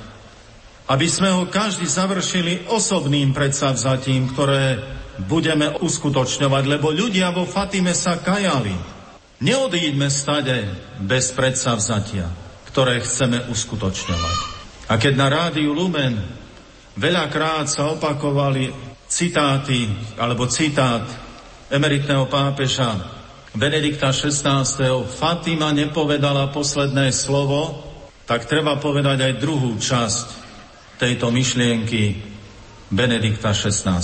aby 0.89 1.07
sme 1.11 1.35
ho 1.35 1.51
každý 1.51 1.85
završili 1.85 2.71
osobným 2.71 3.35
predsavzatím, 3.35 4.31
ktoré 4.33 4.79
budeme 5.27 5.75
uskutočňovať, 5.75 6.65
lebo 6.65 6.95
ľudia 6.95 7.35
vo 7.35 7.45
Fatime 7.45 7.93
sa 7.93 8.17
kajali. 8.17 8.73
Neodíďme 9.43 10.09
stade 10.09 10.71
bez 11.03 11.35
predsavzatia, 11.35 12.31
ktoré 12.71 13.03
chceme 13.03 13.51
uskutočňovať. 13.51 14.58
A 14.89 14.97
keď 14.97 15.15
na 15.21 15.29
rádiu 15.29 15.77
Lumen 15.77 16.17
veľakrát 16.97 17.69
sa 17.69 17.93
opakovali 17.93 18.73
citáty, 19.09 19.89
alebo 20.17 20.49
citát 20.49 21.05
emeritného 21.69 22.29
pápeža 22.29 22.97
Benedikta 23.53 24.13
XVI. 24.13 24.65
Fatima 25.09 25.73
nepovedala 25.73 26.53
posledné 26.53 27.13
slovo, 27.13 27.85
tak 28.29 28.45
treba 28.45 28.77
povedať 28.77 29.25
aj 29.25 29.41
druhú 29.41 29.77
časť 29.81 30.27
tejto 31.01 31.33
myšlienky 31.33 32.21
Benedikta 32.93 33.53
XVI. 33.53 34.01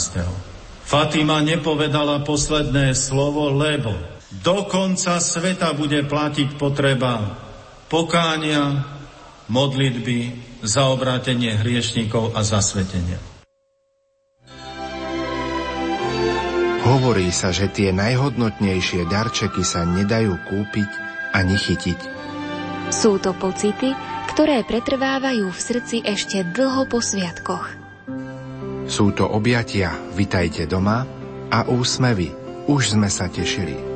Fatima 0.84 1.40
nepovedala 1.40 2.20
posledné 2.24 2.92
slovo, 2.92 3.48
lebo 3.52 3.92
do 4.44 4.68
konca 4.68 5.16
sveta 5.20 5.72
bude 5.72 6.04
platiť 6.04 6.60
potreba 6.60 7.40
pokánia, 7.88 8.84
modlitby, 9.48 10.32
za 10.64 10.88
obrátenie 10.88 11.52
hriešnikov 11.60 12.32
a 12.32 12.40
zasvetenie. 12.40 13.20
Hovorí 16.84 17.32
sa, 17.32 17.48
že 17.48 17.68
tie 17.72 17.92
najhodnotnejšie 17.96 19.08
darčeky 19.08 19.64
sa 19.64 19.88
nedajú 19.88 20.36
kúpiť 20.48 20.90
ani 21.32 21.56
chytiť. 21.56 22.00
Sú 22.92 23.16
to 23.16 23.32
pocity, 23.36 23.96
ktoré 24.32 24.64
pretrvávajú 24.64 25.48
v 25.48 25.60
srdci 25.60 26.04
ešte 26.04 26.44
dlho 26.44 26.84
po 26.88 27.00
sviatkoch. 27.00 27.72
Sú 28.84 29.16
to 29.16 29.24
objatia, 29.24 29.96
vitajte 30.12 30.68
doma 30.68 31.08
a 31.48 31.64
úsmevy, 31.64 32.36
už 32.68 32.96
sme 32.96 33.08
sa 33.08 33.32
tešili. 33.32 33.93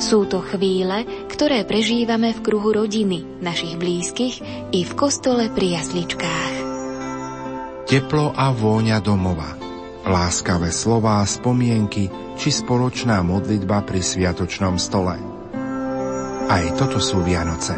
Sú 0.00 0.24
to 0.28 0.40
chvíle, 0.40 1.04
ktoré 1.28 1.66
prežívame 1.68 2.32
v 2.32 2.40
kruhu 2.40 2.72
rodiny, 2.72 3.42
našich 3.44 3.76
blízkych 3.76 4.40
i 4.72 4.80
v 4.86 4.92
kostole 4.96 5.50
pri 5.52 5.82
jasličkách. 5.82 6.54
Teplo 7.84 8.32
a 8.32 8.54
vôňa 8.54 9.02
domova, 9.04 9.58
láskavé 10.08 10.72
slová, 10.72 11.20
spomienky 11.28 12.08
či 12.40 12.48
spoločná 12.48 13.20
modlitba 13.20 13.84
pri 13.84 14.00
sviatočnom 14.00 14.80
stole. 14.80 15.20
Aj 16.48 16.64
toto 16.80 16.96
sú 16.96 17.20
Vianoce. 17.20 17.76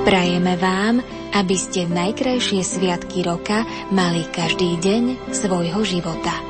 Prajeme 0.00 0.58
vám, 0.58 0.98
aby 1.38 1.54
ste 1.54 1.86
najkrajšie 1.86 2.66
sviatky 2.66 3.22
roka 3.22 3.62
mali 3.94 4.26
každý 4.26 4.80
deň 4.82 5.30
svojho 5.30 5.86
života. 5.86 6.49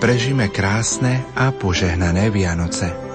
Prežime 0.00 0.48
krásne 0.48 1.28
a 1.36 1.52
požehnané 1.52 2.32
Vianoce. 2.32 3.09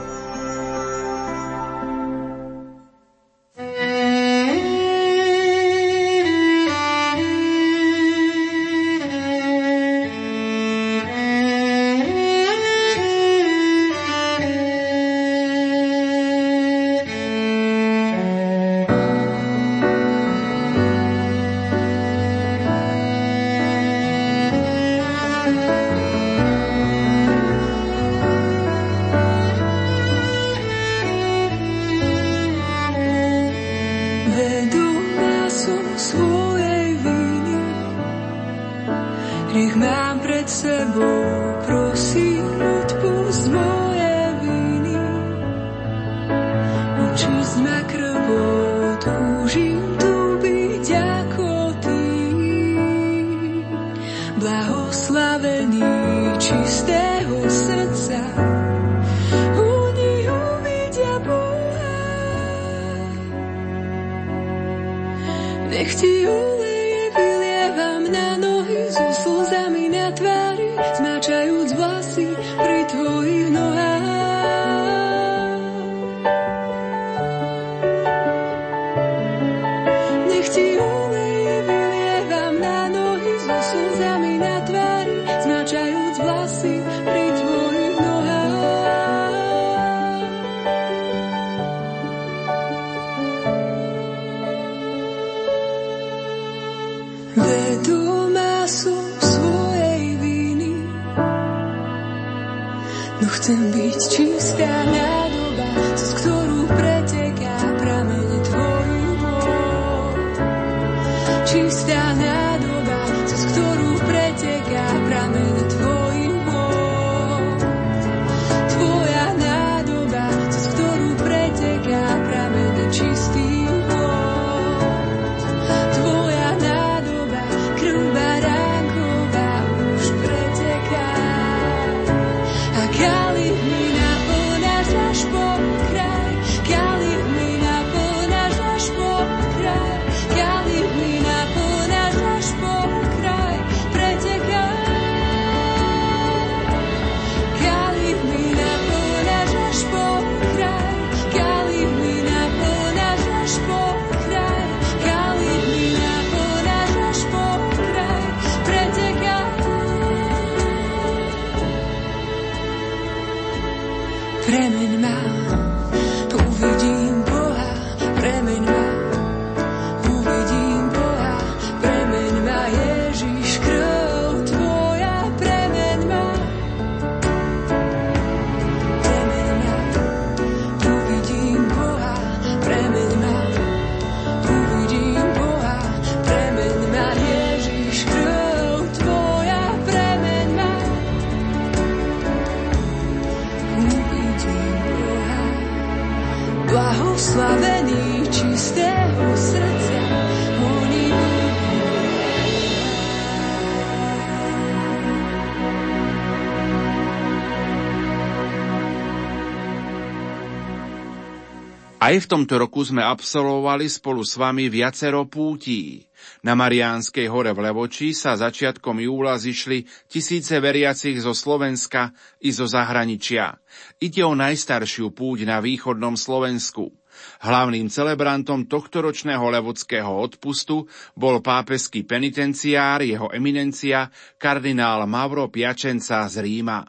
Aj 212.05 212.13
v 212.21 212.29
tomto 212.29 212.61
roku 212.61 212.85
sme 212.85 213.01
absolvovali 213.01 213.89
spolu 213.89 214.21
s 214.21 214.37
vami 214.37 214.69
viacero 214.69 215.25
pútí. 215.25 216.05
Na 216.45 216.53
Mariánskej 216.53 217.25
hore 217.25 217.49
v 217.49 217.65
Levoči 217.65 218.13
sa 218.13 218.37
začiatkom 218.37 219.01
júla 219.01 219.33
zišli 219.41 219.89
tisíce 220.05 220.61
veriacich 220.61 221.17
zo 221.17 221.33
Slovenska 221.33 222.13
i 222.45 222.53
zo 222.53 222.69
zahraničia. 222.69 223.57
Ide 223.97 224.21
o 224.21 224.37
najstaršiu 224.37 225.17
púť 225.17 225.49
na 225.49 225.57
východnom 225.57 226.13
Slovensku. 226.13 226.93
Hlavným 227.41 227.89
celebrantom 227.89 228.69
tohto 228.69 229.01
ročného 229.01 229.41
levodského 229.41 230.13
odpustu 230.13 230.85
bol 231.17 231.41
pápeský 231.41 232.05
penitenciár 232.05 233.01
jeho 233.01 233.33
eminencia 233.33 234.13
kardinál 234.37 235.09
Mauro 235.09 235.49
Piačenca 235.49 236.21
z 236.29 236.37
Ríma. 236.37 236.85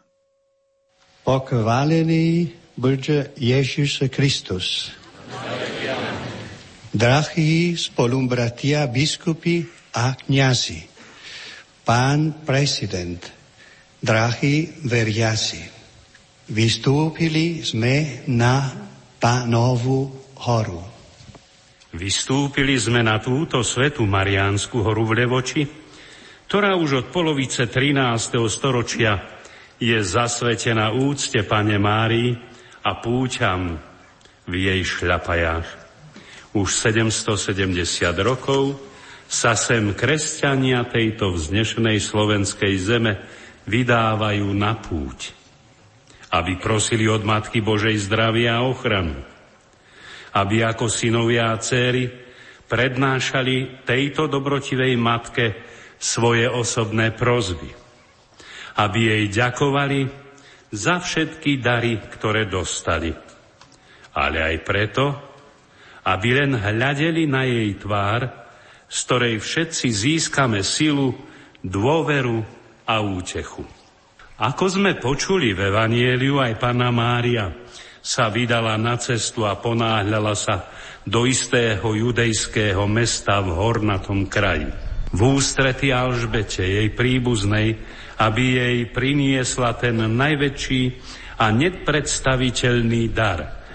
Pochválený 1.25 2.53
buďte 2.77 3.33
Ježiš 3.41 4.12
Kristus. 4.12 4.93
Drahí 6.97 7.77
spolumbratia, 7.77 8.89
biskupy 8.89 9.68
a 9.93 10.16
kniazy, 10.16 10.81
pán 11.85 12.41
prezident, 12.41 13.20
drahí 14.01 14.81
veriaci, 14.89 15.61
vystúpili 16.49 17.61
sme 17.61 18.24
na 18.33 18.72
Pánovu 19.16 20.09
horu. 20.45 20.81
Vystúpili 21.97 22.77
sme 22.77 23.01
na 23.01 23.20
túto 23.20 23.64
svetu 23.64 24.05
Mariánsku 24.05 24.85
horu 24.85 25.09
v 25.09 25.24
Levoči, 25.24 25.64
ktorá 26.49 26.77
už 26.77 26.91
od 27.01 27.07
polovice 27.12 27.68
13. 27.68 28.41
storočia 28.49 29.20
je 29.77 30.01
zasvetená 30.01 30.93
úcte 30.97 31.41
Pane 31.45 31.77
Márii 31.77 32.33
a 32.85 33.01
púťam 33.01 33.77
v 34.47 34.55
jej 34.70 34.80
šľapajách. 34.82 35.68
Už 36.57 36.68
770 36.72 37.76
rokov 38.22 38.80
sa 39.26 39.59
sem 39.59 39.92
kresťania 39.92 40.86
tejto 40.86 41.34
vznešenej 41.34 41.99
slovenskej 42.01 42.74
zeme 42.78 43.18
vydávajú 43.66 44.49
na 44.55 44.78
púť, 44.78 45.34
aby 46.30 46.57
prosili 46.57 47.11
od 47.11 47.26
Matky 47.26 47.61
Božej 47.61 47.99
zdravia 48.07 48.62
a 48.62 48.66
ochranu, 48.66 49.18
aby 50.32 50.62
ako 50.62 50.86
synovia 50.86 51.53
a 51.53 51.61
céry 51.61 52.07
prednášali 52.70 53.84
tejto 53.84 54.30
dobrotivej 54.30 54.94
matke 54.94 55.59
svoje 55.99 56.47
osobné 56.47 57.11
prozby 57.12 57.86
aby 58.76 59.01
jej 59.09 59.24
ďakovali 59.32 60.01
za 60.72 61.01
všetky 61.01 61.64
dary, 61.64 61.97
ktoré 61.97 62.44
dostali. 62.44 63.26
Ale 64.17 64.41
aj 64.41 64.57
preto, 64.64 65.05
aby 66.09 66.29
len 66.41 66.57
hľadeli 66.57 67.29
na 67.29 67.45
jej 67.45 67.77
tvár, 67.77 68.25
z 68.89 68.99
ktorej 69.05 69.37
všetci 69.43 69.87
získame 69.93 70.64
silu, 70.64 71.12
dôveru 71.61 72.41
a 72.87 73.03
útechu. 73.03 73.67
Ako 74.37 74.64
sme 74.69 74.97
počuli 74.97 75.53
v 75.53 75.69
Evanieliu, 75.73 76.41
aj 76.41 76.61
Pana 76.61 76.89
Mária 76.89 77.51
sa 78.05 78.31
vydala 78.31 78.79
na 78.79 78.95
cestu 79.01 79.43
a 79.43 79.59
ponáhľala 79.59 80.39
sa 80.39 80.71
do 81.03 81.27
istého 81.27 81.83
judejského 81.83 82.87
mesta 82.87 83.43
v 83.43 83.51
hornatom 83.51 84.31
kraji. 84.31 84.71
V 85.11 85.21
ústrety 85.23 85.91
Alžbete, 85.91 86.62
jej 86.62 86.89
príbuznej, 86.95 87.75
aby 88.23 88.43
jej 88.61 88.79
priniesla 88.95 89.75
ten 89.75 89.99
najväčší 89.99 90.83
a 91.43 91.51
nepredstaviteľný 91.51 93.11
dar, 93.11 93.66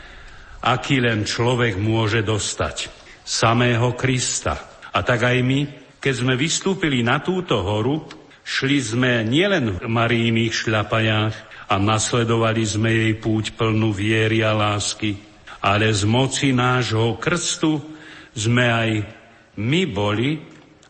aký 0.62 1.02
len 1.02 1.26
človek 1.26 1.78
môže 1.78 2.22
dostať. 2.22 2.90
Samého 3.22 3.94
Krista. 3.98 4.82
A 4.92 5.02
tak 5.02 5.26
aj 5.26 5.38
my, 5.42 5.60
keď 6.02 6.14
sme 6.14 6.34
vystúpili 6.38 7.02
na 7.06 7.22
túto 7.22 7.62
horu, 7.62 8.06
šli 8.42 8.78
sme 8.82 9.12
nielen 9.26 9.78
v 9.78 9.86
Marijných 9.86 10.54
šľapajách 10.54 11.36
a 11.72 11.76
nasledovali 11.80 12.64
sme 12.66 12.90
jej 12.92 13.14
púť 13.18 13.56
plnú 13.56 13.96
viery 13.96 14.44
a 14.44 14.52
lásky, 14.52 15.16
ale 15.64 15.90
z 15.94 16.04
moci 16.04 16.52
nášho 16.52 17.16
krstu 17.22 17.80
sme 18.36 18.66
aj 18.68 18.90
my 19.62 19.82
boli 19.88 20.42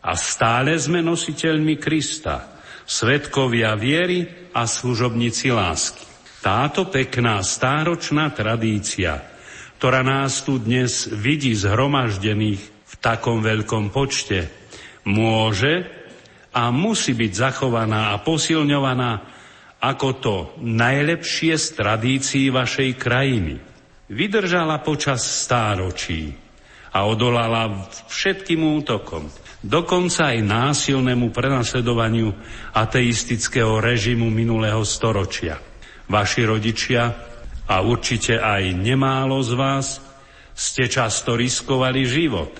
a 0.02 0.18
stále 0.18 0.74
sme 0.74 0.98
nositeľmi 1.04 1.78
Krista 1.78 2.52
svetkovia 2.86 3.74
viery 3.78 4.50
a 4.52 4.66
služobníci 4.66 5.54
lásky. 5.54 6.04
Táto 6.42 6.90
pekná 6.90 7.38
stáročná 7.40 8.34
tradícia, 8.34 9.31
ktorá 9.82 10.06
nás 10.06 10.46
tu 10.46 10.62
dnes 10.62 11.10
vidí 11.10 11.58
zhromaždených 11.58 12.62
v 12.62 12.94
takom 13.02 13.42
veľkom 13.42 13.90
počte, 13.90 14.46
môže 15.02 15.90
a 16.54 16.70
musí 16.70 17.18
byť 17.18 17.32
zachovaná 17.34 18.14
a 18.14 18.22
posilňovaná 18.22 19.26
ako 19.82 20.08
to 20.22 20.36
najlepšie 20.62 21.58
z 21.58 21.66
tradícií 21.74 22.54
vašej 22.54 22.94
krajiny. 22.94 23.58
Vydržala 24.06 24.78
počas 24.86 25.26
stáročí 25.26 26.30
a 26.94 27.02
odolala 27.02 27.90
všetkým 28.06 28.62
útokom 28.62 29.26
dokonca 29.66 30.30
aj 30.30 30.46
násilnému 30.46 31.34
prenasledovaniu 31.34 32.30
ateistického 32.70 33.82
režimu 33.82 34.30
minulého 34.30 34.86
storočia. 34.86 35.58
Vaši 36.06 36.46
rodičia 36.46 37.31
a 37.68 37.82
určite 37.82 38.38
aj 38.38 38.74
nemálo 38.74 39.38
z 39.42 39.52
vás 39.54 39.86
ste 40.52 40.88
často 40.88 41.38
riskovali 41.38 42.04
život, 42.04 42.52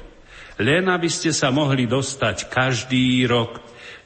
len 0.62 0.88
aby 0.88 1.08
ste 1.08 1.30
sa 1.30 1.52
mohli 1.52 1.84
dostať 1.90 2.48
každý 2.48 3.26
rok 3.28 3.60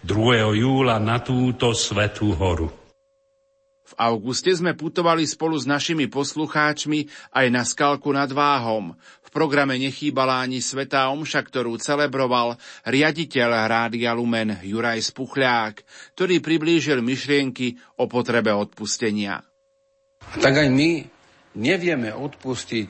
2. 0.07 0.63
júla 0.63 1.01
na 1.03 1.23
túto 1.23 1.75
svetú 1.75 2.35
horu. 2.35 2.71
V 3.87 3.95
auguste 4.03 4.51
sme 4.51 4.75
putovali 4.75 5.23
spolu 5.23 5.55
s 5.55 5.63
našimi 5.63 6.11
poslucháčmi 6.11 7.07
aj 7.31 7.47
na 7.55 7.63
skalku 7.63 8.11
nad 8.11 8.27
Váhom, 8.35 8.99
programe 9.37 9.77
nechýbala 9.77 10.41
ani 10.41 10.65
Svetá 10.65 11.13
Omša, 11.13 11.45
ktorú 11.45 11.77
celebroval 11.77 12.57
riaditeľ 12.89 13.69
Rádia 13.69 14.17
Lumen 14.17 14.57
Juraj 14.65 15.13
Spuchľák, 15.13 15.85
ktorý 16.17 16.41
priblížil 16.41 17.05
myšlienky 17.05 17.77
o 18.01 18.09
potrebe 18.09 18.49
odpustenia. 18.57 19.45
Tak 20.35 20.55
aj 20.67 20.69
my 20.69 20.91
nevieme 21.61 22.11
odpustiť 22.13 22.89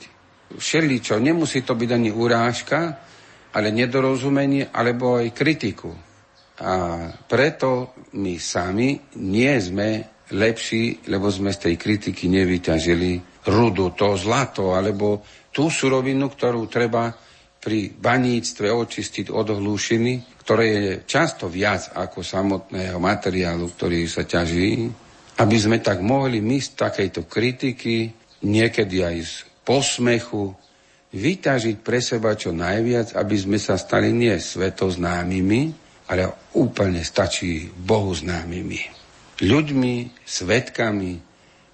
všeličo. 0.57 1.19
Nemusí 1.19 1.63
to 1.63 1.75
byť 1.75 1.91
ani 1.91 2.11
urážka, 2.11 2.81
ale 3.57 3.69
nedorozumenie, 3.73 4.69
alebo 4.73 5.17
aj 5.21 5.33
kritiku. 5.33 5.91
A 6.57 6.73
preto 7.29 7.97
my 8.17 8.41
sami 8.41 8.97
nie 9.21 9.53
sme 9.61 10.21
lepší, 10.33 11.07
lebo 11.07 11.29
sme 11.31 11.53
z 11.53 11.71
tej 11.71 11.75
kritiky 11.77 12.27
nevyťažili 12.33 13.45
rudu, 13.47 13.95
to 13.95 14.17
zlato, 14.19 14.75
alebo 14.75 15.23
tú 15.53 15.71
surovinu, 15.71 16.33
ktorú 16.33 16.67
treba 16.67 17.13
pri 17.67 17.91
baníctve 17.91 18.71
očistiť 18.71 19.27
od 19.31 19.59
hlušiny, 19.59 20.39
ktoré 20.47 20.67
je 20.71 20.93
často 21.03 21.51
viac 21.51 21.91
ako 21.99 22.23
samotného 22.23 22.99
materiálu, 23.03 23.67
ktorý 23.75 24.07
sa 24.07 24.23
ťaží, 24.23 24.87
aby 25.37 25.57
sme 25.61 25.79
tak 25.85 26.01
mohli 26.01 26.41
my 26.41 26.57
z 26.57 26.69
takejto 26.77 27.29
kritiky, 27.29 28.09
niekedy 28.45 29.05
aj 29.05 29.17
z 29.21 29.33
posmechu, 29.67 30.57
vyťažiť 31.17 31.77
pre 31.81 32.01
seba 32.01 32.37
čo 32.37 32.53
najviac, 32.53 33.17
aby 33.17 33.37
sme 33.37 33.59
sa 33.61 33.81
stali 33.81 34.13
nie 34.13 34.37
svetoznámymi, 34.37 35.63
ale 36.13 36.53
úplne 36.57 37.01
stačí 37.03 37.69
Bohu 37.69 38.13
známymi. 38.13 38.81
Ľuďmi, 39.43 39.95
svetkami, 40.25 41.13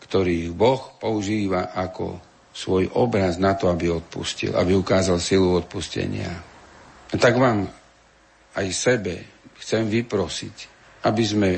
ktorých 0.03 0.51
Boh 0.53 0.99
používa 0.99 1.71
ako 1.73 2.19
svoj 2.53 2.93
obraz 2.99 3.41
na 3.41 3.57
to, 3.57 3.73
aby 3.73 3.89
odpustil, 3.89 4.53
aby 4.53 4.77
ukázal 4.77 5.17
silu 5.23 5.57
odpustenia. 5.57 6.29
A 7.13 7.15
tak 7.17 7.41
vám 7.41 7.69
aj 8.53 8.67
sebe 8.73 9.25
chcem 9.57 9.89
vyprosiť, 9.89 10.57
aby 11.09 11.23
sme 11.25 11.51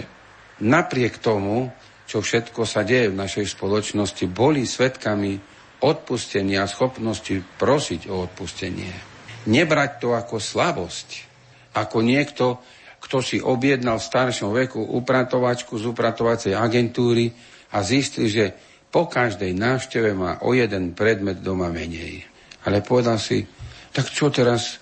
napriek 0.62 1.18
tomu, 1.18 1.66
čo 2.14 2.22
všetko 2.22 2.62
sa 2.62 2.86
deje 2.86 3.10
v 3.10 3.18
našej 3.18 3.58
spoločnosti, 3.58 4.30
boli 4.30 4.62
svetkami 4.62 5.34
odpustenia 5.82 6.62
a 6.62 6.70
schopnosti 6.70 7.42
prosiť 7.58 8.06
o 8.06 8.22
odpustenie. 8.22 8.94
Nebrať 9.50 9.98
to 9.98 10.14
ako 10.14 10.38
slabosť, 10.38 11.08
ako 11.74 12.06
niekto, 12.06 12.62
kto 13.02 13.18
si 13.18 13.42
objednal 13.42 13.98
v 13.98 14.06
staršom 14.06 14.54
veku 14.54 14.78
upratovačku 14.78 15.74
z 15.74 15.90
upratovacej 15.90 16.54
agentúry 16.54 17.34
a 17.74 17.82
zistil, 17.82 18.30
že 18.30 18.54
po 18.94 19.10
každej 19.10 19.50
návšteve 19.50 20.14
má 20.14 20.38
o 20.46 20.54
jeden 20.54 20.94
predmet 20.94 21.42
doma 21.42 21.66
menej. 21.66 22.22
Ale 22.62 22.78
povedal 22.86 23.18
si, 23.18 23.42
tak 23.90 24.06
čo 24.06 24.30
teraz, 24.30 24.78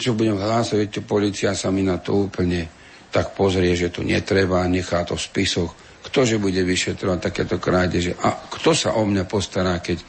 čo 0.00 0.16
budem 0.16 0.40
hlásať, 0.40 0.80
viete, 0.80 1.04
policia 1.04 1.52
sa 1.52 1.68
mi 1.68 1.84
na 1.84 2.00
to 2.00 2.32
úplne 2.32 2.64
tak 3.12 3.36
pozrie, 3.36 3.76
že 3.76 3.92
to 3.92 4.00
netreba, 4.00 4.64
nechá 4.72 5.04
to 5.04 5.20
v 5.20 5.26
spisoch. 5.28 5.91
Ktože 6.02 6.42
bude 6.42 6.60
vyšetrovať 6.62 7.18
takéto 7.18 7.56
krádeže? 7.62 8.18
A 8.18 8.34
kto 8.50 8.74
sa 8.74 8.98
o 8.98 9.06
mňa 9.06 9.24
postará, 9.26 9.78
keď 9.78 10.02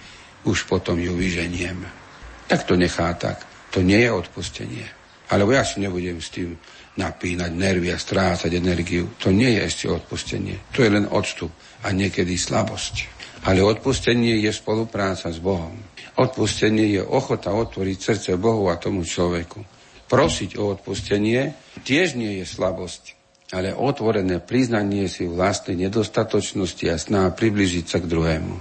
už 0.44 0.66
potom 0.66 0.98
ju 0.98 1.14
vyženiem? 1.14 2.04
tak 2.48 2.70
to 2.70 2.76
nechá 2.76 3.14
tak. 3.18 3.42
To 3.74 3.82
nie 3.82 4.06
je 4.06 4.12
odpustenie. 4.14 4.86
Alebo 5.34 5.58
ja 5.58 5.66
si 5.66 5.82
nebudem 5.82 6.22
s 6.22 6.30
tým 6.30 6.54
napínať 6.94 7.50
nervy 7.50 7.90
a 7.90 7.98
strácať 7.98 8.54
energiu. 8.54 9.10
To 9.18 9.34
nie 9.34 9.58
je 9.58 9.62
ešte 9.66 9.86
odpustenie. 9.90 10.62
To 10.78 10.86
je 10.86 10.94
len 10.94 11.10
odstup 11.10 11.50
a 11.82 11.90
niekedy 11.90 12.38
slabosť. 12.38 13.10
Ale 13.50 13.66
odpustenie 13.66 14.38
je 14.46 14.54
spolupráca 14.54 15.34
s 15.34 15.42
Bohom. 15.42 15.74
Odpustenie 16.14 16.94
je 16.94 17.02
ochota 17.02 17.50
otvoriť 17.50 17.98
srdce 17.98 18.30
Bohu 18.38 18.70
a 18.70 18.78
tomu 18.78 19.02
človeku. 19.02 19.66
Prosiť 20.06 20.62
o 20.62 20.78
odpustenie 20.78 21.58
tiež 21.82 22.14
nie 22.14 22.38
je 22.38 22.46
slabosť, 22.46 23.18
ale 23.54 23.70
otvorené 23.70 24.42
priznanie 24.42 25.06
si 25.06 25.30
vlastnej 25.30 25.78
nedostatočnosti 25.78 26.86
a 26.90 26.98
sná 26.98 27.30
približiť 27.30 27.86
sa 27.86 28.02
k 28.02 28.10
druhému. 28.10 28.56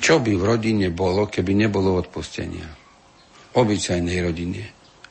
Čo 0.00 0.24
by 0.24 0.32
v 0.32 0.42
rodine 0.48 0.88
bolo, 0.88 1.28
keby 1.28 1.52
nebolo 1.52 2.00
odpustenia? 2.00 2.66
Obyčajnej 3.52 4.18
rodine. 4.24 4.62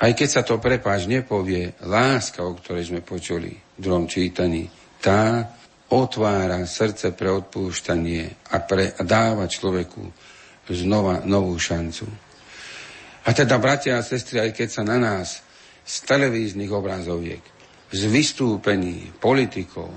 Aj 0.01 0.17
keď 0.17 0.29
sa 0.33 0.41
to 0.41 0.57
prepáč 0.57 1.05
nepovie, 1.05 1.77
láska, 1.85 2.41
o 2.41 2.57
ktorej 2.57 2.89
sme 2.89 3.05
počuli 3.05 3.53
v 3.53 3.79
druhom 3.79 4.09
čítaní, 4.09 4.65
tá 4.97 5.45
otvára 5.93 6.65
srdce 6.65 7.13
pre 7.13 7.29
odpúštanie 7.29 8.49
a, 8.49 8.57
pre, 8.65 8.97
a 8.97 9.01
dáva 9.05 9.45
človeku 9.45 10.01
znova 10.71 11.21
novú 11.27 11.53
šancu. 11.59 12.07
A 13.21 13.29
teda, 13.35 13.61
bratia 13.61 14.01
a 14.01 14.05
sestry, 14.07 14.41
aj 14.41 14.51
keď 14.57 14.69
sa 14.71 14.83
na 14.87 14.97
nás 14.97 15.45
z 15.85 15.95
televíznych 16.07 16.71
obrazoviek, 16.73 17.43
z 17.91 18.01
vystúpení 18.07 19.11
politikov, 19.19 19.91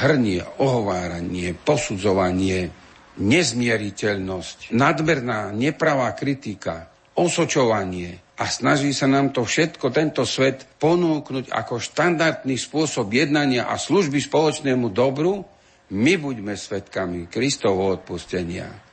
hrnie, 0.00 0.40
ohováranie, 0.58 1.52
posudzovanie, 1.52 2.72
nezmieriteľnosť, 3.20 4.74
nadmerná, 4.74 5.54
nepravá 5.54 6.10
kritika, 6.16 6.90
osočovanie 7.14 8.18
a 8.34 8.50
snaží 8.50 8.90
sa 8.90 9.06
nám 9.06 9.30
to 9.30 9.46
všetko, 9.46 9.94
tento 9.94 10.26
svet, 10.26 10.66
ponúknuť 10.82 11.54
ako 11.54 11.78
štandardný 11.78 12.58
spôsob 12.58 13.06
jednania 13.14 13.70
a 13.70 13.78
služby 13.78 14.18
spoločnému 14.18 14.90
dobru, 14.90 15.46
my 15.94 16.14
buďme 16.18 16.58
svetkami 16.58 17.30
Kristovho 17.30 17.94
odpustenia. 17.94 18.83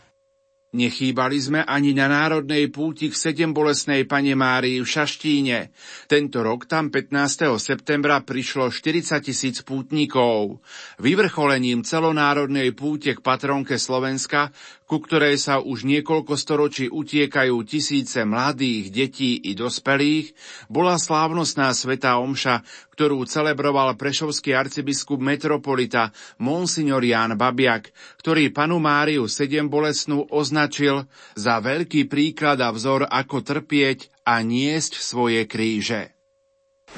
Nechýbali 0.72 1.36
sme 1.36 1.68
ani 1.68 1.92
na 1.92 2.08
národnej 2.08 2.72
púti 2.72 3.12
k 3.12 3.16
sedem 3.20 3.52
bolesnej 3.52 4.08
pane 4.08 4.32
Márii 4.40 4.80
v 4.80 4.88
Šaštíne. 4.88 5.68
Tento 6.08 6.40
rok 6.40 6.64
tam 6.64 6.88
15. 6.88 7.60
septembra 7.60 8.24
prišlo 8.24 8.72
40 8.72 9.20
tisíc 9.20 9.68
pútnikov. 9.68 10.64
Vyvrcholením 10.96 11.84
celonárodnej 11.84 12.72
púte 12.72 13.12
k 13.12 13.20
patronke 13.20 13.76
Slovenska 13.76 14.56
ku 14.92 15.00
ktorej 15.00 15.40
sa 15.40 15.64
už 15.64 15.88
niekoľko 15.88 16.36
storočí 16.36 16.92
utiekajú 16.92 17.56
tisíce 17.64 18.28
mladých, 18.28 18.92
detí 18.92 19.40
i 19.40 19.56
dospelých, 19.56 20.36
bola 20.68 21.00
slávnostná 21.00 21.72
sveta 21.72 22.20
omša, 22.20 22.60
ktorú 22.92 23.24
celebroval 23.24 23.96
prešovský 23.96 24.52
arcibiskup 24.52 25.24
metropolita 25.24 26.12
Monsignor 26.44 27.08
Ján 27.08 27.40
Babiak, 27.40 27.96
ktorý 28.20 28.52
panu 28.52 28.84
Máriu 28.84 29.32
sedem 29.32 29.72
bolesnú 29.72 30.28
označil 30.28 31.08
za 31.40 31.64
veľký 31.64 32.12
príklad 32.12 32.60
a 32.60 32.76
vzor, 32.76 33.08
ako 33.08 33.48
trpieť 33.48 34.12
a 34.28 34.44
niesť 34.44 35.00
svoje 35.00 35.48
kríže. 35.48 36.12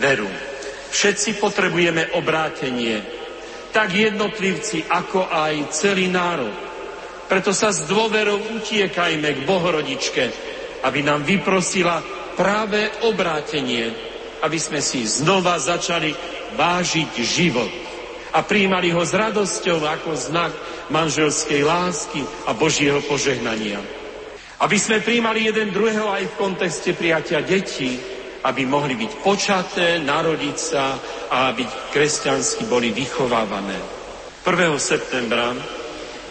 Veru, 0.01 0.25
všetci 0.89 1.37
potrebujeme 1.37 2.09
obrátenie, 2.17 3.05
tak 3.69 3.93
jednotlivci, 3.93 4.81
ako 4.89 5.29
aj 5.29 5.69
celý 5.69 6.09
národ. 6.09 6.72
Preto 7.33 7.49
sa 7.49 7.73
s 7.73 7.89
dôverou 7.89 8.61
utiekajme 8.61 9.25
k 9.25 9.45
Bohorodičke, 9.49 10.23
aby 10.85 11.01
nám 11.01 11.25
vyprosila 11.25 11.97
práve 12.37 12.93
obrátenie, 13.09 13.89
aby 14.45 14.61
sme 14.61 14.77
si 14.77 15.01
znova 15.01 15.57
začali 15.57 16.13
vážiť 16.53 17.09
život 17.25 17.73
a 18.37 18.45
príjmali 18.45 18.93
ho 18.93 19.01
s 19.01 19.17
radosťou 19.17 19.81
ako 19.81 20.13
znak 20.13 20.53
manželskej 20.93 21.65
lásky 21.65 22.21
a 22.45 22.53
Božieho 22.53 23.01
požehnania. 23.01 23.81
Aby 24.61 24.77
sme 24.77 25.01
príjmali 25.01 25.49
jeden 25.49 25.73
druhého 25.73 26.13
aj 26.13 26.29
v 26.29 26.37
kontexte 26.37 26.93
prijatia 26.93 27.41
detí, 27.41 27.97
aby 28.45 28.61
mohli 28.61 28.93
byť 28.93 29.11
počaté, 29.25 29.97
narodiť 30.05 30.57
sa 30.61 31.01
a 31.33 31.49
aby 31.49 31.65
kresťansky 31.97 32.69
boli 32.69 32.93
vychovávané. 32.93 33.81
1. 34.45 34.77
septembra 34.77 35.81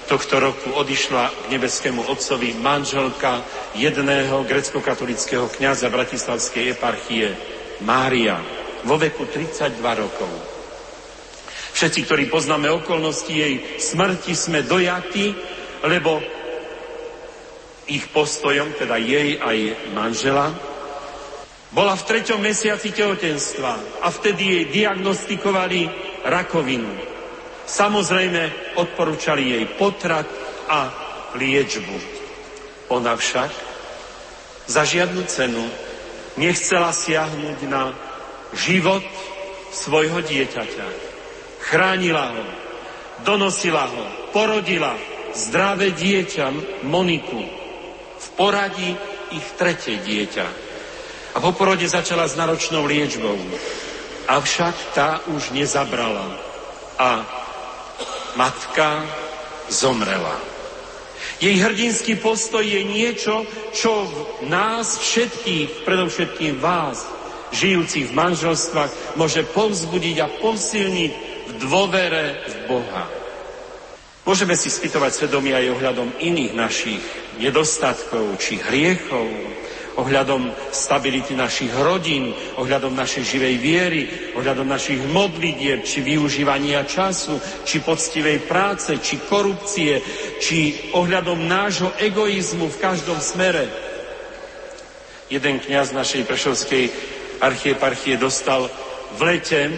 tohto 0.09 0.41
roku 0.41 0.73
odišla 0.75 1.31
k 1.31 1.45
nebeskému 1.55 2.07
otcovi 2.09 2.57
manželka 2.59 3.43
jedného 3.77 4.43
grecko-katolického 4.47 5.49
kniaza 5.53 5.93
Bratislavskej 5.93 6.75
eparchie, 6.75 7.35
Mária, 7.83 8.39
vo 8.87 8.99
veku 8.99 9.27
32 9.27 9.79
rokov. 9.79 10.33
Všetci, 11.73 12.01
ktorí 12.05 12.25
poznáme 12.29 12.69
okolnosti 12.69 13.33
jej 13.33 13.81
smrti, 13.81 14.37
sme 14.37 14.63
dojatí, 14.63 15.35
lebo 15.83 16.23
ich 17.91 18.07
postojom, 18.13 18.77
teda 18.79 19.01
jej 19.01 19.41
aj 19.41 19.59
manžela, 19.97 20.55
bola 21.73 21.97
v 21.97 22.05
treťom 22.05 22.39
mesiaci 22.39 22.93
tehotenstva 22.93 24.05
a 24.05 24.09
vtedy 24.13 24.45
jej 24.45 24.65
diagnostikovali 24.69 25.89
rakovinu. 26.29 27.12
Samozrejme, 27.73 28.77
odporúčali 28.77 29.57
jej 29.57 29.65
potrat 29.81 30.29
a 30.69 30.93
liečbu. 31.41 31.97
Ona 32.93 33.17
však 33.17 33.49
za 34.69 34.85
žiadnu 34.85 35.25
cenu 35.25 35.65
nechcela 36.37 36.93
siahnuť 36.93 37.59
na 37.73 37.97
život 38.53 39.01
svojho 39.73 40.21
dieťaťa. 40.21 40.87
Chránila 41.65 42.37
ho, 42.37 42.45
donosila 43.25 43.89
ho, 43.89 44.05
porodila 44.37 44.93
zdravé 45.33 45.97
dieťa 45.97 46.53
Moniku. 46.85 47.41
V 48.21 48.27
poradí 48.37 48.93
ich 49.33 49.47
tretie 49.57 49.97
dieťa. 49.97 50.47
A 51.33 51.41
po 51.41 51.57
porode 51.57 51.89
začala 51.89 52.29
s 52.29 52.37
náročnou 52.37 52.85
liečbou. 52.85 53.41
Avšak 54.29 54.77
tá 54.93 55.25
už 55.33 55.57
nezabrala. 55.57 56.37
A 57.01 57.41
matka 58.37 59.05
zomrela. 59.69 60.37
Jej 61.43 61.59
hrdinský 61.59 62.19
postoj 62.19 62.63
je 62.63 62.83
niečo, 62.87 63.47
čo 63.75 64.07
v 64.07 64.47
nás 64.47 64.99
všetkých, 64.99 65.83
predovšetkým 65.83 66.63
vás, 66.63 67.03
žijúcich 67.53 68.11
v 68.11 68.17
manželstvách, 68.17 69.19
môže 69.19 69.43
povzbudiť 69.51 70.17
a 70.23 70.33
posilniť 70.39 71.13
v 71.47 71.53
dôvere 71.59 72.47
v 72.47 72.55
Boha. 72.71 73.05
Môžeme 74.23 74.55
si 74.55 74.71
spýtovať 74.71 75.19
svedomie 75.19 75.51
aj 75.51 75.75
ohľadom 75.75 76.15
iných 76.23 76.55
našich 76.55 77.03
nedostatkov 77.43 78.39
či 78.39 78.63
hriechov, 78.63 79.27
ohľadom 79.97 80.73
stability 80.73 81.37
našich 81.37 81.73
rodín, 81.77 82.33
ohľadom 82.57 82.97
našej 82.97 83.25
živej 83.37 83.57
viery, 83.61 84.03
ohľadom 84.37 84.65
našich 84.65 85.01
modlitieb, 85.13 85.85
či 85.85 86.01
využívania 86.01 86.89
času, 86.89 87.37
či 87.69 87.85
poctivej 87.85 88.49
práce, 88.49 88.97
či 89.05 89.21
korupcie, 89.29 90.01
či 90.41 90.91
ohľadom 90.97 91.45
nášho 91.45 91.93
egoizmu 92.01 92.73
v 92.73 92.81
každom 92.81 93.21
smere. 93.21 93.69
Jeden 95.29 95.61
kňaz 95.61 95.97
našej 95.97 96.29
prešovskej 96.29 96.85
archieparchie 97.41 98.17
dostal 98.21 98.69
v 99.17 99.21
lete 99.21 99.73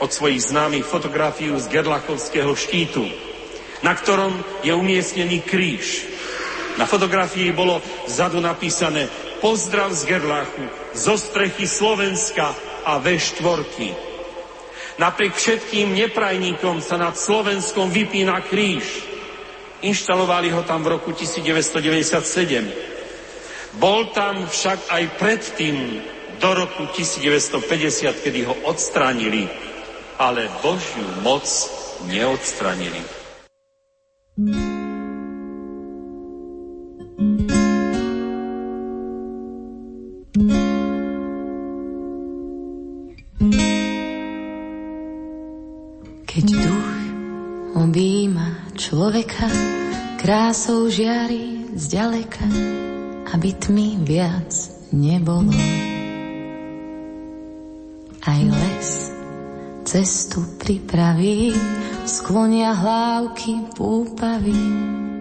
od 0.00 0.12
svojich 0.12 0.52
známych 0.52 0.84
fotografiu 0.84 1.56
z 1.56 1.68
Gerlachovského 1.72 2.52
štítu, 2.52 3.04
na 3.80 3.96
ktorom 3.96 4.36
je 4.60 4.72
umiestnený 4.76 5.40
kríž. 5.44 6.04
Na 6.76 6.84
fotografii 6.84 7.56
bolo 7.56 7.80
vzadu 8.04 8.36
napísané 8.36 9.08
pozdrav 9.40 9.92
z 9.92 10.04
Gerlachu, 10.04 10.68
zo 10.96 11.18
strechy 11.18 11.68
Slovenska 11.68 12.54
a 12.84 13.00
V4. 13.00 13.94
Napriek 14.96 15.36
všetkým 15.36 15.92
neprajníkom 15.92 16.80
sa 16.80 16.96
nad 16.96 17.18
Slovenskom 17.18 17.90
vypína 17.92 18.40
kríž. 18.48 19.04
Inštalovali 19.84 20.48
ho 20.56 20.64
tam 20.64 20.80
v 20.80 20.96
roku 20.96 21.12
1997. 21.12 23.76
Bol 23.76 24.08
tam 24.16 24.48
však 24.48 24.88
aj 24.88 25.04
predtým, 25.20 26.00
do 26.40 26.50
roku 26.52 26.84
1950, 26.92 28.24
kedy 28.24 28.40
ho 28.44 28.54
odstránili, 28.68 29.48
ale 30.20 30.52
Božiu 30.60 31.08
moc 31.24 31.44
neodstranili. 32.04 33.00
objíma 34.36 34.75
človeka, 48.96 49.44
krásou 50.16 50.88
žiari 50.88 51.68
zďaleka. 51.76 52.48
aby 53.36 53.52
tmy 53.52 54.00
viac 54.00 54.48
nebolo. 54.88 55.52
Aj 58.24 58.40
les 58.40 58.88
cestu 59.84 60.40
pripraví, 60.56 61.52
sklonia 62.08 62.72
hlávky 62.72 63.68
púpavy, 63.76 64.56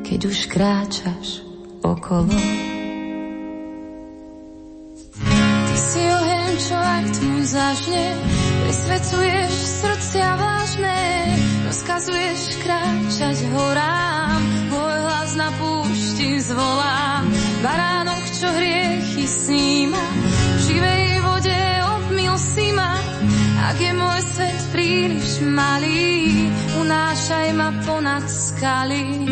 keď 0.07 0.19
už 0.23 0.37
kráčaš 0.47 1.43
okolo. 1.83 2.31
Ty 5.19 5.75
si 5.75 5.99
oheň, 5.99 6.51
čo 6.63 6.77
aj 6.79 7.03
tmu 7.11 7.39
zažne, 7.43 8.05
presvedcuješ 8.63 9.53
srdcia 9.83 10.29
vážne, 10.39 11.14
rozkazuješ 11.75 12.63
kráčať 12.63 13.51
horám, 13.51 14.39
môj 14.71 14.95
hlas 14.95 15.35
na 15.35 15.51
púšti 15.59 16.39
zvolá, 16.39 17.19
baránok, 17.59 18.23
čo 18.31 18.47
hriechy 18.47 19.27
sníma, 19.27 19.99
v 20.55 20.59
živej 20.71 21.05
vode 21.19 21.59
obmil 21.99 22.39
si 22.39 22.71
ma, 22.71 22.95
ak 23.59 23.75
je 23.75 23.91
môj 23.91 24.19
svet 24.23 24.59
príliš 24.71 25.43
malý, 25.43 26.47
unášaj 26.79 27.51
ma 27.59 27.75
ponad 27.83 28.23
skaly. 28.23 29.27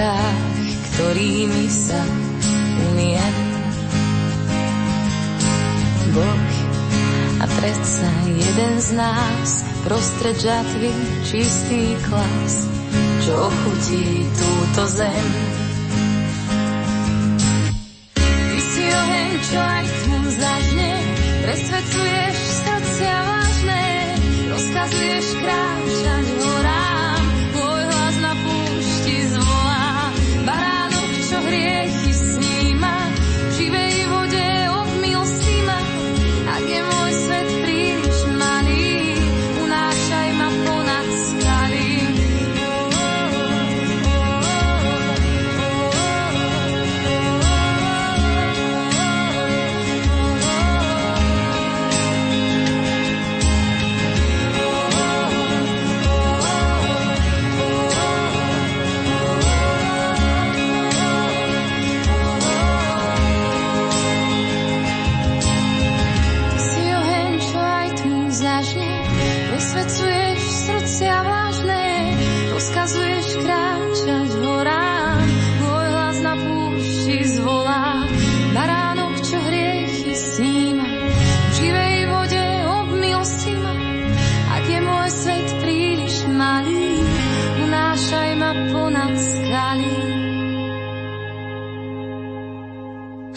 Kvapkách, 0.00 0.40
ktorými 0.96 1.68
sa 1.68 2.00
umiem. 2.88 3.34
Boh 6.16 6.48
a 7.40 7.46
predsa 7.60 8.08
jeden 8.32 8.74
z 8.80 8.88
nás, 8.96 9.48
prostred 9.84 10.40
žatvy 10.40 10.92
čistý 11.28 12.00
klas, 12.08 12.64
čo 13.28 13.32
ochutí 13.52 14.24
túto 14.40 14.88
zem. 14.88 15.28
Ty 18.16 18.58
si 18.72 18.84
oheň, 18.88 19.30
čo 19.52 19.58
aj 19.60 19.84
tmu 19.84 20.20
zažne, 20.32 20.92
presvedcuješ 21.44 22.36
srdcia 22.64 23.16
vážne, 23.20 23.84
rozkazuješ 24.48 25.26
kráčať 25.44 26.26
horám, 26.40 26.79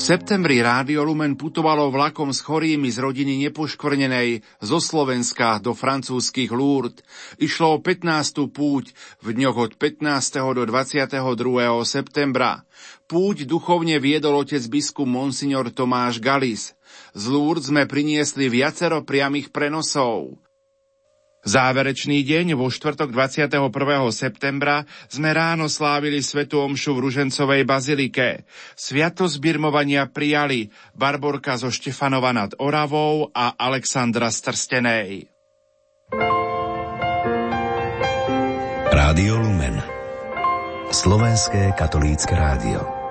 septembri 0.03 0.59
Rádio 0.59 1.07
Lumen 1.07 1.39
putovalo 1.39 1.87
vlakom 1.87 2.35
s 2.35 2.43
chorými 2.43 2.91
z 2.91 2.99
rodiny 2.99 3.39
nepoškvrnenej 3.47 4.43
zo 4.59 4.83
Slovenska 4.83 5.63
do 5.63 5.71
francúzskych 5.71 6.51
Lourdes. 6.51 7.07
Išlo 7.39 7.75
o 7.75 7.77
15. 7.79 8.51
púť 8.51 8.91
v 9.23 9.27
dňoch 9.31 9.55
od 9.55 9.71
15. 9.79 10.59
do 10.59 10.63
22. 10.67 11.07
septembra. 11.87 12.67
Púť 13.07 13.47
duchovne 13.47 13.95
viedol 14.03 14.43
otec 14.43 14.59
biskup 14.67 15.07
Monsignor 15.07 15.71
Tomáš 15.71 16.19
Galis. 16.19 16.75
Z 17.15 17.23
Lourdes 17.31 17.71
sme 17.71 17.87
priniesli 17.87 18.51
viacero 18.51 19.07
priamých 19.07 19.55
prenosov. 19.55 20.42
Záverečný 21.43 22.23
deň 22.23 22.55
vo 22.55 22.71
štvrtok 22.71 23.11
21. 23.11 23.67
septembra 24.15 24.87
sme 25.11 25.35
ráno 25.35 25.67
slávili 25.67 26.23
Svetu 26.23 26.63
Omšu 26.63 26.95
v 26.95 27.11
Ružencovej 27.11 27.67
bazilike. 27.67 28.47
Sviatosť 28.79 29.43
birmovania 29.43 30.07
prijali 30.07 30.71
Barborka 30.95 31.59
zo 31.59 31.67
Štefanova 31.67 32.31
nad 32.31 32.55
Oravou 32.63 33.27
a 33.35 33.59
Alexandra 33.59 34.31
z 34.31 34.39
Trstenej. 34.39 35.09
Rádio 38.87 39.35
Lumen 39.35 39.83
Slovenské 40.93 41.75
katolícke 41.75 42.37
rádio 42.37 43.02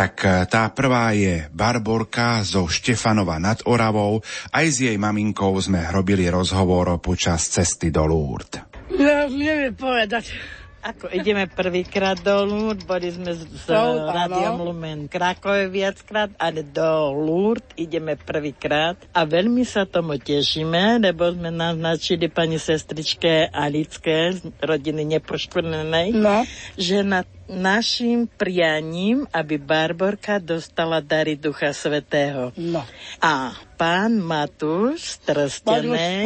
tak 0.00 0.24
e, 0.24 0.48
tá 0.48 0.72
prvá 0.72 1.12
je 1.12 1.44
Barborka 1.52 2.40
zo 2.40 2.64
Štefanova 2.64 3.36
nad 3.36 3.60
Oravou. 3.68 4.24
Aj 4.48 4.64
s 4.64 4.80
jej 4.80 4.96
maminkou 4.96 5.52
sme 5.60 5.92
robili 5.92 6.24
rozhovor 6.32 6.96
počas 7.04 7.52
cesty 7.52 7.92
do 7.92 8.08
Lourdes. 8.08 8.64
Už 8.88 9.36
neviem 9.36 9.76
povedať. 9.76 10.32
Ako 10.80 11.12
ideme 11.12 11.44
prvýkrát 11.44 12.16
do 12.24 12.40
Lourdes, 12.48 12.88
boli 12.88 13.12
sme 13.12 13.36
s, 13.36 13.44
s 13.44 13.68
No, 13.68 14.08
Rádiom. 14.08 14.56
Lumen 14.64 15.12
Krakove 15.12 15.68
viackrát, 15.68 16.32
ale 16.40 16.64
do 16.64 17.12
Lourdes 17.12 17.68
ideme 17.76 18.16
prvýkrát 18.16 18.96
a 19.12 19.28
veľmi 19.28 19.60
sa 19.68 19.84
tomu 19.84 20.16
tešíme, 20.16 20.96
lebo 21.04 21.28
sme 21.36 21.52
naznačili 21.52 22.32
pani 22.32 22.56
sestričke 22.56 23.52
Alické 23.52 24.32
z 24.32 24.48
rodiny 24.56 25.04
Nepoškvrnenej, 25.20 26.16
no. 26.16 26.48
že 26.80 27.04
na 27.04 27.28
našim 27.44 28.24
prianím, 28.24 29.28
aby 29.36 29.60
Barborka 29.60 30.40
dostala 30.40 31.04
dary 31.04 31.36
Ducha 31.36 31.76
Svetého. 31.76 32.56
No. 32.56 32.80
A 33.20 33.52
pán 33.76 34.16
Matúš 34.16 35.20
Trstenej, 35.28 36.24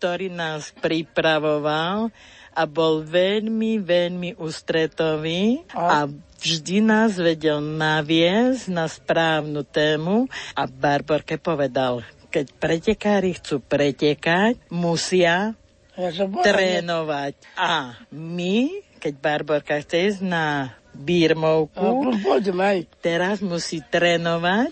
ktorý 0.00 0.32
nás 0.32 0.72
pripravoval 0.80 2.08
a 2.54 2.62
bol 2.64 3.02
veľmi, 3.02 3.82
veľmi 3.82 4.38
ústretový 4.38 5.66
a 5.74 6.06
vždy 6.38 6.78
nás 6.80 7.18
vedel 7.18 7.58
naviesť 7.58 8.70
na 8.70 8.86
správnu 8.86 9.66
tému 9.66 10.30
a 10.54 10.62
Barborke 10.64 11.34
povedal, 11.34 12.06
keď 12.30 12.46
pretekári 12.54 13.34
chcú 13.34 13.58
pretekať, 13.58 14.58
musia 14.70 15.54
Ja 15.94 16.10
trénovať. 16.42 17.34
A 17.54 17.94
my, 18.10 18.70
keď 18.98 19.12
Barborka 19.18 19.78
chce 19.78 20.14
ísť 20.14 20.22
na 20.22 20.74
Bírmovku, 20.94 21.78
No, 21.78 22.10
aj. 22.58 22.86
teraz 22.98 23.38
musí 23.38 23.82
trénovať, 23.82 24.70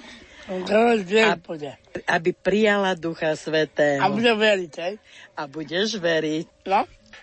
pôjde. 1.38 1.72
aby 2.06 2.30
prijala 2.34 2.98
Ducha 2.98 3.34
Svetého. 3.38 4.02
A 4.02 4.10
bude 4.10 4.30
veriť, 4.30 4.72
hej? 4.82 4.94
A 5.38 5.46
budeš 5.46 5.98
veriť. 5.98 6.66
No. 6.66 6.82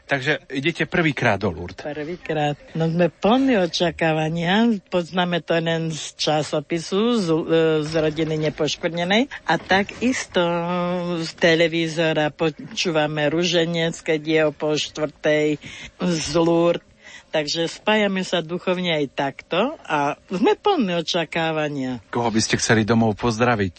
Takže 0.10 0.42
idete 0.50 0.90
prvýkrát 0.90 1.38
do 1.38 1.54
Lourdes. 1.54 1.86
Prvýkrát. 1.86 2.58
No 2.74 2.90
sme 2.90 3.14
plní 3.14 3.62
očakávania, 3.62 4.82
poznáme 4.90 5.46
to 5.46 5.54
len 5.62 5.94
z 5.94 6.18
časopisu, 6.18 7.02
z, 7.22 7.28
e, 7.30 7.38
z 7.86 7.94
rodiny 7.94 8.50
nepoškvrnenej 8.50 9.30
a 9.46 9.54
takisto 9.62 10.42
z 11.22 11.30
televízora 11.38 12.34
počúvame 12.34 13.30
Ruženec, 13.30 14.02
keď 14.02 14.22
je 14.26 14.42
o 14.50 14.52
pol 14.52 14.82
štvrtej 14.82 15.62
z 16.02 16.30
Lourdes. 16.42 16.89
Takže 17.30 17.70
spájame 17.70 18.26
sa 18.26 18.42
duchovne 18.42 18.90
aj 18.90 19.06
takto 19.14 19.78
a 19.86 20.18
sme 20.34 20.58
plné 20.58 20.98
očakávania. 20.98 22.02
Koho 22.10 22.34
by 22.34 22.42
ste 22.42 22.58
chceli 22.58 22.82
domov 22.82 23.14
pozdraviť? 23.22 23.78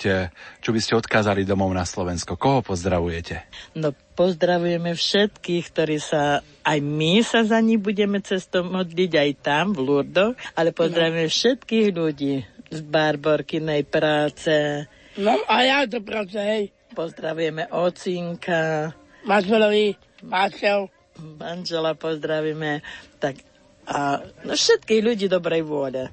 Čo 0.62 0.70
by 0.70 0.78
ste 0.78 0.94
odkázali 0.94 1.42
domov 1.42 1.74
na 1.74 1.82
Slovensko? 1.82 2.38
Koho 2.38 2.62
pozdravujete? 2.62 3.51
No 3.74 3.90
pozdravujeme 4.14 4.94
všetkých, 4.94 5.64
ktorí 5.74 5.98
sa, 5.98 6.46
aj 6.62 6.78
my 6.78 7.26
sa 7.26 7.42
za 7.42 7.59
nich 7.59 7.82
budeme 7.82 8.22
cestou 8.22 8.62
modliť 8.62 9.12
aj 9.18 9.30
tam 9.42 9.74
v 9.74 9.82
Lurdoch, 9.82 10.38
ale 10.55 10.70
pozdravujeme 10.70 11.26
no. 11.26 11.34
všetkých 11.34 11.86
ľudí 11.90 12.34
z 12.70 12.80
Barborkinej 12.86 13.82
práce. 13.90 14.86
No 15.18 15.34
a 15.51 15.66
ja 15.66 15.78
do 15.90 15.98
práce, 16.07 16.38
hej. 16.38 16.70
Pozdravujeme 16.94 17.66
ocinka. 17.74 18.94
Manželovi, 19.26 19.98
manžel. 20.22 20.86
Manžela 21.21 21.95
pozdravíme. 21.95 22.81
Tak 23.21 23.37
a 23.91 24.23
no, 24.47 24.55
všetkých 24.55 25.03
ľudí 25.03 25.27
dobrej 25.27 25.66
vôle. 25.66 26.09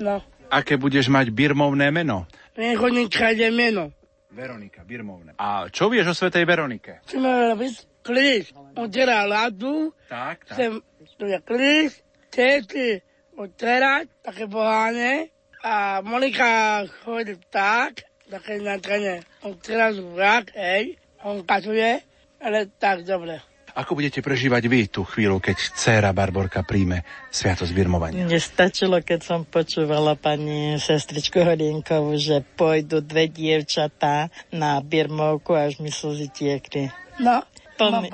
No. 0.00 0.24
Aké 0.48 0.80
budeš 0.80 1.12
mať 1.12 1.28
birmovné 1.28 1.92
meno? 1.92 2.24
Veronika 2.56 3.30
je 3.36 3.48
meno. 3.52 3.92
Veronika, 4.32 4.84
birmovné. 4.84 5.34
A 5.36 5.68
čo 5.68 5.90
vieš 5.90 6.12
o 6.12 6.14
svetej 6.14 6.44
Veronike? 6.46 7.04
Chceme 7.04 7.52
robiť 7.52 7.74
klíš. 8.06 8.54
On 8.78 8.88
teda 8.88 9.26
ladu. 9.26 9.92
Tak, 10.06 10.46
tak. 10.46 10.56
Chcem, 10.56 10.70
tu 11.18 11.24
je 11.26 11.38
klíš, 11.42 11.90
cesty 12.30 13.02
odterať, 13.38 14.08
také 14.22 14.46
boháne. 14.46 15.30
A 15.58 15.98
Monika 16.06 16.86
chodí 17.02 17.34
tak, 17.50 18.06
také 18.30 18.62
na 18.62 18.78
trene. 18.78 19.26
On 19.42 19.58
teraz 19.58 19.98
vrak, 19.98 20.54
hej, 20.54 20.94
on 21.26 21.42
kasuje, 21.42 21.98
ale 22.38 22.70
tak 22.78 23.02
dobre. 23.02 23.42
Ako 23.78 23.94
budete 23.94 24.18
prežívať 24.18 24.66
vy 24.66 24.90
tú 24.90 25.06
chvíľu, 25.06 25.38
keď 25.38 25.54
dcéra 25.78 26.10
Barborka 26.10 26.66
príjme 26.66 27.06
sviatosť 27.30 27.70
birmovania? 27.70 28.26
Mne 28.26 28.42
stačilo, 28.42 28.98
keď 28.98 29.20
som 29.22 29.40
počúvala 29.46 30.18
pani 30.18 30.82
sestričku 30.82 31.46
Hodinkovú, 31.46 32.18
že 32.18 32.42
pôjdu 32.58 32.98
dve 32.98 33.30
dievčatá 33.30 34.34
na 34.50 34.82
birmovku, 34.82 35.54
až 35.54 35.78
mi 35.78 35.94
slzy 35.94 36.26
tiekli. 36.26 36.90
No, 37.22 37.46
Plný, 37.78 38.10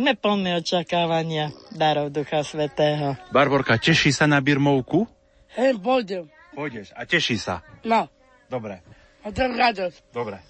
my 0.00 0.16
plné 0.16 0.64
očakávania 0.64 1.52
darov 1.76 2.08
Ducha 2.08 2.40
Svetého. 2.40 3.12
Barborka, 3.28 3.76
teší 3.76 4.08
sa 4.08 4.24
na 4.24 4.40
birmovku? 4.40 5.04
Hej, 5.52 5.76
pôjdem. 5.76 6.32
Pôjdeš 6.56 6.96
a 6.96 7.04
teší 7.04 7.36
sa? 7.36 7.60
No. 7.84 8.08
Dobre. 8.48 8.80
A 9.20 9.28
to 9.28 9.44
radosť. 9.44 10.16
Dobre. 10.16 10.40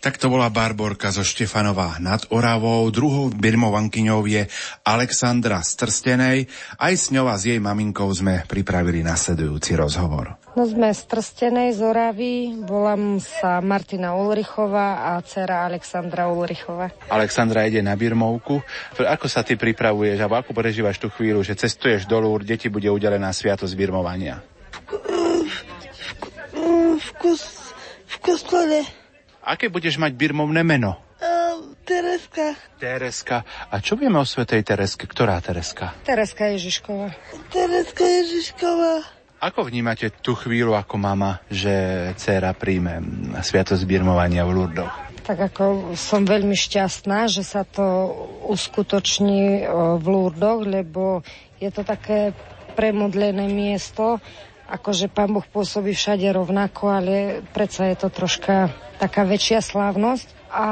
Tak 0.00 0.22
to 0.22 0.30
bola 0.30 0.52
Barborka 0.52 1.10
zo 1.10 1.26
Štefanová 1.26 1.98
nad 1.98 2.22
Oravou, 2.30 2.86
druhou 2.92 3.32
birmovankyňou 3.32 4.22
je 4.28 4.46
Alexandra 4.86 5.58
Strstenej. 5.64 6.46
Aj 6.78 6.94
s 6.94 7.10
ňou 7.10 7.26
a 7.26 7.34
s 7.34 7.48
jej 7.48 7.58
maminkou 7.58 8.06
sme 8.14 8.46
pripravili 8.46 9.02
nasledujúci 9.02 9.74
rozhovor. 9.74 10.38
No 10.56 10.64
sme 10.64 10.88
z 10.88 11.04
Trstenej 11.04 11.76
z 11.76 11.84
Oravy, 11.84 12.56
volám 12.64 13.20
sa 13.20 13.60
Martina 13.60 14.16
Ulrichová 14.16 15.12
a 15.12 15.20
dcera 15.20 15.68
Alexandra 15.68 16.32
Ulrichová. 16.32 16.88
Alexandra 17.12 17.68
ide 17.68 17.84
na 17.84 17.92
Birmovku. 17.92 18.64
Ako 18.96 19.28
sa 19.28 19.44
ty 19.44 19.60
pripravuješ, 19.60 20.16
alebo 20.16 20.40
ako 20.40 20.56
prežívaš 20.56 20.96
tú 20.96 21.12
chvíľu, 21.12 21.44
že 21.44 21.60
cestuješ 21.60 22.08
do 22.08 22.16
Lúr, 22.16 22.40
deti 22.40 22.72
bude 22.72 22.88
udelená 22.88 23.36
sviatosť 23.36 23.76
birmovania? 23.76 24.40
V, 24.88 24.96
v, 26.96 27.08
kus, 27.20 27.76
v 28.08 28.16
kostole. 28.24 28.80
Aké 29.46 29.70
budeš 29.70 30.02
mať 30.02 30.18
birmovné 30.18 30.66
meno? 30.66 30.98
Uh, 31.22 31.70
Tereska. 31.86 32.58
Tereska. 32.82 33.46
A 33.70 33.78
čo 33.78 33.94
vieme 33.94 34.18
o 34.18 34.26
svetej 34.26 34.66
Tereske? 34.66 35.06
Ktorá 35.06 35.38
Tereska? 35.38 35.94
Tereska 36.02 36.50
Ježišková. 36.50 37.14
Tereska 37.54 38.02
Ježišková. 38.02 39.06
Ako 39.38 39.70
vnímate 39.70 40.10
tú 40.10 40.34
chvíľu 40.34 40.74
ako 40.74 40.98
mama, 40.98 41.38
že 41.46 41.70
dcera 42.18 42.58
príjme 42.58 42.98
sviatosť 43.38 43.86
birmovania 43.86 44.42
v 44.42 44.50
Lurdoch? 44.50 44.90
Tak 45.22 45.54
ako 45.54 45.94
som 45.94 46.26
veľmi 46.26 46.58
šťastná, 46.58 47.30
že 47.30 47.46
sa 47.46 47.62
to 47.62 48.10
uskutoční 48.50 49.62
v 50.02 50.06
Lurdoch, 50.10 50.66
lebo 50.66 51.22
je 51.62 51.70
to 51.70 51.86
také 51.86 52.34
premodlené 52.74 53.46
miesto 53.46 54.18
akože 54.66 55.06
pán 55.10 55.30
Boh 55.30 55.46
pôsobí 55.46 55.94
všade 55.94 56.26
rovnako, 56.30 56.82
ale 56.90 57.14
predsa 57.54 57.86
je 57.90 57.96
to 57.98 58.08
troška 58.10 58.70
taká 58.98 59.22
väčšia 59.22 59.62
slávnosť. 59.62 60.50
A 60.50 60.66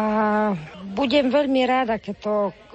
budem 0.95 1.31
veľmi 1.31 1.63
rada, 1.67 1.99
keď 1.99 2.17
to 2.19 2.35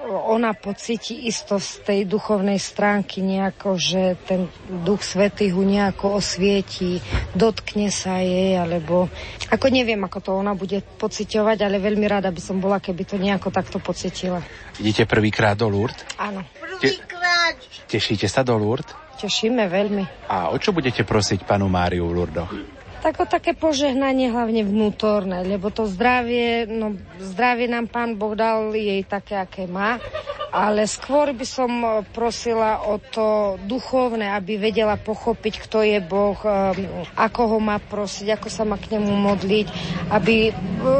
ona 0.10 0.58
pocíti 0.58 1.30
isto 1.30 1.62
z 1.62 1.86
tej 1.86 2.00
duchovnej 2.10 2.58
stránky 2.58 3.22
nejako, 3.22 3.78
že 3.78 4.18
ten 4.26 4.50
duch 4.82 5.06
svetý 5.06 5.54
ho 5.54 5.62
nejako 5.62 6.18
osvietí, 6.18 6.98
dotkne 7.38 7.94
sa 7.94 8.18
jej, 8.20 8.58
alebo 8.58 9.08
ako 9.54 9.68
neviem, 9.70 10.02
ako 10.02 10.20
to 10.20 10.32
ona 10.34 10.58
bude 10.58 10.82
pociťovať, 10.98 11.58
ale 11.62 11.78
veľmi 11.78 12.06
rada 12.10 12.34
by 12.34 12.42
som 12.42 12.58
bola, 12.58 12.82
keby 12.82 13.04
to 13.06 13.22
nejako 13.22 13.54
takto 13.54 13.78
pocitila. 13.78 14.42
Idete 14.82 15.06
prvýkrát 15.06 15.54
do 15.54 15.70
Lourdes? 15.70 16.02
Áno. 16.18 16.42
Prvýkrát. 16.58 17.56
Te- 17.60 18.00
tešíte 18.00 18.26
sa 18.26 18.42
do 18.42 18.58
Lourdes? 18.58 18.96
Tešíme 19.20 19.68
veľmi. 19.68 20.32
A 20.32 20.48
o 20.50 20.56
čo 20.56 20.72
budete 20.72 21.04
prosiť 21.04 21.44
panu 21.44 21.68
Máriu 21.68 22.08
v 22.08 22.14
Lurdoch? 22.24 22.79
Tak 23.00 23.16
o 23.24 23.26
také 23.26 23.56
požehnanie 23.56 24.28
hlavne 24.28 24.68
vnútorné, 24.68 25.48
lebo 25.48 25.72
to 25.72 25.88
zdravie, 25.88 26.68
no 26.68 27.00
zdravie 27.16 27.72
nám 27.72 27.88
pán 27.88 28.20
Boh 28.20 28.36
dal 28.36 28.76
jej 28.76 29.08
také, 29.08 29.40
aké 29.40 29.72
má, 29.72 30.04
ale 30.52 30.84
skôr 30.84 31.32
by 31.32 31.46
som 31.48 31.72
prosila 32.12 32.84
o 32.92 33.00
to 33.00 33.56
duchovné, 33.64 34.36
aby 34.36 34.60
vedela 34.60 35.00
pochopiť, 35.00 35.54
kto 35.64 35.80
je 35.80 36.00
Boh, 36.04 36.36
ako 37.16 37.42
ho 37.56 37.60
má 37.64 37.80
prosiť, 37.80 38.36
ako 38.36 38.50
sa 38.52 38.68
má 38.68 38.76
k 38.76 39.00
nemu 39.00 39.16
modliť, 39.16 39.68
aby 40.12 40.52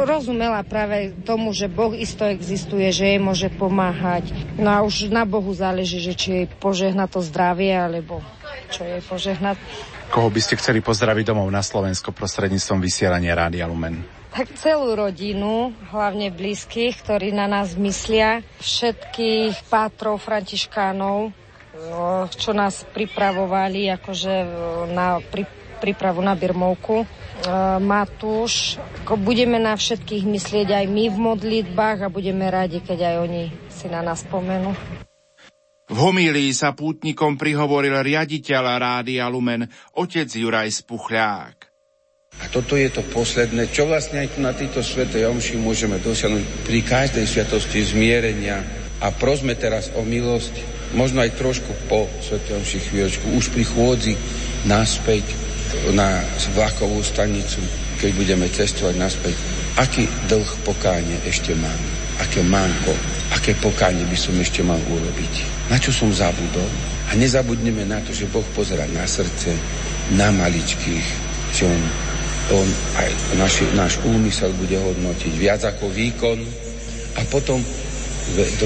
rozumela 0.08 0.64
práve 0.64 1.12
tomu, 1.28 1.52
že 1.52 1.68
Boh 1.68 1.92
isto 1.92 2.24
existuje, 2.24 2.88
že 2.96 3.12
jej 3.12 3.20
môže 3.20 3.52
pomáhať. 3.52 4.32
No 4.56 4.72
a 4.72 4.80
už 4.80 5.12
na 5.12 5.28
Bohu 5.28 5.52
záleží, 5.52 6.00
že 6.00 6.16
či 6.16 6.28
jej 6.32 6.46
požehna 6.48 7.12
to 7.12 7.20
zdravie, 7.20 7.76
alebo 7.76 8.24
čo 8.72 8.88
jej 8.88 9.04
požehnať. 9.04 9.60
Koho 10.10 10.26
by 10.26 10.42
ste 10.42 10.58
chceli 10.58 10.82
pozdraviť 10.82 11.22
domov 11.22 11.46
na 11.54 11.62
Slovensko 11.62 12.10
prostredníctvom 12.10 12.82
vysielania 12.82 13.30
Rádia 13.30 13.70
Lumen? 13.70 14.02
Tak 14.34 14.58
celú 14.58 14.98
rodinu, 14.98 15.70
hlavne 15.94 16.34
blízkych, 16.34 16.98
ktorí 17.06 17.30
na 17.30 17.46
nás 17.46 17.78
myslia, 17.78 18.42
všetkých 18.58 19.70
pátrov 19.70 20.18
františkánov, 20.18 21.30
čo 22.34 22.50
nás 22.50 22.82
pripravovali 22.90 23.86
akože 24.02 24.34
na 24.90 25.22
pri, 25.22 25.46
prípravu 25.78 26.18
na 26.26 26.34
Birmovku. 26.34 27.06
Matúš, 27.78 28.82
budeme 29.06 29.62
na 29.62 29.78
všetkých 29.78 30.26
myslieť 30.26 30.74
aj 30.74 30.84
my 30.90 31.04
v 31.06 31.18
modlitbách 31.22 32.10
a 32.10 32.12
budeme 32.12 32.50
radi, 32.50 32.82
keď 32.82 33.14
aj 33.14 33.16
oni 33.30 33.42
si 33.70 33.86
na 33.86 34.02
nás 34.02 34.26
spomenú. 34.26 34.74
V 35.90 35.98
homílii 35.98 36.54
sa 36.54 36.70
pútnikom 36.70 37.34
prihovoril 37.34 37.98
riaditeľ 37.98 38.62
Rádia 38.78 39.26
Lumen, 39.26 39.66
otec 39.98 40.30
Juraj 40.30 40.70
Spuchľák. 40.70 41.56
A 42.38 42.46
toto 42.46 42.78
je 42.78 42.86
to 42.94 43.02
posledné, 43.10 43.74
čo 43.74 43.90
vlastne 43.90 44.22
aj 44.22 44.38
na 44.38 44.54
tejto 44.54 44.86
svetej 44.86 45.26
omši 45.26 45.58
môžeme 45.58 45.98
dosiahnuť 45.98 46.62
pri 46.62 46.78
každej 46.86 47.26
sviatosti 47.26 47.82
zmierenia. 47.82 48.62
A 49.02 49.10
prosme 49.10 49.58
teraz 49.58 49.90
o 49.98 50.06
milosť, 50.06 50.54
možno 50.94 51.26
aj 51.26 51.34
trošku 51.34 51.74
po 51.90 52.06
svetej 52.22 52.62
omši 52.62 52.78
chvíľočku, 52.86 53.26
už 53.34 53.50
pri 53.50 53.64
chôdzi 53.66 54.14
naspäť 54.70 55.26
na 55.90 56.22
vlakovú 56.54 57.02
stanicu, 57.02 57.58
keď 57.98 58.10
budeme 58.14 58.46
cestovať 58.46 58.94
naspäť. 58.94 59.34
Aký 59.74 60.06
dlh 60.30 60.50
pokáne 60.62 61.18
ešte 61.26 61.50
mám? 61.58 62.09
Aké 62.20 62.44
manko? 62.44 62.92
Aké 63.32 63.56
pokáne 63.58 64.04
by 64.04 64.16
som 64.16 64.36
ešte 64.36 64.60
mal 64.60 64.78
urobiť? 64.78 65.60
na 65.70 65.78
čo 65.78 65.94
som 65.94 66.10
zabudol. 66.10 66.66
A 67.10 67.14
nezabudneme 67.14 67.86
na 67.86 68.02
to, 68.02 68.10
že 68.10 68.26
Boh 68.26 68.44
pozera 68.52 68.84
na 68.90 69.06
srdce, 69.06 69.54
na 70.18 70.34
maličkých, 70.34 71.06
že 71.54 71.70
On, 71.70 71.82
on 72.58 72.68
aj 72.98 73.10
naši, 73.38 73.64
náš 73.78 74.02
úmysel 74.02 74.50
bude 74.58 74.74
hodnotiť 74.74 75.32
viac 75.38 75.62
ako 75.62 75.86
výkon 75.94 76.38
a 77.18 77.22
potom 77.30 77.62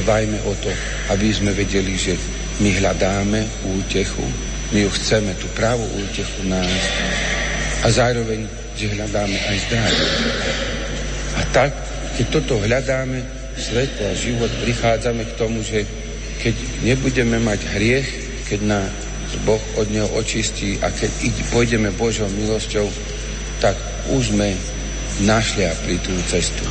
dbajme 0.00 0.38
o 0.48 0.52
to, 0.60 0.72
aby 1.12 1.28
sme 1.32 1.52
vedeli, 1.52 1.92
že 1.96 2.16
my 2.64 2.72
hľadáme 2.80 3.44
útechu, 3.80 4.24
my 4.72 4.78
ju 4.88 4.90
chceme, 5.00 5.36
tú 5.36 5.48
pravú 5.52 5.84
útechu 6.00 6.40
nájsť 6.48 6.92
a 7.84 7.86
zároveň, 7.92 8.48
že 8.76 8.92
hľadáme 8.92 9.36
aj 9.36 9.56
zdravie. 9.68 10.08
A 11.36 11.40
tak, 11.52 11.70
keď 12.16 12.26
toto 12.40 12.60
hľadáme, 12.60 13.43
svetlo 13.56 14.04
a 14.10 14.14
život, 14.14 14.50
prichádzame 14.62 15.22
k 15.24 15.36
tomu, 15.38 15.62
že 15.62 15.86
keď 16.42 16.54
nebudeme 16.82 17.38
mať 17.40 17.60
hriech, 17.78 18.08
keď 18.50 18.60
nás 18.66 18.90
Boh 19.42 19.62
od 19.80 19.90
neho 19.90 20.06
očistí 20.14 20.78
a 20.78 20.90
keď 20.90 21.10
pôjdeme 21.50 21.90
Božou 21.98 22.30
milosťou, 22.30 22.86
tak 23.58 23.74
už 24.14 24.34
sme 24.34 24.54
našli 25.26 25.66
pri 25.86 25.96
tú 26.02 26.12
cestu. 26.30 26.62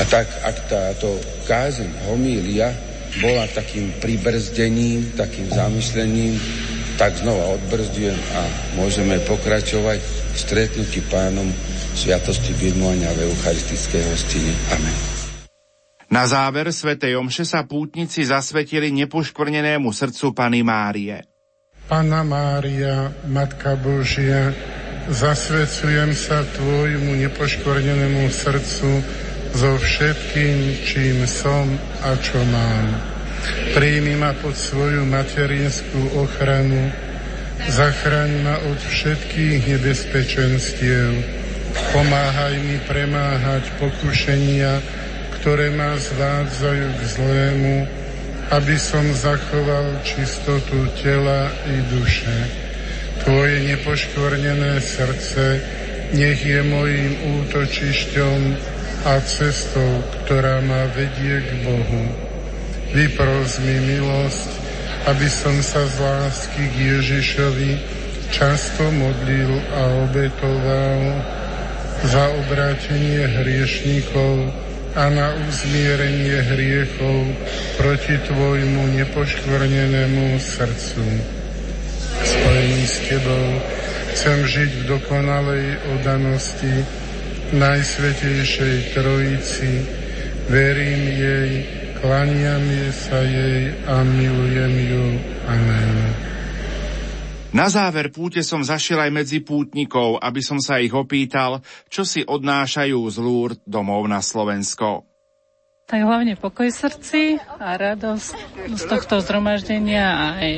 A 0.00 0.08
tak, 0.08 0.28
ak 0.44 0.56
táto 0.68 1.20
kázeň, 1.44 2.08
homília 2.08 2.72
bola 3.20 3.44
takým 3.52 3.92
pribrzdením, 4.00 5.12
takým 5.16 5.52
zamyslením, 5.52 6.40
tak 6.96 7.16
znova 7.20 7.56
odbrzdujem 7.60 8.16
a 8.36 8.40
môžeme 8.76 9.20
pokračovať 9.28 10.00
v 10.32 10.36
stretnutí 10.36 11.00
pánom 11.12 11.48
sviatosti 11.92 12.56
birmovania 12.56 13.12
v 13.12 13.28
eucharistickej 13.28 14.02
hostine. 14.08 14.52
Amen. 14.72 15.11
Na 16.12 16.28
záver 16.28 16.68
svätej 16.68 17.16
Omše 17.16 17.48
sa 17.48 17.64
pútnici 17.64 18.20
zasvetili 18.20 18.92
nepoškvrnenému 18.92 19.88
srdcu 19.96 20.36
Pany 20.36 20.60
Márie. 20.60 21.24
Pana 21.88 22.20
Mária, 22.20 23.08
Matka 23.32 23.80
Božia, 23.80 24.52
zasvecujem 25.08 26.12
sa 26.12 26.44
Tvojmu 26.44 27.16
nepoškvrnenému 27.16 28.28
srdcu 28.28 28.90
so 29.56 29.72
všetkým, 29.80 30.84
čím 30.84 31.24
som 31.24 31.64
a 32.04 32.12
čo 32.20 32.44
mám. 32.44 32.92
Príjmi 33.72 34.12
ma 34.12 34.36
pod 34.36 34.52
svoju 34.52 35.08
materinskú 35.08 36.20
ochranu, 36.20 36.92
zachraň 37.72 38.30
ma 38.44 38.60
od 38.68 38.76
všetkých 38.76 39.64
nebezpečenstiev, 39.64 41.08
pomáhaj 41.96 42.60
mi 42.60 42.76
premáhať 42.84 43.64
pokušenia, 43.80 45.00
ktoré 45.42 45.74
ma 45.74 45.98
zvádzajú 45.98 46.86
k 46.86 47.00
zlému, 47.18 47.76
aby 48.54 48.78
som 48.78 49.02
zachoval 49.10 49.98
čistotu 50.06 50.86
tela 51.02 51.50
i 51.66 51.82
duše. 51.90 52.46
Tvoje 53.26 53.66
nepoškvrnené 53.66 54.78
srdce 54.78 55.58
nech 56.14 56.46
je 56.46 56.62
mojím 56.62 57.42
útočišťom 57.42 58.38
a 59.02 59.18
cestou, 59.26 60.06
ktorá 60.22 60.62
ma 60.62 60.86
vedie 60.94 61.42
k 61.42 61.50
Bohu. 61.66 62.06
Vypros 62.94 63.58
mi 63.66 63.82
milosť, 63.82 64.50
aby 65.10 65.26
som 65.26 65.58
sa 65.58 65.82
z 65.90 66.06
lásky 66.06 66.70
k 66.70 66.74
Ježišovi 67.02 67.82
často 68.30 68.86
modlil 68.94 69.58
a 69.74 70.06
obetoval 70.06 70.98
za 72.06 72.30
obrátenie 72.30 73.26
hriešníkov 73.26 74.61
a 74.92 75.08
na 75.08 75.32
uzmierenie 75.48 76.36
hriechov 76.52 77.32
proti 77.80 78.20
Tvojmu 78.28 78.92
nepoškvrnenému 78.92 80.36
srdcu. 80.36 81.04
Spojený 82.22 82.84
s 82.84 82.96
Tebou 83.08 83.48
chcem 84.12 84.38
žiť 84.44 84.70
v 84.70 84.82
dokonalej 84.92 85.66
odanosti 85.96 86.84
Najsvetejšej 87.52 88.96
Trojici, 88.96 89.84
verím 90.48 91.02
jej, 91.08 91.50
klaniam 92.00 92.64
sa 92.92 93.20
jej 93.20 93.72
a 93.88 94.00
milujem 94.04 94.74
ju. 94.76 95.06
Amen. 95.48 96.31
Na 97.52 97.68
záver 97.68 98.08
púte 98.08 98.40
som 98.40 98.64
zašiel 98.64 98.96
aj 98.96 99.12
medzi 99.12 99.44
pútnikov, 99.44 100.16
aby 100.24 100.40
som 100.40 100.56
sa 100.56 100.80
ich 100.80 100.96
opýtal, 100.96 101.60
čo 101.92 102.00
si 102.00 102.24
odnášajú 102.24 102.96
z 103.12 103.16
Lúr 103.20 103.52
domov 103.68 104.08
na 104.08 104.24
Slovensko. 104.24 105.04
Tak 105.84 106.00
hlavne 106.00 106.40
pokoj 106.40 106.72
srdci 106.72 107.36
a 107.60 107.76
radosť 107.76 108.36
z 108.72 108.82
tohto 108.88 109.20
zhromaždenia 109.20 110.06
a 110.08 110.26
aj 110.40 110.52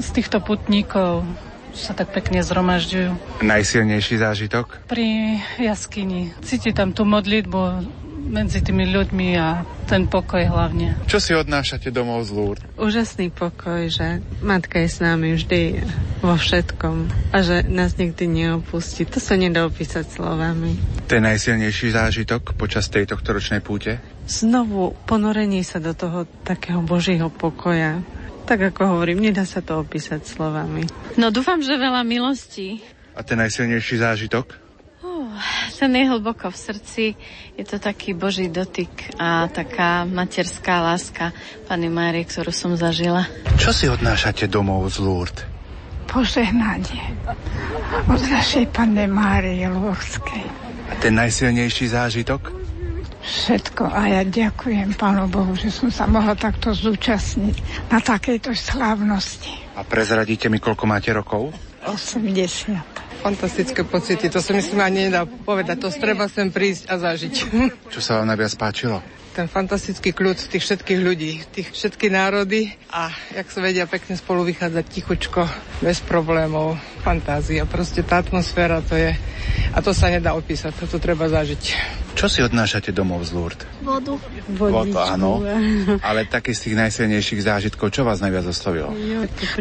z 0.00 0.08
týchto 0.16 0.40
putníkov 0.40 1.28
sa 1.76 1.92
tak 1.92 2.16
pekne 2.16 2.40
zhromažďujú. 2.40 3.44
Najsilnejší 3.44 4.16
zážitok? 4.16 4.88
Pri 4.88 5.36
jaskyni. 5.60 6.32
Cíti 6.40 6.72
tam 6.72 6.96
tú 6.96 7.04
modlitbu 7.04 7.60
medzi 8.20 8.60
tými 8.60 8.84
ľuďmi 8.92 9.28
a 9.40 9.64
ten 9.88 10.04
pokoj 10.06 10.44
hlavne. 10.44 10.94
Čo 11.08 11.18
si 11.18 11.32
odnášate 11.32 11.88
domov 11.88 12.28
z 12.28 12.30
Lúr? 12.36 12.56
Úžasný 12.76 13.32
pokoj, 13.32 13.88
že 13.88 14.20
matka 14.44 14.78
je 14.84 14.88
s 14.92 14.98
nami 15.00 15.34
vždy 15.34 15.82
vo 16.20 16.36
všetkom 16.36 17.08
a 17.32 17.36
že 17.40 17.64
nás 17.66 17.96
nikdy 17.96 18.28
neopustí. 18.28 19.08
To 19.08 19.18
sa 19.18 19.34
nedá 19.40 19.64
opísať 19.64 20.06
slovami. 20.06 20.76
To 21.08 21.18
je 21.18 21.22
najsilnejší 21.24 21.96
zážitok 21.96 22.54
počas 22.54 22.86
tejto 22.92 23.18
ročnej 23.18 23.64
púte? 23.64 23.98
Znovu 24.30 24.94
ponorenie 25.08 25.66
sa 25.66 25.82
do 25.82 25.96
toho 25.96 26.28
takého 26.46 26.84
božieho 26.84 27.32
pokoja. 27.32 28.04
Tak 28.46 28.74
ako 28.74 28.98
hovorím, 28.98 29.26
nedá 29.26 29.42
sa 29.42 29.58
to 29.58 29.82
opísať 29.82 30.26
slovami. 30.26 30.86
No 31.18 31.34
dúfam, 31.34 31.62
že 31.62 31.74
veľa 31.74 32.06
milostí. 32.06 32.82
A 33.14 33.26
ten 33.26 33.38
najsilnejší 33.42 34.02
zážitok? 34.02 34.69
Ten 35.80 35.96
je 35.96 36.12
hlboko 36.12 36.52
v 36.52 36.56
srdci. 36.60 37.04
Je 37.56 37.64
to 37.64 37.80
taký 37.80 38.12
Boží 38.12 38.52
dotyk 38.52 39.16
a 39.16 39.48
taká 39.48 40.04
materská 40.04 40.84
láska 40.84 41.32
Pani 41.64 41.88
Márie, 41.88 42.28
ktorú 42.28 42.52
som 42.52 42.76
zažila. 42.76 43.24
Čo 43.56 43.72
si 43.72 43.88
odnášate 43.88 44.44
domov 44.44 44.92
z 44.92 45.00
Lourdes? 45.00 45.48
Požehnanie 46.04 47.16
od 48.04 48.20
našej 48.20 48.68
Pane 48.76 49.08
Márie 49.08 49.64
Lúrskej. 49.72 50.44
A 50.92 50.92
ten 51.00 51.16
najsilnejší 51.16 51.96
zážitok? 51.96 52.52
Všetko 53.20 53.88
a 53.88 54.20
ja 54.20 54.22
ďakujem 54.24 55.00
Pánu 55.00 55.32
Bohu, 55.32 55.56
že 55.56 55.72
som 55.72 55.88
sa 55.88 56.04
mohla 56.04 56.36
takto 56.36 56.76
zúčastniť 56.76 57.88
na 57.88 58.04
takejto 58.04 58.52
slávnosti. 58.52 59.54
A 59.80 59.86
prezradíte 59.86 60.52
mi, 60.52 60.60
koľko 60.60 60.84
máte 60.84 61.08
rokov? 61.14 61.56
80 61.88 63.09
fantastické 63.20 63.84
pocity, 63.84 64.32
to 64.32 64.40
sa 64.40 64.56
myslím 64.56 64.80
ani 64.80 65.12
nedá 65.12 65.28
povedať, 65.28 65.76
to 65.84 65.88
treba 65.92 66.26
sem 66.26 66.48
prísť 66.48 66.88
a 66.88 66.96
zažiť. 66.96 67.34
Čo 67.92 68.00
sa 68.00 68.20
vám 68.20 68.32
najviac 68.32 68.56
páčilo? 68.56 69.19
Ten 69.30 69.46
fantastický 69.46 70.10
kľud 70.10 70.34
tých 70.34 70.62
všetkých 70.66 71.00
ľudí, 71.00 71.32
tých 71.54 71.70
všetky 71.70 72.10
národy 72.10 72.74
a 72.90 73.14
jak 73.30 73.46
sa 73.46 73.62
vedia 73.62 73.86
pekne 73.86 74.18
spolu 74.18 74.42
vychádzať 74.42 74.84
tichučko, 74.90 75.46
bez 75.78 76.02
problémov, 76.02 76.74
fantázia. 77.06 77.62
Proste 77.62 78.02
tá 78.02 78.18
atmosféra 78.26 78.82
to 78.82 78.98
je 78.98 79.14
a 79.70 79.78
to 79.78 79.94
sa 79.94 80.10
nedá 80.10 80.34
opísať, 80.34 80.74
to 80.74 80.98
treba 80.98 81.30
zažiť. 81.30 81.62
Čo 82.18 82.26
si 82.26 82.42
odnášate 82.42 82.90
domov 82.90 83.22
z 83.22 83.30
Lourdes? 83.38 83.66
Vodu. 83.86 84.18
Vodu, 84.50 85.14
áno. 85.14 85.46
Ale 86.08 86.26
taký 86.26 86.50
z 86.50 86.66
tých 86.66 86.76
najsilnejších 86.76 87.40
zážitkov, 87.46 87.94
čo 87.94 88.02
vás 88.02 88.18
najviac 88.18 88.50
oslovilo? 88.50 88.90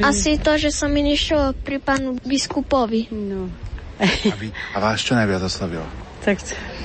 Asi 0.02 0.42
to, 0.42 0.58
že 0.58 0.74
som 0.74 0.90
mi 0.90 1.06
nešiel 1.06 1.54
pri 1.54 1.78
pánu 1.78 2.18
biskupovi. 2.26 3.14
No. 3.14 3.54
A, 4.02 4.34
vy, 4.34 4.50
a 4.50 4.78
vás 4.82 5.06
čo 5.06 5.14
najviac 5.14 5.46
oslovilo? 5.46 6.09
Tak 6.20 6.38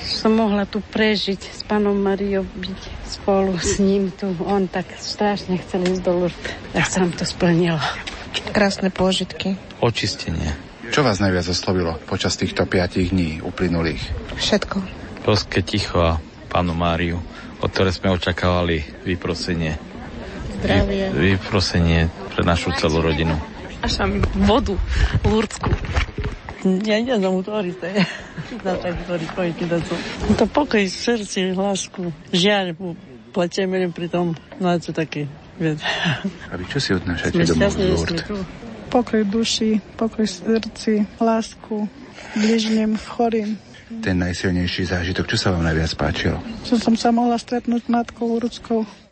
som 0.05 0.37
mohla 0.37 0.63
tu 0.63 0.79
prežiť 0.79 1.41
s 1.41 1.61
pánom 1.67 1.97
Mariou, 1.97 2.45
byť 2.45 2.81
spolu 3.03 3.59
s 3.59 3.83
ním 3.83 4.13
tu. 4.13 4.31
On 4.47 4.63
tak 4.69 4.87
strašne 4.95 5.59
chcel 5.59 5.85
ísť 5.91 6.01
do 6.05 6.11
Lourdes. 6.25 6.55
Tak 6.71 6.85
sa 6.87 7.03
to 7.09 7.25
splnilo. 7.27 7.81
Krásne 8.51 8.91
pôžitky. 8.91 9.59
Očistenie. 9.83 10.55
Čo 10.93 11.01
vás 11.01 11.19
najviac 11.19 11.49
oslovilo 11.49 11.97
počas 12.05 12.37
týchto 12.37 12.63
piatich 12.69 13.11
dní 13.11 13.41
uplynulých? 13.41 14.03
Všetko. 14.37 14.77
Boské 15.25 15.65
ticho 15.65 15.97
a 15.97 16.21
pánu 16.47 16.77
Máriu, 16.77 17.17
od 17.59 17.69
ktoré 17.73 17.89
sme 17.89 18.13
očakávali 18.13 18.85
vyprosenie. 19.03 19.75
Zdravie. 20.61 21.11
Vy, 21.11 21.35
vyprosenie 21.35 22.07
pre 22.31 22.45
našu 22.45 22.71
celú 22.77 23.01
rodinu. 23.01 23.33
Až 23.81 24.07
vodu 24.45 24.77
lúrdsku. 25.25 25.67
Ja 26.65 26.97
nie 26.97 27.13
znam 27.13 27.39
utvoriť, 27.45 27.73
to 27.77 27.85
je. 27.85 28.01
Da 28.65 28.73
tak 28.81 28.97
utvoriť 29.05 29.29
pojky 29.37 29.63
da 29.69 29.77
to. 29.77 29.93
To 30.41 30.45
pokoj 30.49 30.81
v 30.81 30.89
srdci, 30.89 31.53
lásku, 31.53 32.09
žiaľ, 32.33 32.73
pletieme 33.29 33.85
pri 33.93 34.07
tom, 34.09 34.33
no 34.57 34.67
to 34.81 34.89
taký, 34.89 35.29
A 36.51 36.53
vy 36.59 36.63
čo 36.67 36.83
si 36.83 36.91
odnášate 36.91 37.47
domov 37.47 37.71
z 37.71 37.77
Lourdes? 37.79 38.27
pokoj 38.91 39.21
duši, 39.27 39.83
pokoj 39.99 40.23
srdci, 40.23 41.03
lásku 41.19 41.87
bližným, 42.35 42.95
chorým. 42.95 43.59
Ten 44.01 44.17
najsilnejší 44.17 44.87
zážitok, 44.89 45.29
čo 45.29 45.37
sa 45.37 45.53
vám 45.53 45.67
najviac 45.67 45.93
páčilo? 45.99 46.39
Čo 46.65 46.79
som 46.81 46.95
sa 46.97 47.13
mohla 47.13 47.37
stretnúť 47.37 47.85
s 47.85 47.89
matkou 47.91 48.39
ľudskou. 48.39 49.04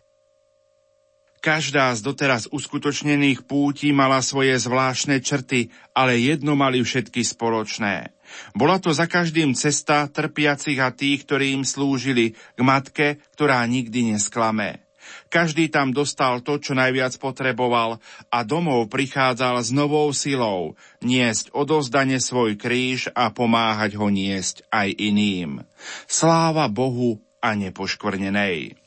Každá 1.43 1.91
z 1.91 2.07
doteraz 2.07 2.47
uskutočnených 2.47 3.43
pútí 3.43 3.91
mala 3.91 4.23
svoje 4.23 4.55
zvláštne 4.55 5.19
črty, 5.19 5.75
ale 5.91 6.15
jedno 6.15 6.55
mali 6.55 6.79
všetky 6.79 7.19
spoločné. 7.19 8.15
Bola 8.55 8.79
to 8.79 8.95
za 8.95 9.11
každým 9.11 9.51
cesta 9.51 10.07
trpiacich 10.07 10.79
a 10.79 10.95
tých, 10.95 11.27
ktorí 11.27 11.51
im 11.51 11.67
slúžili, 11.67 12.39
k 12.55 12.59
matke, 12.63 13.19
ktorá 13.35 13.59
nikdy 13.67 14.15
nesklamé. 14.15 14.87
Každý 15.27 15.67
tam 15.67 15.91
dostal 15.91 16.39
to, 16.39 16.63
čo 16.63 16.79
najviac 16.79 17.19
potreboval 17.19 17.99
a 18.31 18.39
domov 18.47 18.87
prichádzal 18.87 19.59
s 19.59 19.69
novou 19.75 20.15
silou 20.15 20.79
niesť 21.03 21.51
odozdane 21.51 22.23
svoj 22.23 22.55
kríž 22.55 23.11
a 23.11 23.35
pomáhať 23.35 23.99
ho 23.99 24.07
niesť 24.07 24.63
aj 24.71 24.95
iným. 24.95 25.59
Sláva 26.07 26.71
Bohu 26.71 27.19
a 27.43 27.51
nepoškvrnenej. 27.51 28.82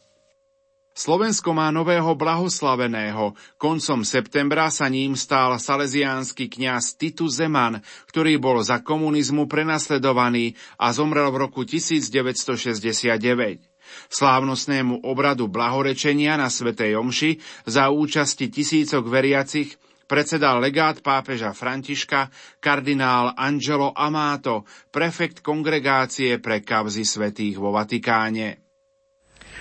Slovensko 0.96 1.52
má 1.52 1.68
nového 1.68 2.16
blahoslaveného. 2.16 3.36
Koncom 3.60 4.00
septembra 4.00 4.72
sa 4.72 4.88
ním 4.88 5.12
stál 5.12 5.52
salesiánsky 5.60 6.48
kňaz 6.48 6.96
Titus 6.96 7.36
Zeman, 7.36 7.84
ktorý 8.08 8.40
bol 8.40 8.64
za 8.64 8.80
komunizmu 8.80 9.44
prenasledovaný 9.44 10.56
a 10.80 10.96
zomrel 10.96 11.28
v 11.28 11.44
roku 11.44 11.68
1969. 11.68 13.60
Slávnostnému 14.08 15.04
obradu 15.04 15.52
blahorečenia 15.52 16.40
na 16.40 16.48
Svetej 16.48 16.96
Omši 16.96 17.44
za 17.68 17.92
účasti 17.92 18.48
tisícok 18.48 19.04
veriacich 19.04 19.76
predsedal 20.08 20.64
legát 20.64 21.04
pápeža 21.04 21.52
Františka 21.52 22.32
kardinál 22.56 23.36
Angelo 23.36 23.92
Amato, 23.92 24.64
prefekt 24.88 25.44
kongregácie 25.44 26.40
pre 26.40 26.64
kavzy 26.64 27.04
svetých 27.04 27.60
vo 27.60 27.68
Vatikáne. 27.68 28.65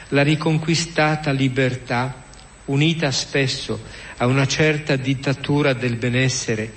La 0.09 0.23
riconquistata 0.23 1.31
libertà, 1.31 2.23
unita 2.65 3.11
spesso 3.11 3.79
a 4.17 4.27
una 4.27 4.47
certa 4.47 4.95
dittatura 4.95 5.73
del 5.73 5.97
benessere 5.97 6.71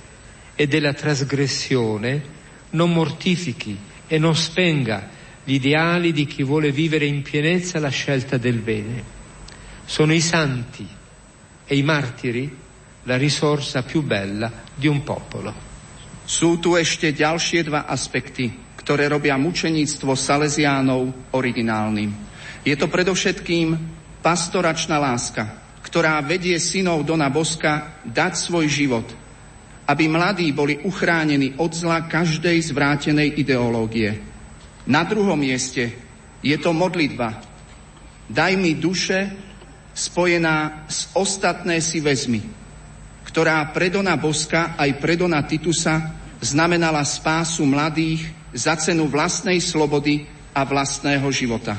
e 0.55 0.67
della 0.67 0.93
trasgressione, 0.93 2.37
non 2.71 2.91
mortifichi 2.91 3.77
e 4.07 4.17
non 4.17 4.35
spenga 4.35 5.09
gli 5.43 5.53
ideali 5.53 6.11
di 6.11 6.25
chi 6.25 6.43
vuole 6.43 6.71
vivere 6.71 7.05
in 7.05 7.21
pienezza 7.21 7.79
la 7.79 7.89
scelta 7.89 8.37
del 8.37 8.57
bene. 8.59 9.03
Sono 9.85 10.13
i 10.13 10.21
santi 10.21 10.87
e 11.65 11.75
i 11.75 11.81
martiri 11.81 12.55
la 13.03 13.17
risorsa 13.17 13.83
più 13.83 14.01
bella 14.03 14.51
di 14.75 14.87
un 14.87 15.03
popolo. 15.03 15.67
Sú 16.29 16.61
tu 16.61 16.77
ešte 16.77 17.09
ďalšie 17.09 17.65
dva 17.65 17.89
aspekty, 17.89 18.53
ktoré 18.77 19.09
robia 19.09 19.33
mučeníctvo 19.33 20.13
Salesiánov 20.13 21.33
originálnym. 21.33 22.13
Je 22.67 22.75
to 22.75 22.91
predovšetkým 22.91 23.75
pastoračná 24.19 24.99
láska, 24.99 25.47
ktorá 25.83 26.19
vedie 26.19 26.59
synov 26.59 27.07
Dona 27.07 27.31
Boska 27.31 28.03
dať 28.03 28.33
svoj 28.35 28.67
život, 28.67 29.07
aby 29.87 30.05
mladí 30.11 30.51
boli 30.51 30.79
uchránení 30.83 31.55
od 31.57 31.71
zla 31.71 32.05
každej 32.05 32.59
zvrátenej 32.69 33.39
ideológie. 33.39 34.19
Na 34.85 35.07
druhom 35.07 35.39
mieste 35.39 35.95
je 36.43 36.57
to 36.59 36.75
modlitba. 36.75 37.39
Daj 38.29 38.53
mi 38.59 38.77
duše 38.77 39.33
spojená 39.95 40.85
s 40.85 41.09
ostatné 41.15 41.81
si 41.81 42.03
vezmi 42.03 42.59
ktorá 43.29 43.61
pre 43.69 43.93
Boska 44.17 44.73
aj 44.73 44.97
pre 44.97 45.13
Titusa 45.45 46.17
znamenala 46.41 47.05
spásu 47.05 47.61
mladých 47.61 48.25
za 48.57 48.73
cenu 48.73 49.05
vlastnej 49.05 49.61
slobody 49.61 50.25
a 50.49 50.65
vlastného 50.65 51.29
života. 51.29 51.77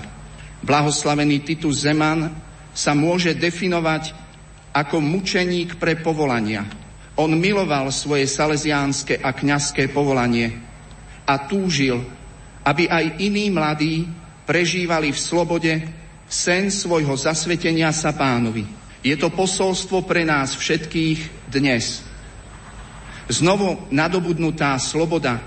Blahoslavený 0.61 1.41
Titus 1.41 1.89
Zeman 1.89 2.28
sa 2.77 2.93
môže 2.93 3.32
definovať 3.32 4.12
ako 4.70 5.03
mučeník 5.03 5.81
pre 5.81 5.99
povolania. 5.99 6.62
On 7.19 7.28
miloval 7.28 7.91
svoje 7.91 8.28
salesiánske 8.31 9.19
a 9.19 9.35
kňazské 9.35 9.91
povolanie 9.91 10.57
a 11.27 11.35
túžil, 11.49 12.01
aby 12.65 12.87
aj 12.87 13.19
iní 13.19 13.51
mladí 13.51 14.07
prežívali 14.47 15.11
v 15.11 15.19
slobode 15.19 15.73
sen 16.31 16.70
svojho 16.70 17.19
zasvetenia 17.19 17.91
sa 17.91 18.15
pánovi. 18.15 18.62
Je 19.03 19.16
to 19.19 19.32
posolstvo 19.32 20.07
pre 20.07 20.23
nás 20.23 20.55
všetkých 20.55 21.51
dnes. 21.51 22.05
Znovu 23.27 23.91
nadobudnutá 23.91 24.77
sloboda, 24.78 25.41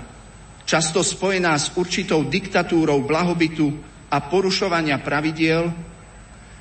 často 0.68 1.00
spojená 1.00 1.56
s 1.56 1.72
určitou 1.76 2.24
diktatúrou 2.26 3.04
blahobytu 3.04 3.93
a 4.14 4.22
porušovania 4.22 5.02
pravidiel, 5.02 5.74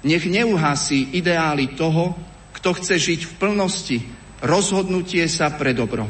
nech 0.01 0.25
neuhasí 0.25 1.13
ideály 1.13 1.77
toho, 1.77 2.17
kto 2.57 2.73
chce 2.73 2.97
žiť 2.97 3.21
v 3.29 3.33
plnosti 3.37 3.99
rozhodnutie 4.43 5.23
sa 5.31 5.55
pre 5.55 5.71
dobro. 5.71 6.05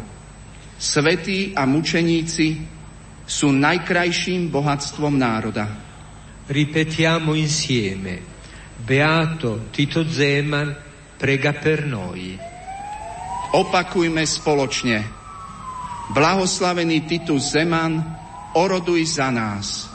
Svetí 0.75 1.53
a 1.53 1.69
mučeníci 1.69 2.65
sú 3.23 3.53
najkrajším 3.53 4.49
bohatstvom 4.49 5.13
národa. 5.15 5.69
Ripetiamo 6.49 7.37
insieme. 7.37 8.19
Beato 8.83 9.71
Tito 9.71 10.03
Zeman 10.03 10.75
prega 11.15 11.55
per 11.55 11.87
noi. 11.87 12.35
Opakujme 13.53 14.25
spoločne. 14.25 14.97
Blahoslavený 16.11 17.07
Titus 17.07 17.53
Zeman, 17.55 17.95
oroduj 18.59 19.07
za 19.07 19.31
nás. 19.31 19.92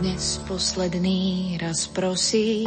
Dnes 0.00 0.40
posledný 0.48 1.56
raz 1.60 1.88
prosí 1.92 2.64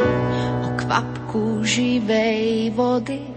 o 0.64 0.70
kvapku 0.78 1.66
živej 1.66 2.70
vody, 2.78 3.34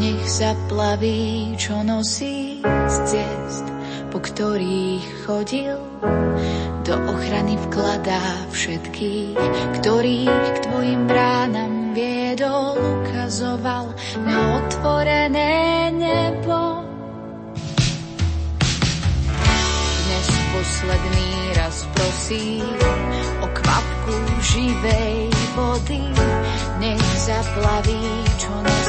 nech 0.00 0.24
zaplaví, 0.28 1.52
čo 1.60 1.84
nosí 1.84 2.64
z 2.64 2.96
ciest 3.04 3.78
po 4.08 4.24
ktorých 4.24 5.28
chodil, 5.28 5.76
do 6.82 6.94
ochrany 7.12 7.60
vkladá 7.68 8.48
všetkých, 8.48 9.36
ktorých 9.80 10.32
k 10.32 10.58
tvojim 10.64 11.04
bránam 11.04 11.92
viedol, 11.92 12.74
ukazoval 12.80 13.92
na 14.24 14.64
otvorené 14.64 15.92
nebo. 15.92 16.77
Posledný 20.68 21.56
raz 21.56 21.88
prosím 21.96 22.60
o 23.40 23.46
kvapku 23.56 24.14
živej 24.52 25.32
vody, 25.56 26.04
nech 26.76 27.04
zaplaví, 27.24 28.04
čo 28.36 28.52
nosí 28.52 28.87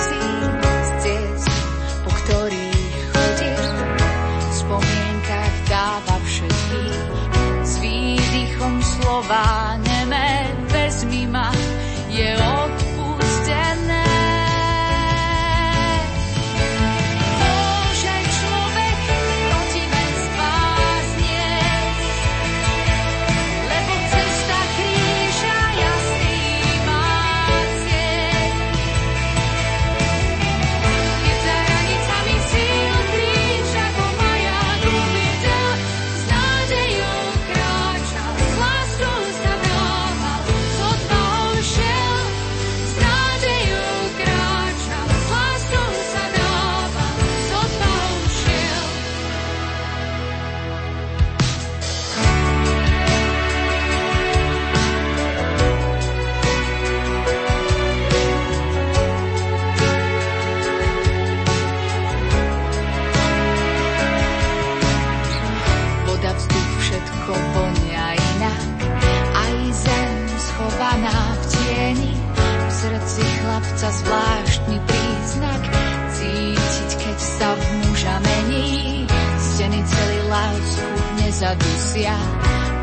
zadusia, 81.39 82.19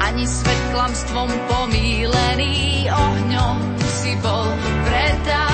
ani 0.01 0.25
svetklamstvom 0.25 1.29
pomílený 1.29 2.89
ohňom 2.89 3.57
si 4.01 4.17
bol 4.25 4.49
predavený. 4.89 5.46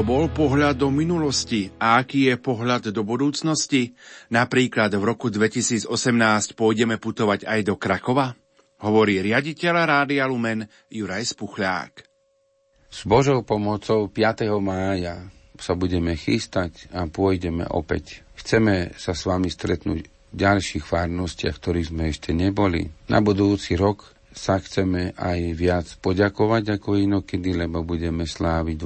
To 0.00 0.08
bol 0.08 0.32
pohľad 0.32 0.80
do 0.80 0.88
minulosti 0.88 1.68
a 1.76 2.00
aký 2.00 2.32
je 2.32 2.40
pohľad 2.40 2.88
do 2.88 3.04
budúcnosti? 3.04 3.92
Napríklad 4.32 4.96
v 4.96 5.04
roku 5.04 5.28
2018 5.28 5.92
pôjdeme 6.56 6.96
putovať 6.96 7.44
aj 7.44 7.60
do 7.68 7.76
Krakova? 7.76 8.32
Hovorí 8.80 9.20
riaditeľ 9.20 9.74
Rádia 9.84 10.24
Lumen 10.24 10.64
Juraj 10.88 11.36
Spuchľák. 11.36 11.92
S 12.88 13.04
Božou 13.04 13.44
pomocou 13.44 14.08
5. 14.08 14.48
mája 14.64 15.20
sa 15.60 15.76
budeme 15.76 16.16
chystať 16.16 16.88
a 16.96 17.04
pôjdeme 17.04 17.68
opäť. 17.68 18.24
Chceme 18.40 18.96
sa 18.96 19.12
s 19.12 19.28
vami 19.28 19.52
stretnúť 19.52 20.08
v 20.08 20.32
ďalších 20.32 20.80
farnostiach, 20.80 21.60
ktorých 21.60 21.92
sme 21.92 22.08
ešte 22.08 22.32
neboli. 22.32 22.88
Na 23.12 23.20
budúci 23.20 23.76
rok 23.76 24.16
sa 24.30 24.62
chceme 24.62 25.12
aj 25.18 25.40
viac 25.58 25.86
poďakovať 25.98 26.78
ako 26.78 26.96
inokedy, 26.96 27.54
lebo 27.54 27.82
budeme 27.82 28.24
sláviť 28.24 28.76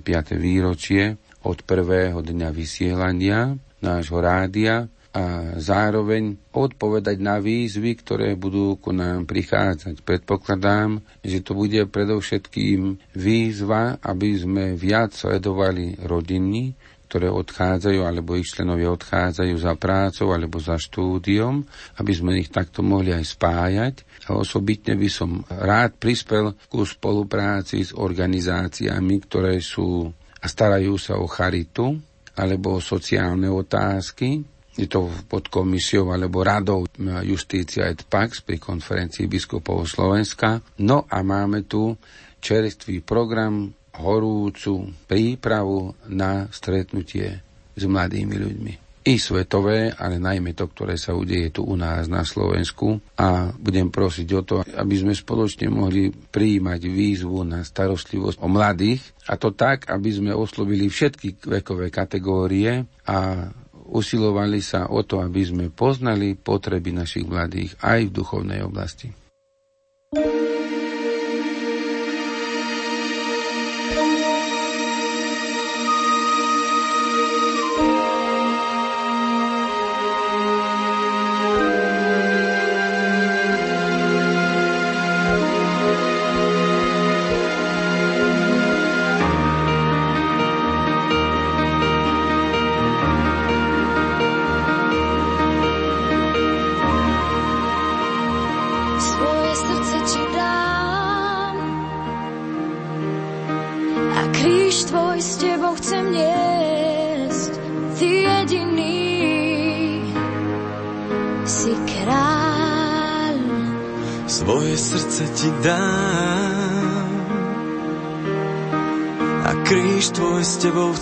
25. 0.00 0.36
výročie 0.40 1.16
od 1.44 1.62
prvého 1.62 2.24
dňa 2.24 2.48
vysielania 2.50 3.54
nášho 3.78 4.18
rádia 4.18 4.88
a 5.16 5.56
zároveň 5.56 6.36
odpovedať 6.52 7.16
na 7.24 7.40
výzvy, 7.40 7.96
ktoré 8.04 8.36
budú 8.36 8.76
ku 8.76 8.92
nám 8.92 9.24
prichádzať. 9.24 10.04
Predpokladám, 10.04 11.00
že 11.24 11.40
to 11.40 11.56
bude 11.56 11.88
predovšetkým 11.88 13.00
výzva, 13.16 13.96
aby 14.04 14.36
sme 14.36 14.64
viac 14.76 15.16
sledovali 15.16 15.96
rodiny, 16.04 16.76
ktoré 17.06 17.30
odchádzajú, 17.30 18.02
alebo 18.02 18.34
ich 18.34 18.50
členovia 18.50 18.90
odchádzajú 18.92 19.54
za 19.56 19.78
prácou 19.78 20.34
alebo 20.34 20.58
za 20.58 20.74
štúdiom, 20.74 21.62
aby 22.02 22.12
sme 22.12 22.42
ich 22.42 22.50
takto 22.50 22.82
mohli 22.82 23.14
aj 23.14 23.24
spájať. 23.24 23.94
A 24.26 24.34
osobitne 24.34 24.98
by 24.98 25.08
som 25.08 25.46
rád 25.46 25.96
prispel 26.02 26.58
ku 26.66 26.82
spolupráci 26.82 27.86
s 27.86 27.94
organizáciami, 27.94 29.14
ktoré 29.22 29.62
sú 29.62 30.10
a 30.42 30.46
starajú 30.46 30.94
sa 31.00 31.16
o 31.18 31.26
charitu 31.26 31.96
alebo 32.36 32.76
o 32.76 32.84
sociálne 32.84 33.48
otázky. 33.48 34.44
Je 34.76 34.84
to 34.84 35.08
pod 35.24 35.48
komisiou 35.48 36.12
alebo 36.12 36.44
radou 36.44 36.84
Justícia 37.24 37.88
et 37.88 38.04
Pax 38.04 38.44
pri 38.44 38.60
konferencii 38.60 39.24
biskupov 39.24 39.88
Slovenska. 39.88 40.60
No 40.84 41.08
a 41.08 41.24
máme 41.24 41.64
tu 41.64 41.96
čerstvý 42.44 43.00
program 43.00 43.72
horúcu 44.00 44.92
prípravu 45.08 45.96
na 46.12 46.48
stretnutie 46.52 47.40
s 47.76 47.82
mladými 47.84 48.36
ľuďmi. 48.36 48.72
I 49.06 49.22
svetové, 49.22 49.94
ale 49.94 50.18
najmä 50.18 50.50
to, 50.58 50.66
ktoré 50.66 50.98
sa 50.98 51.14
udeje 51.14 51.54
tu 51.54 51.62
u 51.62 51.78
nás 51.78 52.10
na 52.10 52.26
Slovensku. 52.26 52.98
A 53.22 53.54
budem 53.54 53.86
prosiť 53.86 54.28
o 54.34 54.42
to, 54.42 54.56
aby 54.66 54.94
sme 54.98 55.14
spoločne 55.14 55.70
mohli 55.70 56.10
prijímať 56.10 56.80
výzvu 56.90 57.46
na 57.46 57.62
starostlivosť 57.62 58.42
o 58.42 58.50
mladých. 58.50 59.06
A 59.30 59.38
to 59.38 59.54
tak, 59.54 59.86
aby 59.86 60.10
sme 60.10 60.34
oslovili 60.34 60.90
všetky 60.90 61.38
vekové 61.38 61.94
kategórie 61.94 62.82
a 63.06 63.46
usilovali 63.94 64.58
sa 64.58 64.90
o 64.90 65.06
to, 65.06 65.22
aby 65.22 65.46
sme 65.46 65.64
poznali 65.70 66.34
potreby 66.34 66.90
našich 66.90 67.30
mladých 67.30 67.78
aj 67.78 68.10
v 68.10 68.14
duchovnej 68.14 68.60
oblasti. 68.66 69.14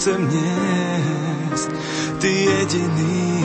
Chcem 0.04 0.20
niesť, 0.20 1.70
ty 2.20 2.44
jediný 2.44 3.40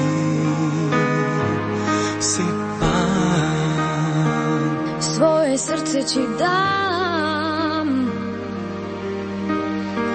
si 2.19 2.43
pán. 2.83 4.59
Svoje 4.99 5.55
srdce 5.55 6.03
ti 6.03 6.19
dám. 6.35 8.11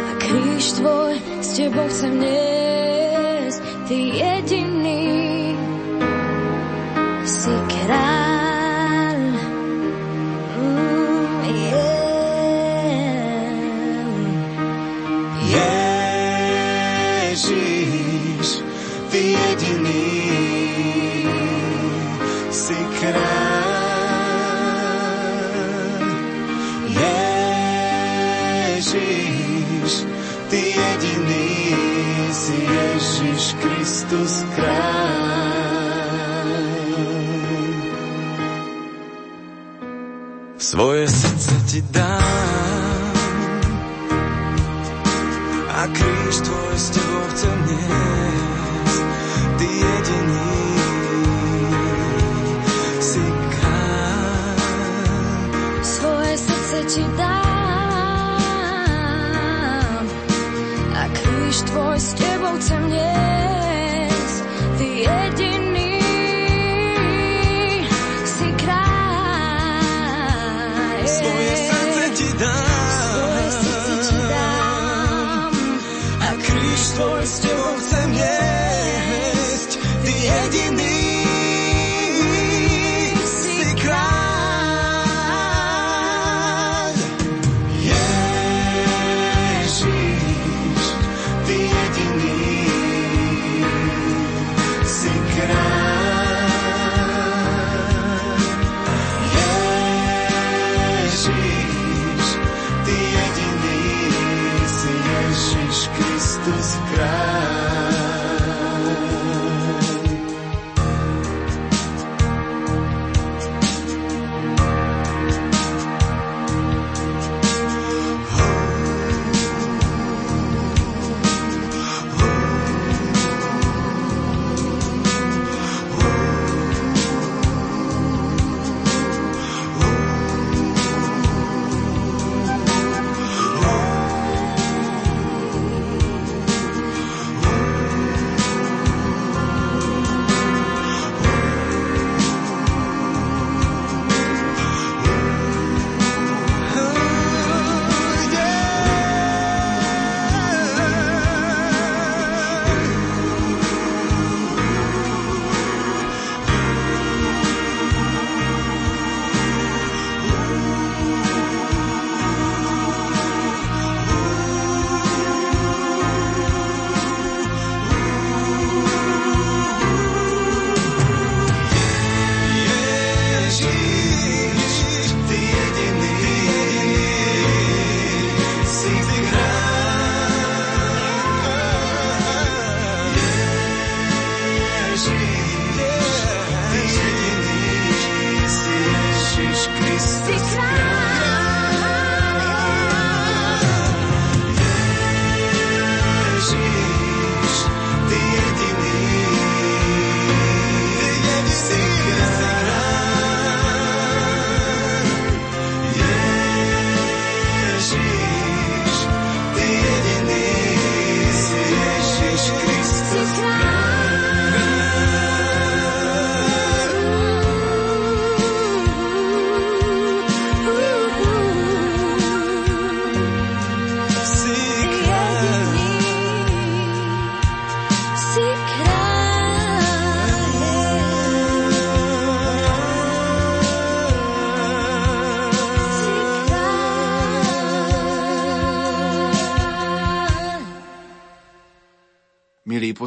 A 0.05 0.13
kríž 0.21 0.85
tvoj 0.85 1.17
s 1.41 1.49
tebou 1.57 1.89
chcem 1.89 2.13
niesť, 2.13 2.44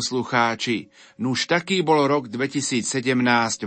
poslucháči, 0.07 0.87
nuž 1.19 1.51
taký 1.51 1.83
bol 1.83 2.07
rok 2.07 2.31
2017 2.31 2.87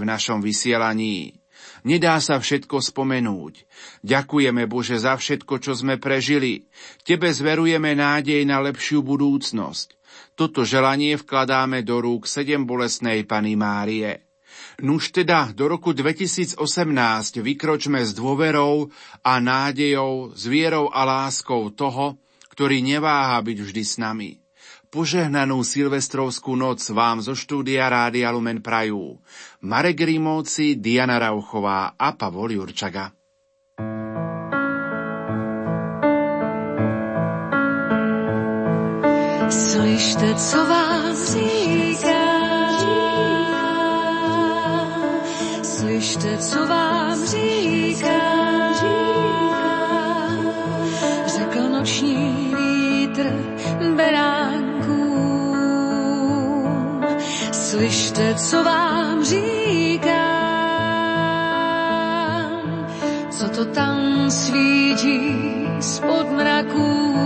v 0.01 0.05
našom 0.09 0.41
vysielaní. 0.41 1.37
Nedá 1.85 2.17
sa 2.17 2.41
všetko 2.41 2.81
spomenúť. 2.81 3.69
Ďakujeme 4.01 4.65
Bože 4.65 4.97
za 4.97 5.21
všetko, 5.21 5.61
čo 5.61 5.77
sme 5.77 6.01
prežili. 6.01 6.65
Tebe 7.05 7.29
zverujeme 7.29 7.93
nádej 7.93 8.49
na 8.49 8.65
lepšiu 8.65 9.05
budúcnosť. 9.05 10.01
Toto 10.33 10.65
želanie 10.65 11.21
vkladáme 11.21 11.85
do 11.85 12.01
rúk 12.01 12.25
sedem 12.25 12.65
bolesnej 12.65 13.29
Pany 13.29 13.53
Márie. 13.53 14.25
Nuž 14.81 15.13
teda 15.13 15.53
do 15.53 15.69
roku 15.69 15.93
2018 15.93 16.57
vykročme 17.45 18.01
s 18.01 18.17
dôverou 18.17 18.89
a 19.21 19.37
nádejou, 19.37 20.33
s 20.33 20.49
vierou 20.49 20.89
a 20.89 21.05
láskou 21.05 21.69
toho, 21.69 22.17
ktorý 22.57 22.81
neváha 22.81 23.37
byť 23.45 23.59
vždy 23.61 23.85
s 23.85 24.01
nami. 24.01 24.40
Požehnanú 24.91 25.63
silvestrovskú 25.63 26.59
noc 26.59 26.83
vám 26.91 27.23
zo 27.23 27.39
štúdia 27.39 27.87
Rádia 27.87 28.27
Lumen 28.35 28.59
prajú 28.59 29.23
Marek 29.63 30.03
Rímovci, 30.03 30.83
Diana 30.83 31.15
Rauchová 31.15 31.95
a 31.95 32.11
Pavol 32.19 32.59
Jurčaga. 32.59 33.15
Slyšte, 39.47 40.35
co 40.35 40.59
vám 40.67 41.15
říká, 41.15 42.23
slyšte, 45.63 46.39
co 46.39 46.61
vám 46.67 47.19
říká, 47.27 48.23
řekl 51.27 51.63
noční 51.79 52.51
vítr 52.59 53.27
berán 53.95 54.40
slyšte, 57.81 58.35
co 58.35 58.65
vám 58.65 59.25
říkám, 59.25 60.11
co 63.31 63.49
to 63.49 63.65
tam 63.65 64.31
svítí 64.31 65.21
spod 65.81 66.31
mraků. 66.31 67.17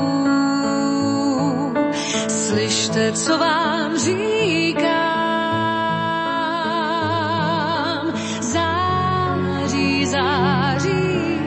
Slyšte, 2.28 3.12
co 3.12 3.38
vám 3.38 3.98
říkám, 3.98 4.94
září, 8.40 10.06
září, 10.06 11.40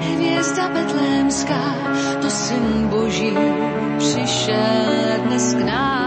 hvězda 0.00 0.68
betlémská, 0.68 1.76
to 2.22 2.30
syn 2.30 2.88
Boží 2.88 3.36
přišel 3.98 5.20
dnes 5.24 5.54
k 5.54 5.58
nám. 5.58 6.03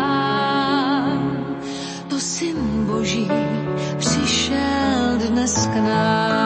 Přišel 5.47 5.71
dnes 5.71 6.36